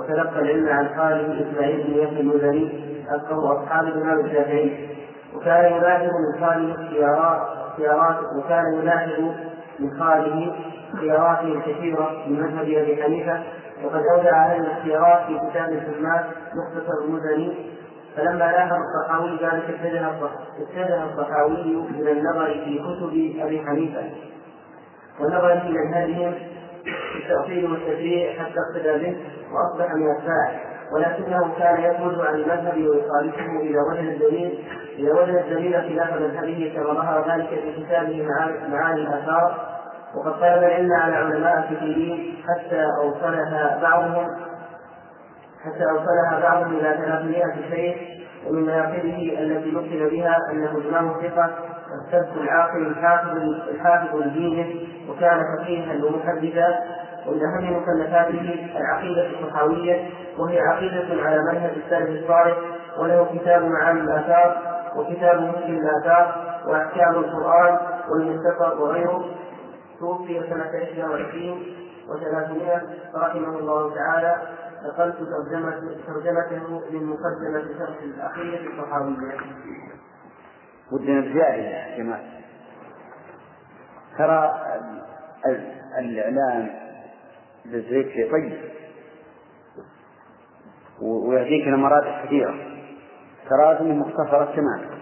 [0.00, 4.88] وتلقى العلم عن خاله إسماعيل بن يحيى المزني أفقه أصحاب الإمام الشافعي.
[5.34, 9.20] وكان يلاحظ من خاله اختيارات وكان يلاحظ
[9.78, 10.54] من خاله
[10.94, 13.42] اختياراته الكثيرة من مذهب أبي حنيفة.
[13.84, 16.24] وقد أودع هذه الاختيارات في كتاب السمات
[16.54, 17.54] مختصر المزني
[18.16, 19.80] فلما لاحظ الصحاوي ذلك
[20.60, 21.60] اتجه الصحاوي
[21.90, 24.02] إلى النظر في كتب أبي حنيفة.
[25.20, 26.34] والنظر في منهجهم
[26.84, 29.16] في التأصيل والتشريع حتى اقتدى به
[29.52, 30.60] وأصبح من الساعة.
[30.92, 34.64] ولكنه كان يخرج عن المذهب ويخالفه إذا وجد الدليل
[34.98, 38.26] إذا وجد الدليل خلاف مذهبه كما ظهر ذلك في كتابه
[38.72, 39.70] معاني الآثار.
[40.14, 44.49] وقد طلب العلم على علماء كثيرين حتى أوصلها بعضهم
[45.64, 47.96] حتى أوصلها بعضهم إلى 300 شيخ
[48.46, 51.50] ومن مناقبه التي نقل بها أنه إمام ثقة
[51.94, 53.36] السبت العاقل الحافظ
[53.68, 54.74] الحافظ لدينه
[55.08, 56.80] وكان فقيها ومحدثا
[57.26, 62.58] ومن أهم مصنفاته العقيدة الصحاوية وهي عقيدة على منهج السلف الصالح
[62.98, 64.56] وله كتاب معاني الآثار
[64.96, 67.78] وكتاب مسلم الآثار وأحكام القرآن
[68.10, 69.24] والمستقر وغيره.
[70.00, 70.70] توفي سنة
[71.00, 71.62] 21
[72.08, 74.36] و300 رحمه الله تعالى.
[74.84, 79.38] نقلت ترجمة ترجمته من مقدمة شرح العقيدة الصحاوية.
[80.92, 82.22] ودنا بزيادة يا جماعة.
[84.18, 84.60] ترى
[85.98, 86.70] الإعلام
[87.64, 88.58] بالذكر طيب
[91.02, 92.54] ويعطيك نمرات كثيرة
[93.50, 94.98] ترى مختصرة تماما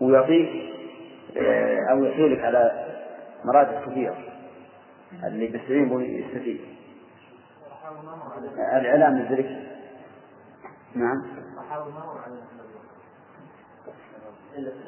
[0.00, 0.48] ويعطيك
[1.36, 2.86] آه، أو يحيلك على
[3.44, 4.16] مرادف كثيرة
[5.24, 6.60] اللي بيستفيد يستفيد
[8.78, 9.66] الإعلام الذكر.
[10.94, 11.22] نعم.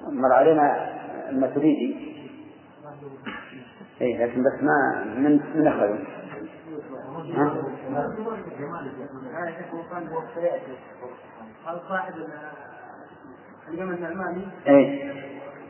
[0.09, 0.89] مر علينا
[1.31, 2.09] الماتريدي
[4.01, 5.99] اي لكن بس ما من من اخذ
[11.67, 12.15] قال صاحب
[13.69, 15.13] الإمام النعماني اي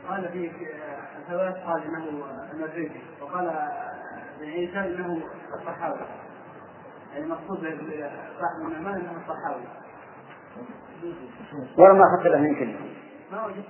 [0.09, 0.51] قال في
[1.19, 3.49] الثلاث قال انه المدريدي وقال
[4.41, 5.21] عيسى إنه
[5.53, 5.99] الصحابي
[7.17, 7.59] المقصود
[8.39, 9.67] صاحب النعمان إنه الصحابي
[11.77, 12.79] ولا ما أخذت له من كلمه
[13.31, 13.65] ما وجدت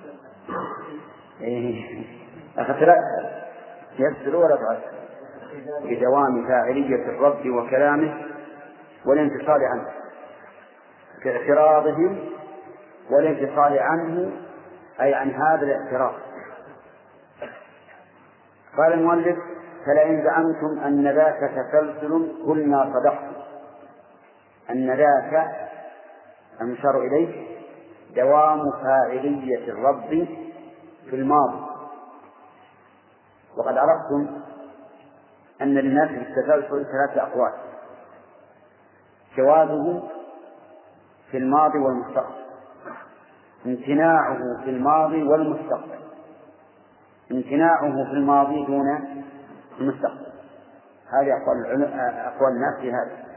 [1.41, 2.06] إيه.
[2.57, 2.95] أخذت لا
[3.99, 4.80] يبذل ولا بعد
[5.84, 8.26] بدوام فاعلية الرب وكلامه
[9.06, 9.86] والانفصال عنه.
[11.24, 12.26] كاعتراضهم
[13.10, 14.32] والانفصال عنه
[15.02, 16.14] أي عن هذا الاعتراض.
[18.78, 19.38] قال المؤلف
[19.86, 23.29] فلئن زعمتم أن ذاك تسلسل قلنا صدقتم
[24.70, 25.48] أن ذاك
[26.62, 27.60] المشار إليه
[28.16, 30.28] دوام فاعلية الرب
[31.10, 31.66] في الماضي.
[33.58, 34.41] وقد عرفتم
[35.62, 37.52] أن للناس في التسلسل ثلاثة أقوال.
[39.38, 40.04] جوازه
[41.32, 42.40] في الماضي والمستقبل.
[43.66, 46.00] امتناعه في الماضي والمستقبل.
[47.32, 48.86] امتناعه في الماضي دون
[49.80, 50.30] المستقبل.
[51.14, 51.84] هذه أقوال
[52.20, 53.29] أقوال الناس في هذا.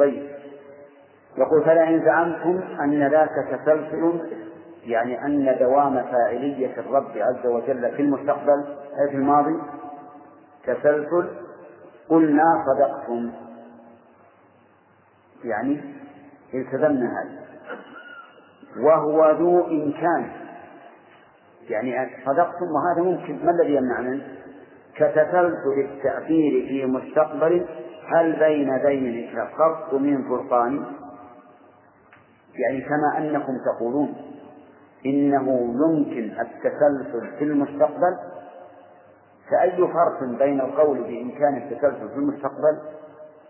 [0.00, 0.30] طيب.
[1.38, 4.20] يقول فلئن زعمتم أن ذاك تسلسل
[4.84, 8.64] يعني أن دوام فاعلية الرب عز وجل في المستقبل
[9.00, 9.56] أي في الماضي؟
[10.66, 11.28] تسلسل
[12.08, 13.32] قلنا صدقتم.
[15.44, 15.80] يعني
[16.54, 17.40] التزمنا هذا.
[18.84, 20.30] وهو ذو إمكان.
[21.68, 23.46] يعني صدقتم وهذا ممكن.
[23.46, 24.22] ما الذي يمنع منه
[24.94, 27.66] كتسلسل التأثير في مستقبل
[28.14, 30.84] هل بين ذينك قط من فرقان؟
[32.54, 34.14] يعني كما أنكم تقولون
[35.06, 38.16] إنه يمكن التسلسل في المستقبل.
[39.50, 42.78] فأي فرق بين القول بإمكان التسلسل في المستقبل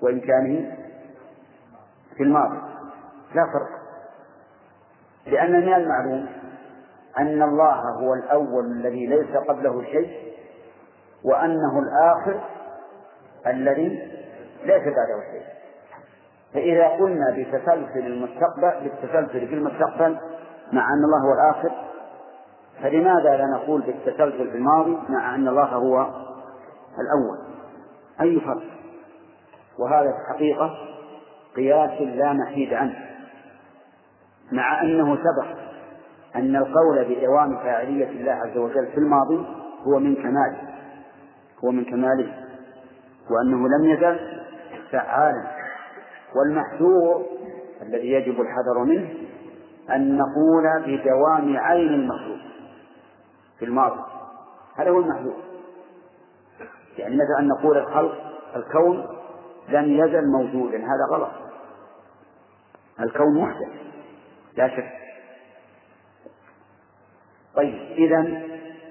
[0.03, 0.77] وإمكانه
[2.17, 2.59] في الماضي؟
[3.35, 3.81] لا فرق.
[5.27, 6.27] لأن من المعلوم
[7.19, 10.33] أن الله هو الأول الذي ليس قبله شيء
[11.25, 12.41] وأنه الآخر
[13.47, 14.11] الذي
[14.65, 15.43] ليس بعده شيء
[16.55, 20.19] فإذا قلنا بتسلسل المستقبل بالتسلسل في المستقبل
[20.73, 21.73] مع أن الله هو الآخر
[22.83, 26.01] فلماذا لا نقول بالتسلسل في الماضي مع أن الله هو
[27.01, 27.39] الأول؟
[28.21, 28.63] أي فرق؟
[29.79, 30.79] وهذا في الحقيقة
[31.57, 32.95] قياس لا محيد عنه.
[34.53, 35.59] مع أنه سبق
[36.37, 39.47] أن القول بدوام فاعلية الله عز وجل في الماضي
[39.87, 40.63] هو من كماله
[41.65, 42.35] هو من كماله
[43.31, 44.40] وأنه لم يزل
[44.93, 45.51] فعالا
[46.37, 47.27] والمحذور
[47.83, 49.15] الذي يجب الحذر منه
[49.91, 52.39] أن نقول بدوام عين المخلوق
[53.59, 54.01] في الماضي
[54.77, 55.37] هذا هو المحذور.
[56.99, 58.15] يعني مثلا أن نقول الخلق
[58.57, 59.07] الكون
[59.69, 61.31] لم يزل موجودا هذا غلط.
[63.01, 63.69] الكون محدث
[64.57, 64.93] لا شك.
[67.57, 68.19] طيب إذا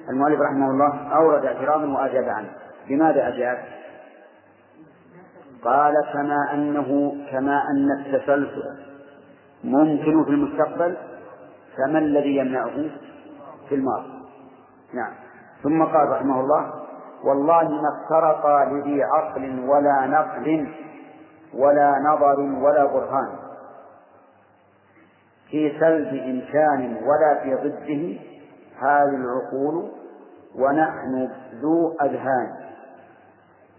[0.10, 2.50] المؤلف رحمه الله أورد اعتراضا وأجاب عنه.
[2.90, 3.79] لماذا أجاب؟
[5.64, 8.90] قال كما أنه كما أن التسلسل
[9.64, 10.98] ممكن في المستقبل
[11.77, 12.90] فما الذي يمنعه
[13.69, 14.19] في الماضي.
[14.94, 15.14] نعم.
[15.64, 16.73] ثم قال رحمه الله
[17.23, 20.69] والله ما افترقا لذي عقل ولا نقل
[21.53, 23.30] ولا نظر ولا برهان
[25.52, 28.19] في سلب إمكان ولا في ضده
[28.81, 29.91] هذه العقول
[30.56, 31.30] ونحن
[31.61, 32.56] ذو أذهان.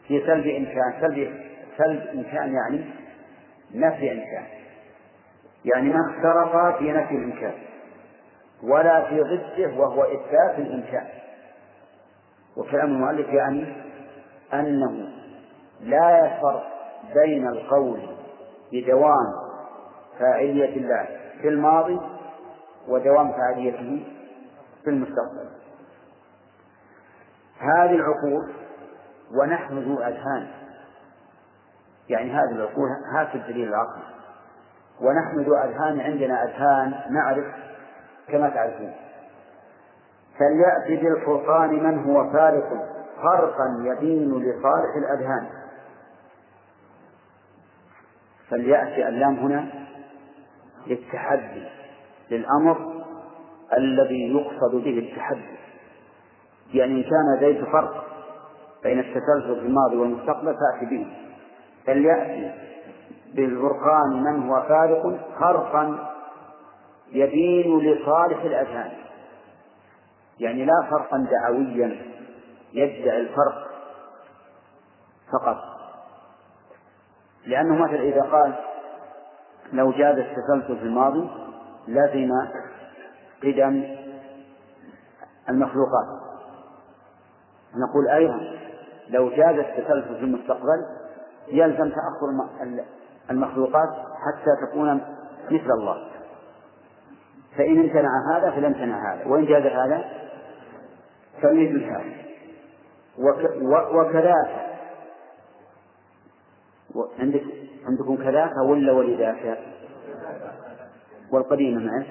[0.09, 1.50] في سلب إمكان سلب
[1.85, 2.85] سلب إمكان يعني
[3.75, 4.45] نفي إمكان
[5.65, 7.55] يعني ما اخترق في نفي الإمكان
[8.63, 11.07] ولا في ضده وهو إثبات الإمكان
[12.57, 13.75] وكلام المؤلف يعني
[14.55, 15.09] أنه
[15.81, 16.67] لا يفرق
[17.15, 18.01] بين القول
[18.73, 19.51] بدوام
[20.19, 21.07] فاعلية الله
[21.43, 22.01] في الماضي
[22.89, 24.05] ودوام فاعليته
[24.85, 25.51] في المستقبل.
[27.59, 28.53] هذه العقول
[29.41, 30.60] ونحن ذو أذهان.
[32.11, 34.03] يعني هذه العقول هات الدليل العقلي.
[35.01, 37.45] ونحن ذو أذهان عندنا أذهان نعرف
[38.29, 38.93] كما تعرفون.
[40.39, 42.69] فليأتي بالفرقان من هو فارق.
[43.23, 45.47] فرقا يبين لصالح الأذهان.
[48.51, 49.67] فليأتي اللام هنا
[50.87, 51.69] للتحدي
[52.31, 53.05] للأمر
[53.77, 55.59] الذي يقصد به التحدي.
[56.75, 58.05] يعني إن كان لديك فرق
[58.83, 61.30] بين التسلسل في الماضي والمستقبل فأتي به.
[61.91, 62.53] فليأتي
[63.35, 66.11] بالفرقان من هو فارق فرقا
[67.13, 68.93] يبين لصالح الأذهان.
[70.41, 72.03] يعني لا فرقا دعويا
[72.73, 73.71] يدعي الفرق
[75.33, 75.57] فقط.
[77.47, 78.55] لأنه مثلا إذا قال
[79.73, 81.31] لو جاز التسلسل في الماضي
[81.89, 82.31] لزم
[83.43, 83.97] قدم
[85.49, 86.21] المخلوقات.
[87.75, 88.41] نقول أيضا
[89.09, 91.00] لو جاز التسلسل في المستقبل
[91.53, 92.27] يلزم تأخر
[93.31, 95.01] المخلوقات حتى تكون
[95.51, 96.11] مثل الله.
[97.57, 99.27] فإن امتنع هذا فلا امتنع هذا.
[99.27, 100.05] وإن جاز هذا
[101.43, 102.21] فمثل هذا
[103.95, 104.71] وكذاك.
[107.19, 107.43] عندك
[107.87, 109.59] عندكم كذاك ولا ولذاك
[111.33, 112.05] والقديمة معه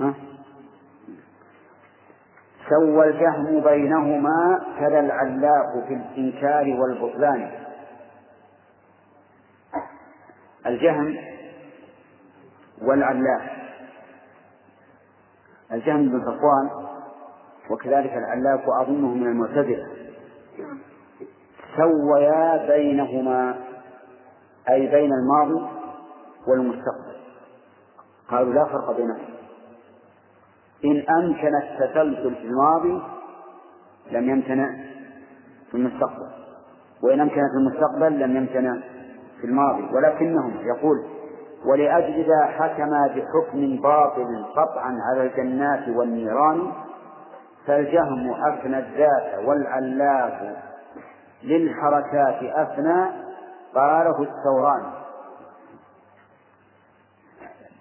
[0.00, 0.14] ها؟
[2.68, 7.65] سوى الجهم بينهما كذا العلاق في الإنكار والبطلان.
[10.66, 11.16] الجهم
[12.82, 13.42] والعلاق
[15.72, 16.86] الجهم بن صفوان
[17.70, 19.86] وكذلك العلاق وأظنه من المعتزلة.
[21.76, 23.58] سويا بينهما
[24.70, 25.66] أي بين الماضي
[26.48, 27.16] والمستقبل.
[28.28, 29.36] قالوا لا فرق بينهما.
[30.84, 33.02] إن أمكن التسلسل في الماضي
[34.10, 34.76] لم يمتنع
[35.70, 36.30] في المستقبل.
[37.02, 38.76] وإن أمكن في المستقبل لم يمتنع
[39.40, 41.06] في الماضي ولكنهم يقول
[41.64, 46.72] ولأجل ذا حكم بحكم باطل قطعا على الجنات والنيران
[47.66, 50.56] فالجهم أفنى الذات والعلاف
[51.42, 53.06] للحركات أفنى
[53.74, 54.92] قاله الثوران.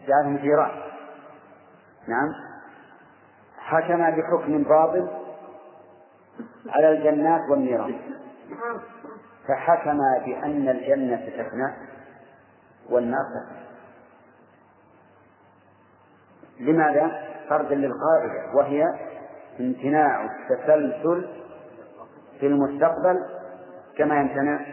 [0.07, 0.71] جعلهم جيران
[2.07, 2.33] نعم.
[3.57, 5.07] حكم بحكم باطل
[6.69, 7.95] على الجنات والنيران.
[9.47, 11.73] فحكم بأن الجنة تفنى
[12.89, 13.65] والنار تفنى.
[16.59, 18.83] لماذا؟ فردا للقاعدة وهي
[19.59, 21.29] امتناع التسلسل
[22.39, 23.25] في المستقبل
[23.97, 24.65] كما يمتنع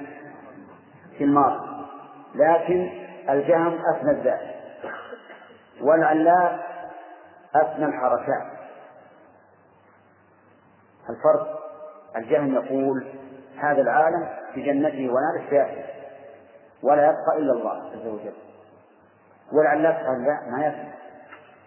[1.18, 1.86] في الماضي.
[2.34, 2.90] لكن
[3.30, 4.54] الجهم أثنى الذات
[5.80, 6.66] والعلاق
[7.54, 8.52] أثنى الحركات.
[11.10, 11.62] الفرق
[12.16, 13.21] الجهم يقول
[13.58, 15.84] هذا العالم في جنته ونار الشاهد
[16.82, 18.32] ولا يبقى إلا الله عز وجل.
[19.52, 20.92] والعلاق قال لا ما يفنى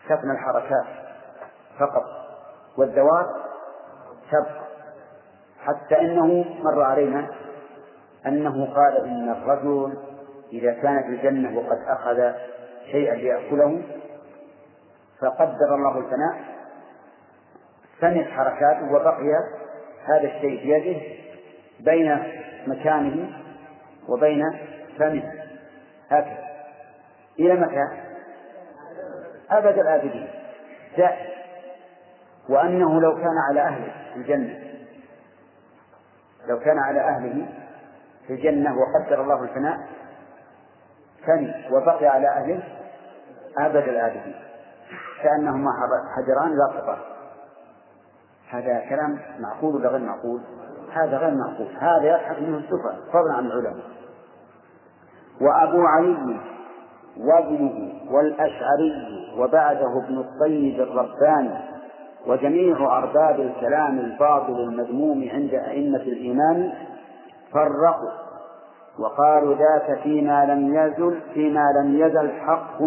[0.10, 0.86] تفنى الحركات
[1.80, 2.04] فقط
[2.78, 3.30] والذوات
[4.32, 4.66] تبقى.
[5.64, 7.28] حتى إنه مر علينا
[8.26, 9.98] أنه قال إن الرجل
[10.54, 12.32] إذا كان في الجنة وقد أخذ
[12.92, 13.82] شيئا ليأكله
[15.22, 16.56] فقدر الله الفناء.
[18.00, 19.32] فنت حركاته وبقي
[20.06, 21.25] هذا الشيء في يده
[21.86, 22.18] بين
[22.68, 23.30] مكانه
[24.08, 24.44] وبين
[25.00, 25.34] فمه.
[26.10, 26.46] هكذا.
[27.40, 27.88] إلى متى؟
[29.52, 30.28] أبد الآبدين.
[30.98, 31.36] دائم
[32.50, 34.64] وأنه لو كان على أهله في الجنة.
[36.48, 37.48] لو كان على أهله
[38.28, 39.78] في الجنة وقدر الله الفناء
[41.26, 42.64] فني وبقي على أهله
[43.58, 44.36] أبد الآبدين.
[45.24, 45.72] كأنهما
[46.16, 46.98] حجران لا قطع.
[48.50, 50.42] هذا كلام معقول ولا غير معقول؟
[50.96, 51.68] هذا غير معقول.
[51.80, 53.86] هذا يضحك منه السفر فضلا عن العلماء.
[55.42, 56.40] وأبو علي
[57.18, 58.94] وابنه والأشعري
[59.38, 61.58] وبعده ابن الطيب الرباني
[62.28, 66.74] وجميع أرباب الكلام الباطل المذموم عند أئمة الإيمان
[67.52, 68.12] فرقوا
[69.00, 72.82] وقالوا ذاك فيما لم يزل فيما لم يزل حق.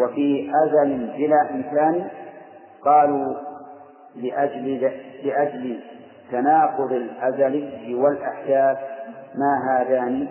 [0.00, 2.08] وفي أزل بلا إمكان
[2.84, 3.34] قالوا
[4.16, 4.92] لأجل
[5.24, 5.80] لأجل
[6.30, 8.78] تناقض الأزلي والأحداث
[9.34, 10.28] ما هذان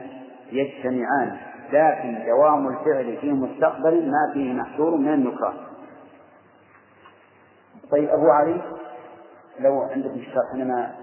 [0.52, 1.38] يجتمعان
[1.74, 5.54] لكن دوام الفعل في مستقبل ما فيه محصور من النكران
[7.92, 8.62] طيب أبو علي
[9.60, 10.96] لو عندكم شرح أنا ما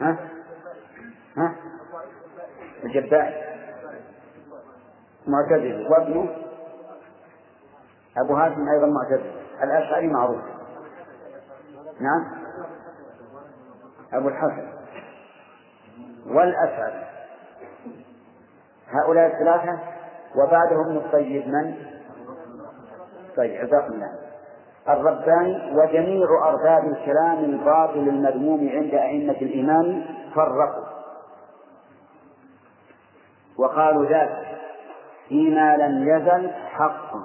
[0.00, 0.16] ها؟
[1.36, 1.54] ها؟
[2.84, 3.42] الجبائي
[5.26, 6.28] معتزلي وابنه؟
[8.16, 9.32] أبو هاشم أيضا معتزلي
[9.62, 10.40] الأشعري معروف.
[12.00, 12.41] نعم؟
[14.12, 14.68] أبو الحسن.
[16.26, 17.04] والأشعري
[18.88, 19.78] هؤلاء الثلاثة
[20.36, 21.74] وبعدهم ابن الطيب من؟
[23.36, 24.12] طيب جزاكم الله.
[24.88, 30.84] الرباني وجميع أرباب الكلام الباطل المذموم عند أئمة الإيمان فرقوا.
[33.58, 34.58] وقالوا ذلك
[35.28, 37.24] فيما لم يزل حقا.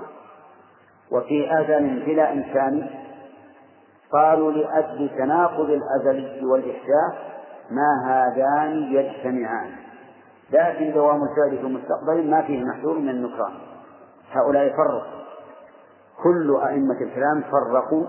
[1.12, 2.90] وفي أزل بلا إمكان
[4.12, 7.14] قالوا لأجل تناقض الأزلي والإحداث
[7.72, 9.72] ما هذان يجتمعان.
[10.52, 13.54] لكن دوام الفعل في المستقبل ما فيه محذور من النكران.
[14.32, 15.18] هؤلاء فرقوا.
[16.24, 18.06] كل أئمة الكلام فرقوا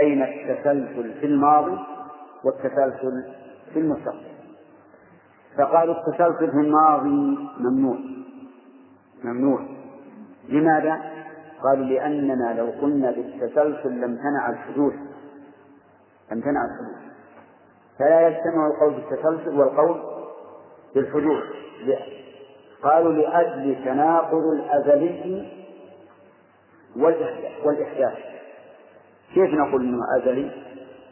[0.00, 1.78] بين التسلسل في الماضي
[2.44, 3.34] والتسلسل
[3.72, 4.28] في المستقبل.
[5.58, 7.98] فقالوا التسلسل في الماضي ممنوع.
[9.24, 9.60] ممنوع.
[10.48, 11.17] لماذا؟
[11.62, 14.94] قالوا لأننا لو قلنا بالتسلسل لامتنع الحدوث.
[16.32, 17.08] امتنع الحدوث.
[17.98, 20.02] فلا يجتمع القول بالتسلسل والقول
[20.94, 21.44] بالحدوث.
[22.82, 25.48] قالوا لأجل تناقض الأزلي
[27.64, 28.18] والإحداث.
[29.34, 30.50] كيف نقول إنه أزلي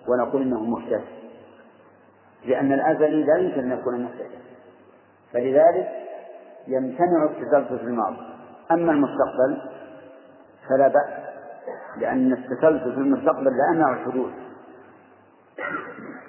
[0.08, 1.02] ونقول إنه محدث؟
[2.44, 4.38] لأن الأزلي لا يمكن أن يكون محدثا
[5.32, 5.88] فلذلك
[6.68, 8.16] يمتنع التسلسل في الماضي.
[8.70, 9.75] أما المستقبل
[10.68, 11.26] فلا بأس
[11.96, 14.32] لأن التسلسل في المستقبل لا يمنع الحدوث.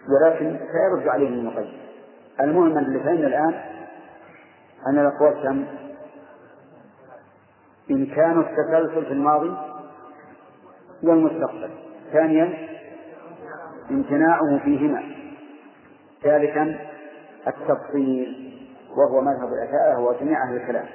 [0.09, 1.73] ولكن سيرد عليه المقيد.
[2.41, 3.53] المهم اللي فهمنا الآن
[4.87, 5.65] أن الأقوال كم؟
[7.91, 9.57] إمكان التسلسل في الماضي
[11.03, 11.69] والمستقبل.
[12.11, 12.67] ثانيا
[13.91, 15.03] امتناعه فيهما.
[16.23, 16.79] ثالثا
[17.47, 18.53] التفصيل
[18.97, 20.85] وهو مذهب الأشاعرة وجميع أهل الكلام.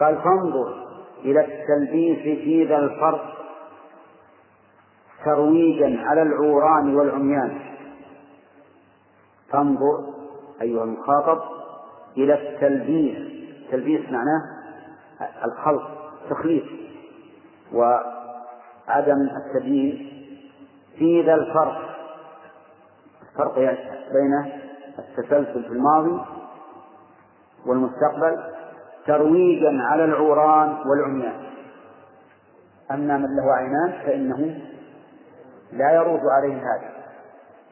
[0.00, 0.81] قال فانظر
[1.24, 3.38] إلى التلبيس في ذا الفرق
[5.24, 7.60] ترويجا على العوران والعميان.
[9.50, 10.14] فانظر
[10.62, 11.40] أيها المخاطب
[12.16, 13.32] إلى التلبيس.
[13.62, 14.40] التلبيس معناه
[15.44, 15.82] الخلط
[16.30, 16.64] تخليط
[17.72, 20.08] وعدم التبيين
[20.98, 21.92] في ذا الفرق
[23.32, 23.54] الفرق
[24.12, 24.52] بين
[24.98, 26.20] التسلسل في الماضي
[27.66, 28.51] والمستقبل
[29.06, 31.42] ترويجا على العوران والعميان.
[32.90, 34.60] أما من له عينان فإنه
[35.72, 36.92] لا يرد عليه هذا.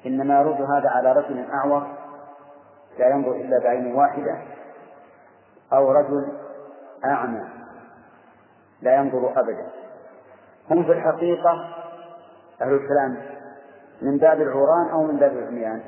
[0.06, 1.86] إنما يرد هذا على رجل أعور
[2.98, 4.38] لا ينظر إلا بعين واحدة
[5.72, 6.32] أو رجل
[7.04, 7.48] أعمى
[8.82, 9.66] لا ينظر أبدا.
[10.70, 11.68] هم في الحقيقة
[12.62, 13.16] أهل الكلام
[14.02, 15.82] من باب العوران أو من باب العميان؟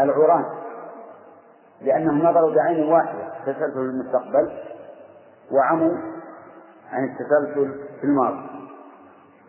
[0.00, 0.44] العوران.
[1.82, 4.50] لأنهم نظروا بعين واحدة تسلسل المستقبل
[5.52, 5.94] وعموا
[6.92, 8.48] عن التسلسل في الماضي.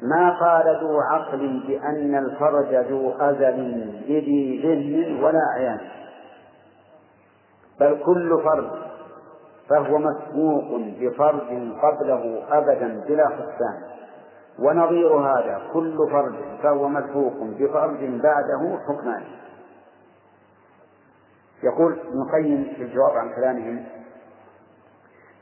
[0.01, 5.79] ما قال ذو عقل بأن الفرج ذو أزل بذي ذهن ولا عيان.
[7.79, 8.69] بل كل فرد
[9.69, 13.99] فهو مسبوق بفرد قبله أبدا بلا خسان
[14.59, 19.23] ونظير هذا كل فرد فهو مسبوق بفرد بعده حكمان.
[21.63, 23.85] يقول ابن القيم في الجواب عن كلامهم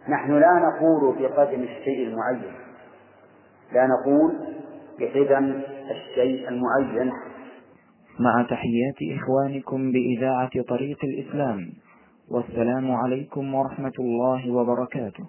[0.09, 2.53] نحن لا نقول بقدم الشيء المعين
[3.73, 4.33] لا نقول
[4.99, 5.61] بقدم
[5.91, 7.11] الشيء المعين.
[8.19, 11.69] مع تحيات إخوانكم بإذاعة طريق الإسلام
[12.31, 15.25] والسلام عليكم ورحمة الله وبركاته.